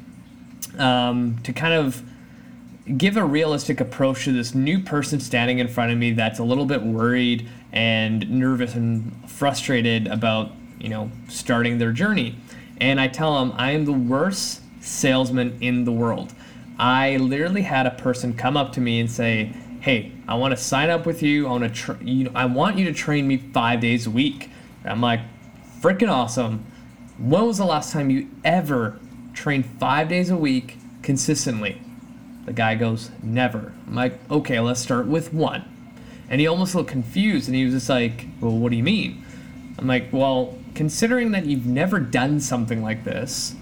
um, 0.78 1.38
to 1.44 1.52
kind 1.52 1.74
of 1.74 2.02
give 2.96 3.16
a 3.18 3.24
realistic 3.24 3.80
approach 3.80 4.24
to 4.24 4.32
this 4.32 4.54
new 4.54 4.80
person 4.80 5.20
standing 5.20 5.58
in 5.58 5.68
front 5.68 5.92
of 5.92 5.98
me 5.98 6.12
that's 6.12 6.38
a 6.38 6.42
little 6.42 6.64
bit 6.64 6.82
worried 6.82 7.46
and 7.72 8.28
nervous 8.30 8.74
and 8.74 9.28
frustrated 9.30 10.06
about 10.06 10.52
you 10.78 10.88
know 10.88 11.10
starting 11.28 11.78
their 11.78 11.92
journey 11.92 12.36
and 12.80 13.00
I 13.00 13.08
tell 13.08 13.38
them 13.38 13.52
I 13.56 13.72
am 13.72 13.84
the 13.84 13.92
worst 13.92 14.62
salesman 14.80 15.58
in 15.60 15.84
the 15.84 15.92
world. 15.92 16.32
I 16.78 17.16
literally 17.16 17.62
had 17.62 17.86
a 17.86 17.90
person 17.90 18.34
come 18.34 18.56
up 18.56 18.72
to 18.74 18.80
me 18.80 19.00
and 19.00 19.10
say, 19.10 19.52
"Hey, 19.80 20.12
I 20.28 20.36
want 20.36 20.52
to 20.52 20.56
sign 20.56 20.90
up 20.90 21.04
with 21.04 21.22
you. 21.22 21.46
I 21.46 21.50
want 21.50 21.64
to, 21.64 21.70
tra- 21.70 21.98
you 22.00 22.30
I 22.34 22.46
want 22.46 22.78
you 22.78 22.84
to 22.84 22.92
train 22.92 23.26
me 23.26 23.36
five 23.36 23.80
days 23.80 24.06
a 24.06 24.10
week." 24.10 24.50
I'm 24.84 25.00
like, 25.00 25.20
"Freaking 25.80 26.10
awesome! 26.10 26.64
When 27.18 27.46
was 27.46 27.58
the 27.58 27.64
last 27.64 27.92
time 27.92 28.10
you 28.10 28.28
ever 28.44 28.98
trained 29.34 29.66
five 29.66 30.08
days 30.08 30.30
a 30.30 30.36
week 30.36 30.76
consistently?" 31.02 31.82
The 32.46 32.52
guy 32.52 32.76
goes, 32.76 33.10
"Never." 33.22 33.72
I'm 33.86 33.94
like, 33.96 34.18
"Okay, 34.30 34.60
let's 34.60 34.80
start 34.80 35.06
with 35.06 35.34
one." 35.34 35.64
And 36.30 36.40
he 36.40 36.46
almost 36.46 36.74
looked 36.74 36.90
confused, 36.90 37.48
and 37.48 37.56
he 37.56 37.64
was 37.64 37.74
just 37.74 37.88
like, 37.88 38.26
"Well, 38.40 38.56
what 38.56 38.70
do 38.70 38.76
you 38.76 38.82
mean?" 38.82 39.24
I'm 39.78 39.86
like, 39.86 40.08
"Well, 40.12 40.58
considering 40.74 41.32
that 41.32 41.46
you've 41.46 41.66
never 41.66 41.98
done 41.98 42.38
something 42.40 42.82
like 42.82 43.02
this 43.02 43.54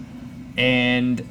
and 0.55 1.27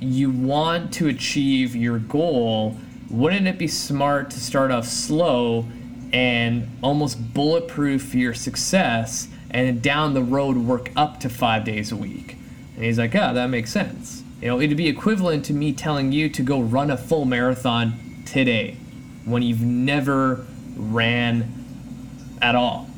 you 0.00 0.30
want 0.30 0.92
to 0.94 1.08
achieve 1.08 1.74
your 1.74 1.98
goal, 1.98 2.76
wouldn't 3.10 3.46
it 3.46 3.58
be 3.58 3.66
smart 3.66 4.30
to 4.30 4.40
start 4.40 4.70
off 4.70 4.86
slow 4.86 5.64
and 6.12 6.68
almost 6.82 7.34
bulletproof 7.34 8.14
your 8.14 8.34
success 8.34 9.28
and 9.50 9.82
down 9.82 10.14
the 10.14 10.22
road 10.22 10.56
work 10.56 10.90
up 10.96 11.18
to 11.20 11.28
five 11.28 11.64
days 11.64 11.90
a 11.90 11.96
week? 11.96 12.36
And 12.76 12.84
he's 12.84 12.98
like, 12.98 13.14
yeah, 13.14 13.32
that 13.32 13.48
makes 13.48 13.72
sense. 13.72 14.22
You 14.40 14.48
know, 14.48 14.60
it'd 14.60 14.76
be 14.76 14.86
equivalent 14.86 15.44
to 15.46 15.52
me 15.52 15.72
telling 15.72 16.12
you 16.12 16.28
to 16.28 16.42
go 16.42 16.60
run 16.60 16.90
a 16.90 16.96
full 16.96 17.24
marathon 17.24 18.22
today 18.24 18.76
when 19.24 19.42
you've 19.42 19.62
never 19.62 20.46
ran 20.78 22.38
at 22.40 22.54
all. 22.54 22.88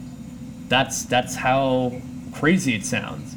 That's 0.69 1.05
that's 1.05 1.35
how 1.35 2.01
crazy 2.33 2.75
it 2.75 2.85
sounds. 2.85 3.35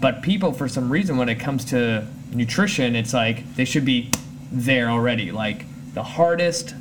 But 0.00 0.22
people, 0.22 0.52
for 0.52 0.68
some 0.68 0.90
reason, 0.90 1.16
when 1.16 1.28
it 1.28 1.36
comes 1.36 1.64
to 1.66 2.06
nutrition, 2.32 2.96
it's 2.96 3.14
like 3.14 3.54
they 3.54 3.64
should 3.64 3.84
be 3.84 4.10
there 4.50 4.90
already. 4.90 5.30
Like 5.30 5.64
the 5.94 6.02
hardest 6.02 6.74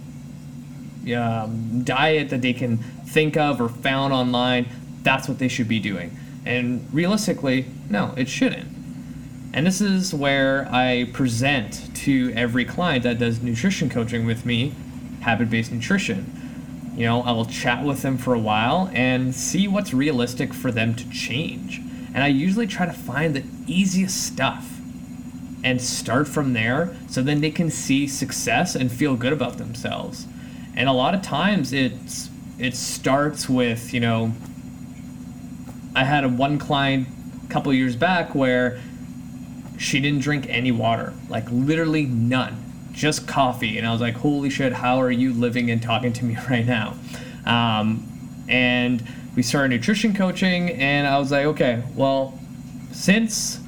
um, 1.15 1.83
diet 1.83 2.29
that 2.29 2.41
they 2.41 2.53
can 2.53 2.77
think 2.77 3.37
of 3.37 3.61
or 3.61 3.69
found 3.69 4.13
online, 4.13 4.67
that's 5.03 5.27
what 5.27 5.37
they 5.37 5.47
should 5.47 5.67
be 5.67 5.79
doing. 5.79 6.17
And 6.45 6.87
realistically, 6.91 7.65
no, 7.89 8.13
it 8.17 8.27
shouldn't. 8.27 8.69
And 9.53 9.67
this 9.67 9.81
is 9.81 10.13
where 10.13 10.67
I 10.71 11.09
present 11.13 11.93
to 11.97 12.31
every 12.35 12.65
client 12.65 13.03
that 13.03 13.19
does 13.19 13.41
nutrition 13.41 13.89
coaching 13.89 14.25
with 14.25 14.45
me 14.45 14.73
habit 15.21 15.49
based 15.49 15.71
nutrition 15.71 16.40
you 16.95 17.05
know, 17.05 17.21
I 17.21 17.31
will 17.31 17.45
chat 17.45 17.85
with 17.85 18.01
them 18.01 18.17
for 18.17 18.33
a 18.33 18.39
while 18.39 18.89
and 18.93 19.33
see 19.33 19.67
what's 19.67 19.93
realistic 19.93 20.53
for 20.53 20.71
them 20.71 20.95
to 20.95 21.09
change. 21.09 21.79
And 22.13 22.23
I 22.23 22.27
usually 22.27 22.67
try 22.67 22.85
to 22.85 22.93
find 22.93 23.35
the 23.35 23.43
easiest 23.65 24.25
stuff 24.25 24.67
and 25.63 25.81
start 25.81 26.27
from 26.27 26.53
there 26.53 26.95
so 27.07 27.21
then 27.21 27.39
they 27.39 27.51
can 27.51 27.69
see 27.69 28.07
success 28.07 28.75
and 28.75 28.91
feel 28.91 29.15
good 29.15 29.31
about 29.31 29.57
themselves. 29.57 30.27
And 30.75 30.89
a 30.89 30.91
lot 30.91 31.13
of 31.13 31.21
times 31.21 31.71
it's 31.73 32.29
it 32.59 32.75
starts 32.75 33.49
with, 33.49 33.93
you 33.93 33.99
know, 33.99 34.33
I 35.95 36.03
had 36.03 36.23
a 36.23 36.29
one 36.29 36.59
client 36.59 37.07
a 37.45 37.51
couple 37.51 37.73
years 37.73 37.95
back 37.95 38.35
where 38.35 38.79
she 39.77 39.99
didn't 39.99 40.21
drink 40.21 40.45
any 40.47 40.71
water, 40.71 41.13
like 41.29 41.49
literally 41.49 42.05
none 42.05 42.70
just 42.91 43.27
coffee. 43.27 43.77
And 43.77 43.87
I 43.87 43.91
was 43.91 44.01
like, 44.01 44.15
holy 44.15 44.49
shit, 44.49 44.73
how 44.73 45.01
are 45.01 45.11
you 45.11 45.33
living 45.33 45.71
and 45.71 45.81
talking 45.81 46.13
to 46.13 46.25
me 46.25 46.37
right 46.49 46.65
now? 46.65 46.95
Um, 47.45 48.07
and 48.49 49.03
we 49.35 49.43
started 49.43 49.69
nutrition 49.69 50.13
coaching, 50.13 50.71
and 50.71 51.07
I 51.07 51.17
was 51.17 51.31
like, 51.31 51.45
okay, 51.45 51.83
well, 51.95 52.37
since 52.91 53.59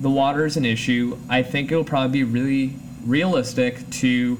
the 0.00 0.10
water 0.10 0.46
is 0.46 0.56
an 0.56 0.64
issue, 0.64 1.18
I 1.28 1.42
think 1.42 1.70
it'll 1.70 1.84
probably 1.84 2.24
be 2.24 2.24
really 2.24 2.76
realistic 3.04 3.88
to 3.90 4.36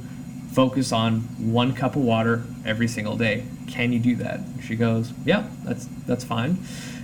focus 0.53 0.93
on 0.93 1.21
one 1.53 1.75
cup 1.75 1.97
of 1.97 2.03
water 2.03 2.43
every 2.65 2.89
single 2.89 3.17
day. 3.17 3.45
Can 3.69 3.93
you 3.93 3.99
do 3.99 4.17
that? 4.17 4.41
She 4.63 4.77
goes, 4.77 5.13
yeah, 5.25 5.49
that's 5.65 5.87
that's 6.07 6.25
fine. 6.25 6.59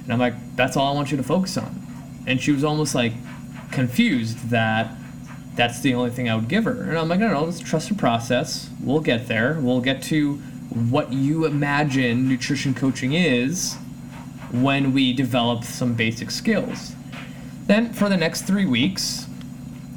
And 0.05 0.13
I'm 0.13 0.19
like, 0.19 0.35
that's 0.57 0.77
all 0.77 0.93
I 0.93 0.95
want 0.95 1.11
you 1.11 1.17
to 1.17 1.23
focus 1.23 1.57
on. 1.57 1.87
And 2.27 2.41
she 2.41 2.53
was 2.53 2.65
almost 2.65 2.95
like 2.95 3.13
confused 3.71 4.51
that 4.51 4.91
that's 5.59 5.81
the 5.81 5.93
only 5.93 6.11
thing 6.11 6.31
I 6.31 6.37
would 6.37 6.47
give 6.47 6.65
her. 6.65 6.83
And 6.83 6.97
I'm 6.97 7.09
like, 7.09 7.19
no, 7.19 7.33
no, 7.33 7.43
let's 7.43 7.59
trust 7.59 7.89
the 7.89 7.97
process. 7.97 8.71
We'll 8.81 9.01
get 9.01 9.27
there. 9.27 9.59
We'll 9.61 9.81
get 9.81 10.05
to 10.05 10.37
what 10.91 11.13
you 11.13 11.47
imagine 11.47 12.29
nutrition 12.29 12.75
coaching 12.75 13.13
is 13.13 13.75
when 14.53 14.93
we 14.93 15.13
develop 15.13 15.65
some 15.65 15.95
basic 15.95 16.31
skills. 16.31 16.95
Then 17.67 17.93
for 17.93 18.09
the 18.09 18.17
next 18.17 18.43
three 18.43 18.67
weeks, 18.67 19.27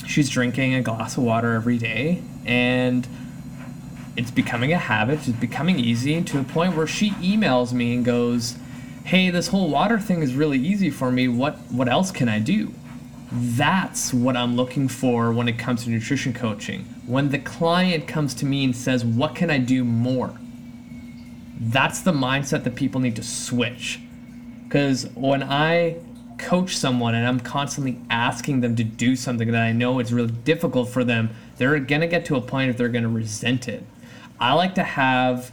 she's 0.08 0.30
drinking 0.30 0.74
a 0.74 0.82
glass 0.82 1.16
of 1.16 1.24
water 1.24 1.54
every 1.54 1.78
day 1.78 2.24
and 2.44 3.08
it's 4.18 4.32
becoming 4.32 4.74
a 4.74 4.80
habit. 4.80 5.28
It's 5.28 5.38
becoming 5.38 5.78
easy 5.80 6.24
to 6.24 6.40
a 6.40 6.44
point 6.44 6.76
where 6.76 6.88
she 6.88 7.12
emails 7.12 7.72
me 7.72 7.94
and 7.94 8.04
goes, 8.04 8.56
Hey, 9.04 9.30
this 9.30 9.50
whole 9.50 9.70
water 9.70 10.00
thing 10.00 10.24
is 10.24 10.34
really 10.34 10.58
easy 10.58 10.90
for 10.90 11.12
me. 11.12 11.28
What 11.28 11.60
what 11.72 11.88
else 11.88 12.10
can 12.10 12.28
I 12.28 12.40
do? 12.40 12.74
That's 13.32 14.14
what 14.14 14.36
I'm 14.36 14.58
looking 14.58 14.90
for 14.90 15.32
when 15.32 15.48
it 15.48 15.58
comes 15.58 15.86
to 15.86 15.90
nutrition 15.90 16.34
coaching. 16.34 16.84
When 17.06 17.30
the 17.30 17.40
client 17.40 18.06
comes 18.06 18.34
to 18.36 18.46
me 18.46 18.66
and 18.66 18.76
says, 18.76 19.06
What 19.06 19.36
can 19.36 19.50
I 19.50 19.58
do 19.58 19.86
more? 19.86 20.38
That's 21.60 22.02
the 22.02 22.12
mindset 22.12 22.64
that 22.66 22.76
people 22.76 23.00
need 23.00 23.16
to 23.16 23.24
switch. 23.24 24.02
Because 24.68 25.08
when 25.16 25.44
I 25.44 25.98
coach 26.38 26.76
someone 26.76 27.14
and 27.14 27.26
I'm 27.26 27.40
constantly 27.40 28.02
asking 28.10 28.62
them 28.62 28.76
to 28.76 28.84
do 28.84 29.16
something 29.16 29.52
that 29.52 29.62
I 29.62 29.72
know 29.72 30.00
is 30.00 30.12
really 30.12 30.32
difficult 30.32 30.90
for 30.90 31.04
them, 31.04 31.30
they're 31.58 31.80
going 31.80 32.02
to 32.02 32.08
get 32.08 32.26
to 32.26 32.36
a 32.36 32.42
point 32.42 32.70
if 32.70 32.78
they're 32.78 32.90
going 32.90 33.04
to 33.04 33.10
resent 33.10 33.68
it. 33.68 33.84
I 34.40 34.54
like 34.54 34.76
to 34.76 34.84
have 34.84 35.52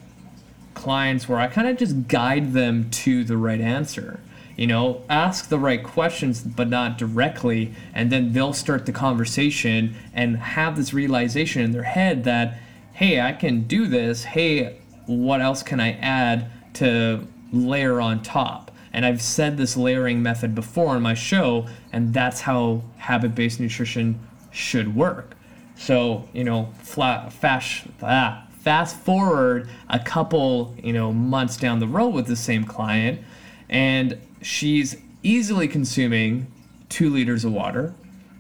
clients 0.74 1.28
where 1.28 1.38
I 1.38 1.46
kind 1.48 1.68
of 1.68 1.76
just 1.76 2.08
guide 2.08 2.54
them 2.54 2.90
to 2.90 3.22
the 3.22 3.36
right 3.36 3.60
answer 3.60 4.20
you 4.58 4.66
know 4.66 5.02
ask 5.08 5.48
the 5.48 5.58
right 5.58 5.82
questions 5.82 6.42
but 6.42 6.68
not 6.68 6.98
directly 6.98 7.72
and 7.94 8.12
then 8.12 8.32
they'll 8.34 8.52
start 8.52 8.84
the 8.84 8.92
conversation 8.92 9.94
and 10.12 10.36
have 10.36 10.76
this 10.76 10.92
realization 10.92 11.62
in 11.62 11.72
their 11.72 11.84
head 11.84 12.24
that 12.24 12.58
hey 12.92 13.18
i 13.20 13.32
can 13.32 13.62
do 13.62 13.86
this 13.86 14.24
hey 14.24 14.76
what 15.06 15.40
else 15.40 15.62
can 15.62 15.80
i 15.80 15.92
add 15.92 16.50
to 16.74 17.26
layer 17.52 18.00
on 18.00 18.22
top 18.22 18.70
And 18.92 19.04
I've 19.04 19.22
said 19.22 19.56
this 19.56 19.76
layering 19.76 20.22
method 20.22 20.54
before 20.54 20.88
on 20.96 21.02
my 21.02 21.14
show, 21.14 21.66
and 21.92 22.12
that's 22.12 22.40
how 22.40 22.82
habit 22.96 23.34
based 23.34 23.60
nutrition 23.60 24.18
should 24.50 24.94
work. 24.96 25.36
So, 25.76 26.28
you 26.32 26.42
know, 26.44 26.72
flat, 26.82 27.32
fast, 27.32 27.84
ah, 28.02 28.46
fast 28.60 28.96
forward 28.96 29.68
a 29.88 29.98
couple, 29.98 30.74
you 30.82 30.92
know, 30.92 31.12
months 31.12 31.56
down 31.56 31.78
the 31.78 31.86
road 31.86 32.08
with 32.08 32.26
the 32.26 32.36
same 32.36 32.64
client, 32.64 33.20
and 33.68 34.18
she's 34.42 34.96
easily 35.22 35.68
consuming 35.68 36.46
two 36.88 37.10
liters 37.10 37.44
of 37.44 37.52
water. 37.52 37.94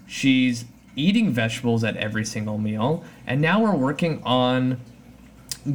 She's 0.06 0.64
eating 0.96 1.30
vegetables 1.30 1.84
at 1.84 1.96
every 1.96 2.24
single 2.24 2.58
meal. 2.58 3.04
And 3.26 3.40
now 3.40 3.60
we're 3.60 3.76
working 3.76 4.22
on 4.24 4.80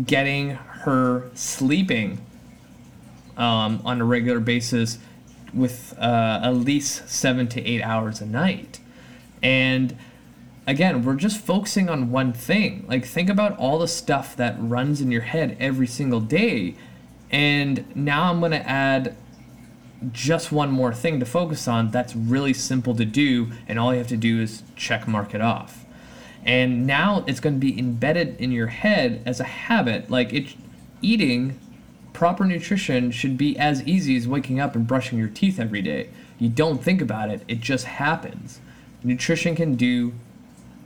getting 0.06 0.52
her 0.52 1.30
sleeping 1.34 2.20
um, 3.38 3.82
on 3.86 4.02
a 4.02 4.06
regular 4.06 4.40
basis 4.40 5.00
with 5.54 5.96
uh, 6.00 6.42
at 6.44 6.56
least 6.56 7.08
seven 7.10 7.48
to 7.48 7.62
eight 7.62 7.82
hours 7.82 8.22
a 8.22 8.26
night. 8.26 8.80
And 9.42 9.96
again, 10.66 11.04
we're 11.04 11.16
just 11.16 11.40
focusing 11.40 11.90
on 11.90 12.12
one 12.12 12.34
thing. 12.34 12.86
Like, 12.88 13.06
think 13.06 13.30
about 13.30 13.58
all 13.58 13.80
the 13.80 13.88
stuff 13.88 14.36
that 14.38 14.56
runs 14.60 15.00
in 15.00 15.12
your 15.12 15.22
head 15.22 15.56
every 15.60 15.88
single 15.88 16.20
day. 16.20 16.76
And 17.32 17.86
now 17.96 18.32
I'm 18.32 18.40
going 18.40 18.52
to 18.52 18.68
add 18.68 19.16
just 20.12 20.52
one 20.52 20.72
more 20.72 20.94
thing 20.94 21.20
to 21.20 21.26
focus 21.26 21.68
on 21.68 21.92
that's 21.92 22.16
really 22.16 22.54
simple 22.54 22.96
to 22.96 23.06
do, 23.06 23.52
and 23.68 23.80
all 23.80 23.92
you 23.94 24.00
have 24.00 24.08
to 24.08 24.18
do 24.18 24.42
is 24.42 24.64
check 24.76 25.08
mark 25.08 25.34
it 25.34 25.42
off. 25.42 25.86
And 26.46 26.86
now 26.86 27.24
it's 27.28 27.40
going 27.40 27.56
to 27.56 27.60
be 27.60 27.78
embedded 27.80 28.40
in 28.40 28.52
your 28.52 28.68
head 28.68 29.22
as 29.26 29.40
a 29.40 29.46
habit. 29.46 30.10
Like 30.10 30.34
it, 30.34 30.56
eating 31.02 31.60
proper 32.12 32.46
nutrition 32.46 33.12
should 33.12 33.38
be 33.38 33.58
as 33.58 33.82
easy 33.84 34.16
as 34.18 34.28
waking 34.28 34.60
up 34.60 34.76
and 34.76 34.86
brushing 34.86 35.18
your 35.18 35.30
teeth 35.30 35.60
every 35.60 35.82
day. 35.82 36.10
You 36.40 36.50
don't 36.50 36.84
think 36.84 37.02
about 37.02 37.30
it, 37.30 37.44
it 37.48 37.62
just 37.62 37.86
happens. 37.86 38.60
Nutrition 39.04 39.56
can 39.56 39.76
do 39.76 40.14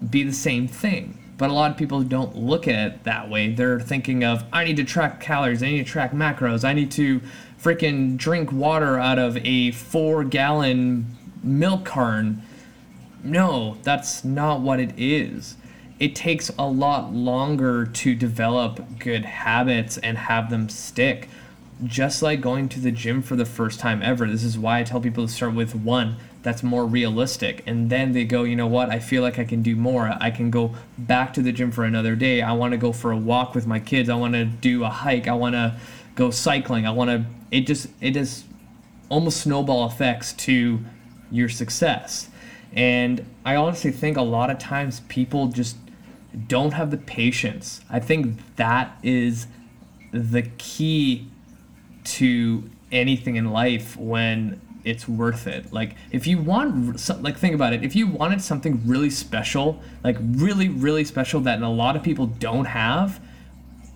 be 0.09 0.23
the 0.23 0.33
same 0.33 0.67
thing. 0.67 1.17
But 1.37 1.51
a 1.51 1.53
lot 1.53 1.69
of 1.69 1.77
people 1.77 2.01
don't 2.01 2.35
look 2.35 2.67
at 2.67 2.87
it 2.87 3.03
that 3.03 3.29
way. 3.29 3.53
They're 3.53 3.79
thinking 3.79 4.23
of, 4.23 4.43
I 4.51 4.63
need 4.63 4.77
to 4.77 4.83
track 4.83 5.19
calories, 5.19 5.61
I 5.61 5.67
need 5.67 5.85
to 5.85 5.91
track 5.91 6.11
macros, 6.11 6.63
I 6.63 6.73
need 6.73 6.91
to 6.91 7.21
freaking 7.61 8.17
drink 8.17 8.51
water 8.51 8.97
out 8.97 9.19
of 9.19 9.37
a 9.37 9.71
four 9.71 10.23
gallon 10.23 11.05
milk 11.43 11.85
carton. 11.85 12.41
No, 13.23 13.77
that's 13.83 14.23
not 14.23 14.61
what 14.61 14.79
it 14.79 14.93
is. 14.97 15.57
It 15.99 16.15
takes 16.15 16.51
a 16.59 16.67
lot 16.67 17.13
longer 17.13 17.85
to 17.85 18.15
develop 18.15 18.99
good 18.99 19.25
habits 19.25 19.97
and 19.97 20.17
have 20.17 20.49
them 20.49 20.69
stick. 20.69 21.27
Just 21.83 22.21
like 22.21 22.41
going 22.41 22.69
to 22.69 22.79
the 22.79 22.91
gym 22.91 23.21
for 23.21 23.35
the 23.35 23.45
first 23.45 23.79
time 23.79 24.01
ever. 24.01 24.27
This 24.27 24.43
is 24.43 24.57
why 24.57 24.79
I 24.79 24.83
tell 24.83 25.01
people 25.01 25.25
to 25.25 25.31
start 25.31 25.53
with 25.53 25.75
one 25.75 26.17
that's 26.47 26.63
more 26.63 26.85
realistic. 26.85 27.61
And 27.67 27.89
then 27.89 28.13
they 28.13 28.23
go, 28.23 28.43
you 28.43 28.55
know 28.55 28.67
what, 28.67 28.89
I 28.89 28.99
feel 28.99 29.21
like 29.21 29.37
I 29.37 29.43
can 29.43 29.61
do 29.61 29.75
more. 29.75 30.15
I 30.21 30.31
can 30.31 30.49
go 30.49 30.75
back 30.97 31.33
to 31.33 31.41
the 31.41 31.51
gym 31.51 31.71
for 31.71 31.83
another 31.83 32.15
day. 32.15 32.41
I 32.41 32.53
want 32.53 32.71
to 32.71 32.77
go 32.77 32.93
for 32.93 33.11
a 33.11 33.17
walk 33.17 33.53
with 33.53 33.67
my 33.67 33.81
kids. 33.81 34.07
I 34.07 34.15
want 34.15 34.33
to 34.33 34.45
do 34.45 34.85
a 34.85 34.89
hike. 34.89 35.27
I 35.27 35.33
want 35.33 35.55
to 35.55 35.75
go 36.17 36.31
cycling. 36.31 36.85
I 36.85 36.91
want 36.91 37.09
to. 37.09 37.25
It 37.49 37.61
just 37.61 37.87
it 38.01 38.17
is 38.17 38.43
almost 39.07 39.39
snowball 39.41 39.87
effects 39.87 40.33
to 40.33 40.81
your 41.31 41.47
success. 41.47 42.29
And 42.73 43.25
I 43.45 43.55
honestly 43.55 43.91
think 43.91 44.17
a 44.17 44.21
lot 44.21 44.49
of 44.49 44.59
times 44.59 44.99
people 45.07 45.47
just 45.47 45.77
don't 46.47 46.73
have 46.73 46.91
the 46.91 46.97
patience. 46.97 47.79
I 47.89 48.01
think 48.01 48.37
that 48.57 48.97
is 49.01 49.47
the 50.11 50.43
key 50.57 51.27
to 52.03 52.69
anything 52.91 53.35
in 53.37 53.51
life 53.51 53.95
when 53.97 54.61
it's 54.83 55.07
worth 55.07 55.47
it. 55.47 55.71
Like 55.71 55.95
if 56.11 56.27
you 56.27 56.37
want 56.37 57.21
like 57.21 57.37
think 57.37 57.55
about 57.55 57.73
it, 57.73 57.83
if 57.83 57.95
you 57.95 58.07
wanted 58.07 58.41
something 58.41 58.81
really 58.85 59.09
special, 59.09 59.81
like 60.03 60.17
really 60.19 60.67
really 60.67 61.05
special 61.05 61.39
that 61.41 61.61
a 61.61 61.69
lot 61.69 61.95
of 61.95 62.03
people 62.03 62.25
don't 62.25 62.65
have, 62.65 63.21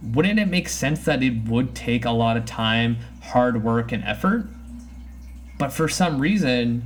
wouldn't 0.03 0.39
it 0.39 0.47
make 0.47 0.67
sense 0.67 1.05
that 1.05 1.21
it 1.21 1.43
would 1.45 1.75
take 1.75 2.05
a 2.05 2.11
lot 2.11 2.37
of 2.37 2.45
time, 2.45 2.97
hard 3.21 3.63
work, 3.63 3.91
and 3.91 4.03
effort? 4.03 4.47
But 5.59 5.71
for 5.71 5.87
some 5.87 6.19
reason, 6.19 6.83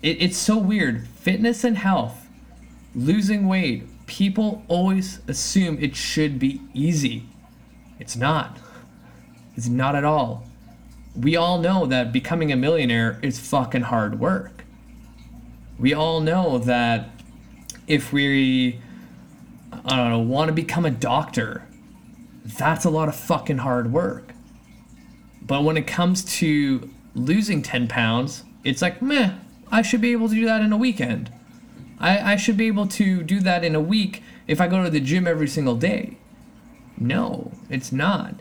it, 0.00 0.22
it's 0.22 0.36
so 0.36 0.56
weird. 0.56 1.08
Fitness 1.08 1.64
and 1.64 1.78
health, 1.78 2.26
losing 2.94 3.48
weight, 3.48 3.84
people 4.06 4.62
always 4.68 5.20
assume 5.26 5.78
it 5.80 5.96
should 5.96 6.38
be 6.38 6.60
easy. 6.72 7.24
It's 7.98 8.16
not. 8.16 8.58
It's 9.56 9.68
not 9.68 9.96
at 9.96 10.04
all. 10.04 10.44
We 11.16 11.36
all 11.36 11.58
know 11.58 11.86
that 11.86 12.12
becoming 12.12 12.52
a 12.52 12.56
millionaire 12.56 13.18
is 13.22 13.38
fucking 13.38 13.82
hard 13.82 14.20
work. 14.20 14.64
We 15.78 15.94
all 15.94 16.20
know 16.20 16.58
that 16.58 17.08
if 17.86 18.12
we, 18.12 18.80
I 19.84 19.96
don't 19.96 20.10
know, 20.10 20.18
want 20.20 20.48
to 20.48 20.52
become 20.52 20.84
a 20.84 20.90
doctor, 20.90 21.63
that's 22.44 22.84
a 22.84 22.90
lot 22.90 23.08
of 23.08 23.16
fucking 23.16 23.58
hard 23.58 23.92
work. 23.92 24.32
But 25.42 25.64
when 25.64 25.76
it 25.76 25.86
comes 25.86 26.24
to 26.38 26.90
losing 27.14 27.62
10 27.62 27.88
pounds, 27.88 28.44
it's 28.62 28.82
like, 28.82 29.02
meh, 29.02 29.34
I 29.70 29.82
should 29.82 30.00
be 30.00 30.12
able 30.12 30.28
to 30.28 30.34
do 30.34 30.44
that 30.46 30.62
in 30.62 30.72
a 30.72 30.76
weekend. 30.76 31.32
I, 31.98 32.32
I 32.32 32.36
should 32.36 32.56
be 32.56 32.66
able 32.66 32.86
to 32.88 33.22
do 33.22 33.40
that 33.40 33.64
in 33.64 33.74
a 33.74 33.80
week 33.80 34.22
if 34.46 34.60
I 34.60 34.68
go 34.68 34.82
to 34.82 34.90
the 34.90 35.00
gym 35.00 35.26
every 35.26 35.48
single 35.48 35.76
day. 35.76 36.16
No, 36.98 37.52
it's 37.70 37.92
not. 37.92 38.34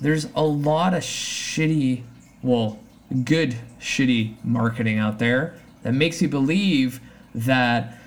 There's 0.00 0.28
a 0.34 0.42
lot 0.42 0.94
of 0.94 1.02
shitty, 1.02 2.02
well, 2.42 2.78
good 3.24 3.56
shitty 3.80 4.42
marketing 4.44 4.98
out 4.98 5.18
there 5.18 5.54
that 5.82 5.92
makes 5.92 6.22
you 6.22 6.28
believe 6.28 7.00
that 7.34 7.98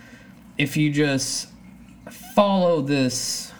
if 0.57 0.75
you 0.77 0.91
just 0.91 1.49
follow 2.09 2.81
this 2.81 3.52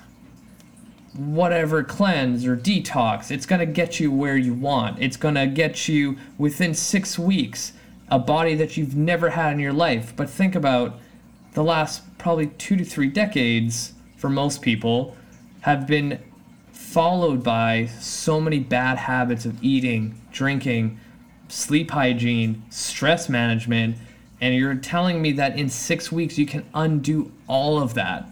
whatever 1.16 1.84
cleanse 1.84 2.46
or 2.46 2.58
detox. 2.58 3.32
It's 3.32 3.46
going 3.46 3.60
to 3.60 3.66
get 3.66 4.00
you 4.00 4.12
where 4.12 4.38
you 4.38 4.54
want. 4.54 5.02
It's 5.02 5.18
going 5.18 5.36
to 5.36 5.48
get 5.48 5.88
you 5.88 6.18
within 6.38 6.74
six 6.74 7.20
weeks 7.20 7.74
a 8.10 8.20
body 8.20 8.56
that 8.56 8.78
you've 8.78 8.96
never 8.96 9.32
had 9.32 9.54
in 9.54 9.60
your 9.60 9.74
life. 9.74 10.14
But 10.16 10.30
think 10.30 10.56
about 10.56 11.00
the 11.54 11.64
last 11.64 12.04
probably 12.18 12.48
two 12.48 12.76
to 12.76 12.84
three 12.84 13.08
decades 13.08 13.94
for 14.18 14.30
most 14.30 14.62
people 14.62 15.16
have 15.62 15.88
been 15.88 16.20
followed 16.72 17.44
by 17.44 17.88
so 18.00 18.40
many 18.40 18.60
bad 18.60 18.98
habits 18.98 19.46
of 19.46 19.64
eating, 19.64 20.20
drinking, 20.32 21.00
sleep 21.48 21.92
hygiene, 21.92 22.64
stress 22.70 23.30
management. 23.30 23.98
And 24.42 24.56
you're 24.56 24.76
telling 24.76 25.22
me 25.22 25.32
that 25.34 25.58
in 25.58 25.70
six 25.70 26.12
weeks 26.12 26.38
you 26.38 26.46
can 26.46 26.66
undo 26.74 27.32
all 27.48 27.82
of 27.82 27.94
that 27.94 28.28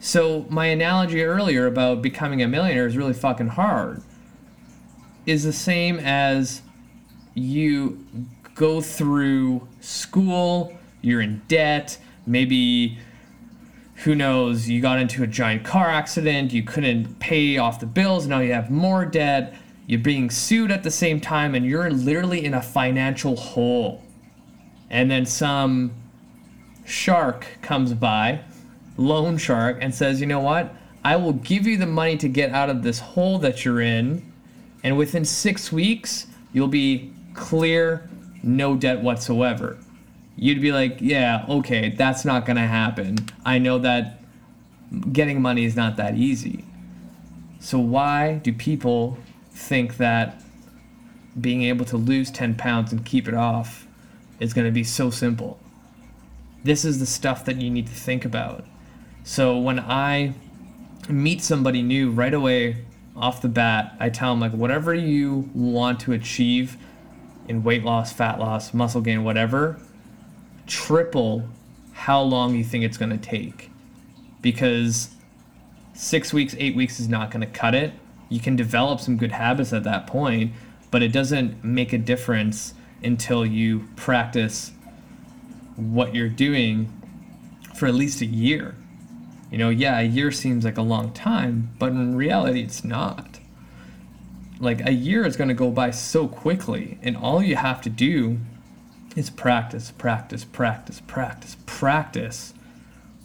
so 0.00 0.46
my 0.48 0.66
analogy 0.66 1.22
earlier 1.22 1.66
about 1.66 2.02
becoming 2.02 2.42
a 2.42 2.48
millionaire 2.48 2.86
is 2.86 2.96
really 2.96 3.12
fucking 3.12 3.48
hard. 3.48 4.02
Is 5.26 5.44
the 5.44 5.52
same 5.52 5.98
as 5.98 6.62
you 7.34 8.04
go 8.54 8.80
through 8.80 9.66
school, 9.80 10.76
you're 11.02 11.20
in 11.20 11.42
debt, 11.48 11.98
maybe 12.26 12.98
who 14.04 14.14
knows, 14.14 14.68
you 14.68 14.80
got 14.80 14.98
into 14.98 15.22
a 15.22 15.26
giant 15.26 15.64
car 15.64 15.88
accident, 15.88 16.52
you 16.52 16.62
couldn't 16.62 17.18
pay 17.18 17.58
off 17.58 17.80
the 17.80 17.86
bills, 17.86 18.26
now 18.26 18.38
you 18.38 18.52
have 18.52 18.70
more 18.70 19.04
debt, 19.04 19.54
you're 19.86 19.98
being 19.98 20.30
sued 20.30 20.70
at 20.70 20.84
the 20.84 20.90
same 20.90 21.20
time, 21.20 21.54
and 21.54 21.66
you're 21.66 21.90
literally 21.90 22.44
in 22.44 22.54
a 22.54 22.62
financial 22.62 23.36
hole. 23.36 24.02
And 24.90 25.10
then 25.10 25.26
some 25.26 25.92
shark 26.84 27.46
comes 27.60 27.92
by 27.94 28.40
loan 28.98 29.38
shark 29.38 29.78
and 29.80 29.94
says, 29.94 30.20
you 30.20 30.26
know 30.26 30.40
what? 30.40 30.74
I 31.04 31.16
will 31.16 31.32
give 31.32 31.66
you 31.66 31.78
the 31.78 31.86
money 31.86 32.18
to 32.18 32.28
get 32.28 32.50
out 32.50 32.68
of 32.68 32.82
this 32.82 32.98
hole 32.98 33.38
that 33.38 33.64
you're 33.64 33.80
in, 33.80 34.30
and 34.82 34.98
within 34.98 35.24
six 35.24 35.72
weeks, 35.72 36.26
you'll 36.52 36.68
be 36.68 37.12
clear, 37.34 38.10
no 38.42 38.76
debt 38.76 39.00
whatsoever. 39.00 39.78
You'd 40.36 40.60
be 40.60 40.72
like, 40.72 40.98
yeah, 41.00 41.46
okay, 41.48 41.90
that's 41.90 42.24
not 42.24 42.44
gonna 42.44 42.66
happen. 42.66 43.18
I 43.44 43.58
know 43.58 43.78
that 43.78 44.20
getting 45.12 45.40
money 45.40 45.64
is 45.64 45.76
not 45.76 45.96
that 45.96 46.16
easy. 46.16 46.64
So, 47.60 47.78
why 47.78 48.34
do 48.34 48.52
people 48.52 49.18
think 49.50 49.96
that 49.96 50.42
being 51.40 51.62
able 51.62 51.84
to 51.86 51.96
lose 51.96 52.30
10 52.30 52.56
pounds 52.56 52.92
and 52.92 53.04
keep 53.04 53.28
it 53.28 53.34
off 53.34 53.86
is 54.40 54.52
gonna 54.52 54.70
be 54.70 54.84
so 54.84 55.10
simple? 55.10 55.58
This 56.64 56.84
is 56.84 56.98
the 56.98 57.06
stuff 57.06 57.44
that 57.44 57.56
you 57.60 57.70
need 57.70 57.86
to 57.86 57.94
think 57.94 58.24
about. 58.24 58.64
So 59.28 59.58
when 59.58 59.78
I 59.78 60.32
meet 61.06 61.42
somebody 61.42 61.82
new 61.82 62.10
right 62.10 62.32
away 62.32 62.78
off 63.14 63.42
the 63.42 63.48
bat, 63.48 63.94
I 64.00 64.08
tell 64.08 64.32
them 64.32 64.40
like 64.40 64.52
whatever 64.52 64.94
you 64.94 65.50
want 65.54 66.00
to 66.00 66.12
achieve 66.14 66.78
in 67.46 67.62
weight 67.62 67.84
loss, 67.84 68.10
fat 68.10 68.40
loss, 68.40 68.72
muscle 68.72 69.02
gain, 69.02 69.24
whatever, 69.24 69.78
triple 70.66 71.46
how 71.92 72.22
long 72.22 72.54
you 72.54 72.64
think 72.64 72.84
it's 72.84 72.96
going 72.96 73.10
to 73.10 73.18
take. 73.18 73.70
Because 74.40 75.10
6 75.92 76.32
weeks, 76.32 76.56
8 76.58 76.74
weeks 76.74 76.98
is 76.98 77.06
not 77.06 77.30
going 77.30 77.42
to 77.42 77.46
cut 77.46 77.74
it. 77.74 77.92
You 78.30 78.40
can 78.40 78.56
develop 78.56 78.98
some 78.98 79.18
good 79.18 79.32
habits 79.32 79.74
at 79.74 79.84
that 79.84 80.06
point, 80.06 80.54
but 80.90 81.02
it 81.02 81.12
doesn't 81.12 81.62
make 81.62 81.92
a 81.92 81.98
difference 81.98 82.72
until 83.04 83.44
you 83.44 83.88
practice 83.94 84.72
what 85.76 86.14
you're 86.14 86.30
doing 86.30 86.90
for 87.74 87.86
at 87.86 87.94
least 87.94 88.22
a 88.22 88.26
year. 88.26 88.74
You 89.50 89.58
know, 89.58 89.70
yeah, 89.70 89.98
a 89.98 90.02
year 90.02 90.30
seems 90.30 90.64
like 90.64 90.76
a 90.76 90.82
long 90.82 91.12
time, 91.12 91.70
but 91.78 91.92
in 91.92 92.14
reality, 92.14 92.62
it's 92.62 92.84
not. 92.84 93.40
Like, 94.60 94.86
a 94.86 94.92
year 94.92 95.24
is 95.24 95.36
going 95.36 95.48
to 95.48 95.54
go 95.54 95.70
by 95.70 95.90
so 95.90 96.28
quickly, 96.28 96.98
and 97.02 97.16
all 97.16 97.42
you 97.42 97.56
have 97.56 97.80
to 97.82 97.90
do 97.90 98.38
is 99.16 99.30
practice, 99.30 99.90
practice, 99.90 100.44
practice, 100.44 101.00
practice, 101.06 101.56
practice 101.66 102.54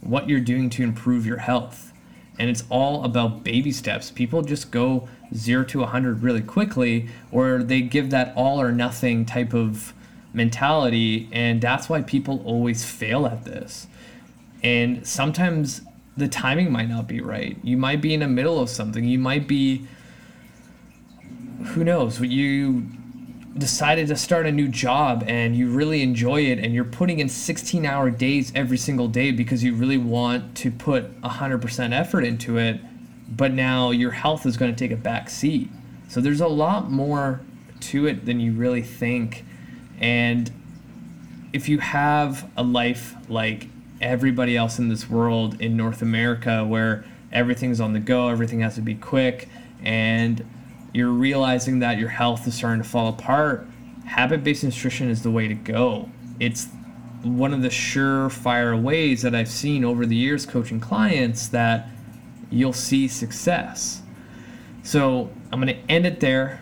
what 0.02 0.30
you're 0.30 0.40
doing 0.40 0.70
to 0.72 0.84
improve 0.84 1.26
your 1.26 1.38
health. 1.38 1.92
And 2.40 2.50
it's 2.50 2.64
all 2.70 3.04
about 3.04 3.44
baby 3.44 3.72
steps. 3.72 4.10
People 4.10 4.42
just 4.42 4.72
go 4.72 5.08
zero 5.36 5.64
to 5.66 5.80
100 5.80 6.24
really 6.24 6.42
quickly, 6.42 7.10
or 7.32 7.62
they 7.64 7.82
give 7.82 8.10
that 8.10 8.34
all 8.36 8.60
or 8.62 8.72
nothing 8.72 9.26
type 9.26 9.54
of 9.54 9.94
mentality. 10.34 11.30
And 11.32 11.62
that's 11.62 11.90
why 11.90 12.02
people 12.02 12.42
always 12.46 12.84
fail 12.84 13.26
at 13.26 13.46
this. 13.46 13.88
And 14.64 15.06
sometimes 15.06 15.82
the 16.16 16.28
timing 16.28 16.72
might 16.72 16.90
not 16.90 17.08
be 17.08 17.22
right. 17.22 17.58
You 17.64 17.78
might 17.78 18.02
be 18.02 18.14
in 18.14 18.20
the 18.20 18.28
middle 18.28 18.60
of 18.60 18.70
something. 18.70 19.04
You 19.04 19.20
might 19.20 19.48
be, 19.48 19.88
who 21.66 21.84
knows, 21.84 22.20
you 22.22 22.88
decided 23.58 24.08
to 24.08 24.16
start 24.16 24.46
a 24.46 24.52
new 24.52 24.68
job 24.68 25.24
and 25.28 25.56
you 25.56 25.70
really 25.70 26.02
enjoy 26.02 26.42
it 26.42 26.60
and 26.60 26.74
you're 26.74 26.84
putting 26.84 27.20
in 27.20 27.30
16 27.30 27.86
hour 27.86 28.10
days 28.10 28.52
every 28.56 28.78
single 28.78 29.08
day 29.08 29.32
because 29.32 29.64
you 29.64 29.76
really 29.76 29.98
want 29.98 30.56
to 30.58 30.72
put 30.72 31.22
100% 31.22 31.94
effort 31.94 32.24
into 32.24 32.58
it 32.58 32.80
but 33.30 33.52
now 33.52 33.92
your 33.92 34.12
health 34.12 34.46
is 34.46 34.58
going 34.58 34.74
to 34.74 34.78
take 34.78 34.92
a 34.92 35.00
back 35.00 35.30
seat 35.30 35.70
so 36.08 36.20
there's 36.20 36.42
a 36.42 36.48
lot 36.48 36.90
more 36.90 37.42
to 37.80 38.08
it 38.08 38.26
than 38.26 38.40
you 38.40 38.54
really 38.54 38.82
think 38.82 39.46
and 40.00 40.52
if 41.52 41.70
you 41.70 41.78
have 41.78 42.50
a 42.58 42.64
life 42.64 43.16
like 43.30 43.68
everybody 44.04 44.56
else 44.56 44.78
in 44.78 44.90
this 44.90 45.10
world 45.10 45.60
in 45.62 45.76
North 45.78 46.02
America 46.02 46.64
where 46.66 47.06
everything's 47.32 47.82
on 47.82 47.94
the 47.94 48.00
go 48.00 48.28
everything 48.28 48.60
has 48.60 48.76
to 48.76 48.82
be 48.82 48.96
quick 48.96 49.50
and 49.84 50.46
you're 50.94 51.10
realizing 51.10 51.80
that 51.80 51.98
your 51.98 52.10
health 52.10 52.48
is 52.48 52.54
starting 52.54 52.82
to 52.82 52.88
fall 52.88 53.10
apart, 53.10 53.68
habit 54.06 54.44
based 54.44 54.64
nutrition 54.64 55.10
is 55.10 55.24
the 55.24 55.32
way 55.32 55.48
to 55.48 55.56
go. 55.56 56.10
It's 56.40 56.68
one 57.24 57.54
of 57.54 57.62
the 57.62 57.70
surefire 57.70 58.80
ways 58.80 59.24
that 59.24 59.34
I've 59.34 59.50
seen 59.50 59.84
over 59.84 60.06
the 60.06 60.16
years 60.16 60.46
coaching 60.46 60.80
clients 60.80 61.48
that 61.50 61.88
you'll 62.52 62.74
see 62.74 63.08
success. 63.08 64.02
So 64.84 65.32
I'm 65.52 65.60
going 65.60 65.76
to 65.76 65.92
end 65.92 66.06
it 66.06 66.20
there. 66.20 66.62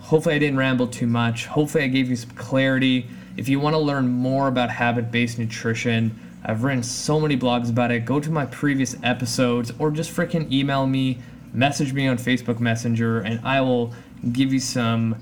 Hopefully, 0.00 0.36
I 0.36 0.38
didn't 0.38 0.56
ramble 0.56 0.86
too 0.86 1.06
much. 1.06 1.46
Hopefully, 1.46 1.84
I 1.84 1.88
gave 1.88 2.08
you 2.08 2.16
some 2.16 2.30
clarity. 2.30 3.06
If 3.36 3.48
you 3.48 3.60
want 3.60 3.74
to 3.74 3.78
learn 3.78 4.08
more 4.08 4.48
about 4.48 4.70
habit 4.70 5.10
based 5.10 5.38
nutrition, 5.38 6.18
I've 6.44 6.62
written 6.62 6.82
so 6.82 7.20
many 7.20 7.36
blogs 7.36 7.70
about 7.70 7.90
it. 7.90 8.04
Go 8.04 8.20
to 8.20 8.30
my 8.30 8.46
previous 8.46 8.96
episodes 9.02 9.72
or 9.78 9.90
just 9.90 10.14
freaking 10.14 10.50
email 10.52 10.86
me 10.86 11.18
message 11.52 11.92
me 11.92 12.06
on 12.06 12.18
Facebook 12.18 12.60
Messenger 12.60 13.20
and 13.20 13.40
I 13.46 13.60
will 13.60 13.92
give 14.32 14.52
you 14.52 14.60
some 14.60 15.16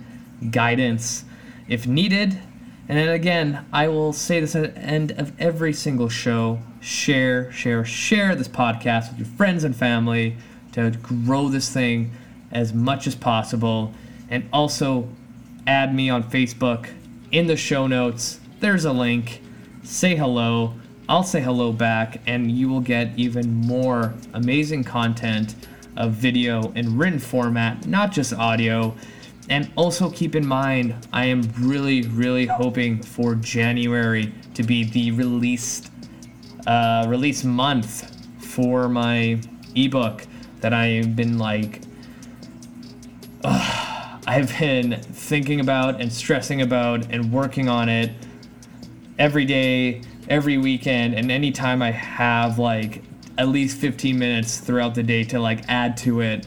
guidance 0.51 1.25
if 1.69 1.87
needed. 1.87 2.39
And 2.89 2.99
then 2.99 3.09
again, 3.09 3.67
I 3.73 3.89
will 3.89 4.13
say 4.13 4.41
this 4.41 4.55
at 4.55 4.75
the 4.75 4.81
end 4.81 5.13
of 5.13 5.33
every 5.41 5.73
single 5.73 6.09
show 6.09 6.61
share, 6.81 7.51
share, 7.51 7.85
share 7.85 8.37
this 8.37 8.49
podcast 8.49 9.11
with 9.11 9.19
your 9.19 9.29
friends 9.37 9.65
and 9.65 9.75
family 9.75 10.37
to 10.73 10.91
grow 10.91 11.49
this 11.49 11.73
thing 11.73 12.13
as 12.53 12.73
much 12.73 13.07
as 13.07 13.15
possible. 13.15 13.93
And 14.29 14.49
also 14.53 15.09
add 15.67 15.95
me 15.95 16.11
on 16.11 16.23
Facebook 16.25 16.89
in 17.33 17.47
the 17.47 17.57
show 17.57 17.87
notes. 17.87 18.41
There's 18.61 18.85
a 18.85 18.93
link. 18.93 19.43
Say 19.83 20.17
hello. 20.17 20.75
I'll 21.09 21.23
say 21.23 21.41
hello 21.41 21.71
back, 21.71 22.21
and 22.27 22.51
you 22.51 22.69
will 22.69 22.81
get 22.81 23.17
even 23.17 23.55
more 23.55 24.13
amazing 24.35 24.83
content 24.83 25.55
of 25.97 26.13
video 26.13 26.73
in 26.73 26.99
written 26.99 27.21
format, 27.21 27.87
not 27.87 28.11
just 28.11 28.33
audio. 28.33 28.93
And 29.49 29.71
also 29.77 30.11
keep 30.11 30.35
in 30.35 30.45
mind, 30.45 31.07
I 31.13 31.27
am 31.27 31.49
really, 31.61 32.03
really 32.03 32.47
hoping 32.47 33.01
for 33.01 33.37
January 33.37 34.33
to 34.55 34.65
be 34.65 34.83
the 34.83 35.13
released 35.13 35.93
uh, 36.67 37.07
release 37.07 37.45
month 37.45 38.13
for 38.45 38.89
my 38.89 39.41
ebook 39.77 40.27
that 40.61 40.75
I've 40.75 41.15
been 41.15 41.39
like, 41.39 41.83
uh, 43.45 44.19
I've 44.27 44.59
been 44.59 45.01
thinking 45.01 45.61
about 45.61 46.01
and 46.01 46.13
stressing 46.13 46.63
about 46.63 47.13
and 47.13 47.33
working 47.33 47.69
on 47.69 47.89
it 47.89 48.11
every 49.21 49.45
day, 49.45 50.03
every 50.29 50.59
weekend, 50.59 51.15
and 51.15 51.31
anytime 51.31 51.83
I 51.83 51.91
have 51.91 52.59
like 52.59 53.03
at 53.39 53.49
least 53.49 53.79
15 53.79 54.19
minutes 54.19 54.59
throughout 54.59 54.95
the 54.95 55.03
day 55.03 55.25
to 55.25 55.39
like 55.39 55.69
add 55.69 55.97
to 55.99 56.21
it 56.21 56.47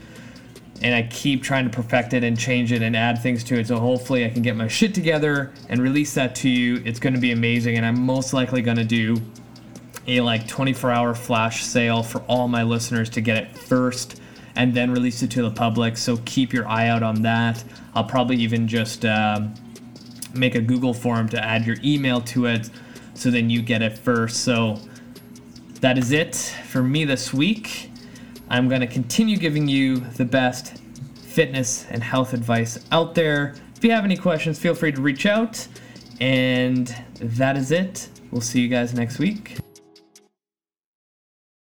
and 0.82 0.96
I 0.96 1.04
keep 1.04 1.44
trying 1.44 1.70
to 1.70 1.70
perfect 1.70 2.14
it 2.14 2.24
and 2.24 2.40
change 2.40 2.72
it 2.72 2.82
and 2.82 2.96
add 2.96 3.22
things 3.22 3.44
to 3.46 3.60
it. 3.60 3.68
So 3.68 3.78
hopefully 3.78 4.26
I 4.26 4.30
can 4.30 4.42
get 4.42 4.56
my 4.56 4.68
shit 4.68 4.96
together 4.96 5.52
and 5.68 5.82
release 5.82 6.14
that 6.14 6.36
to 6.36 6.50
you. 6.50 6.82
It's 6.86 7.00
going 7.00 7.14
to 7.14 7.20
be 7.20 7.32
amazing 7.32 7.78
and 7.78 7.86
I'm 7.86 8.00
most 8.00 8.34
likely 8.34 8.62
going 8.62 8.78
to 8.78 8.84
do 8.84 9.18
a 10.08 10.22
like 10.22 10.48
24 10.48 10.92
hour 10.92 11.14
flash 11.14 11.64
sale 11.64 12.02
for 12.02 12.20
all 12.22 12.48
my 12.48 12.64
listeners 12.64 13.10
to 13.12 13.22
get 13.22 13.38
it 13.38 13.58
first 13.58 14.22
and 14.56 14.74
then 14.74 14.92
release 14.92 15.22
it 15.22 15.32
to 15.32 15.42
the 15.42 15.52
public. 15.52 15.98
So 15.98 16.18
keep 16.26 16.54
your 16.54 16.68
eye 16.68 16.88
out 16.88 17.04
on 17.04 17.22
that. 17.22 17.64
I'll 17.94 18.04
probably 18.06 18.38
even 18.38 18.68
just 18.68 19.06
uh, 19.06 19.42
make 20.34 20.56
a 20.56 20.62
Google 20.62 20.94
form 20.94 21.30
to 21.30 21.44
add 21.44 21.66
your 21.66 21.78
email 21.84 22.22
to 22.22 22.46
it 22.46 22.70
so 23.20 23.30
then 23.30 23.49
you 23.49 23.61
get 23.61 23.82
it 23.82 23.97
first. 23.97 24.43
So 24.43 24.80
that 25.82 25.97
is 25.97 26.11
it 26.11 26.36
for 26.36 26.82
me 26.82 27.03
this 27.03 27.34
week. 27.34 27.91
I'm 28.49 28.70
going 28.70 28.82
to 28.82 28.88
continue 28.88 29.38
giving 29.38 29.67
you 29.67 29.97
the 29.97 30.26
best 30.26 30.78
fitness 31.22 31.86
and 31.89 32.01
health 32.01 32.34
advice 32.34 32.80
out 32.91 33.15
there. 33.15 33.55
If 33.76 33.84
you 33.84 33.91
have 33.91 34.05
any 34.05 34.17
questions, 34.17 34.57
feel 34.57 34.74
free 34.74 34.93
to 34.93 35.01
reach 35.01 35.26
out. 35.26 35.67
And 36.22 36.88
that 37.20 37.57
is 37.57 37.72
it. 37.72 38.07
We'll 38.32 38.41
see 38.41 38.61
you 38.61 38.70
guys 38.70 38.93
next 38.93 39.20
week. 39.20 39.57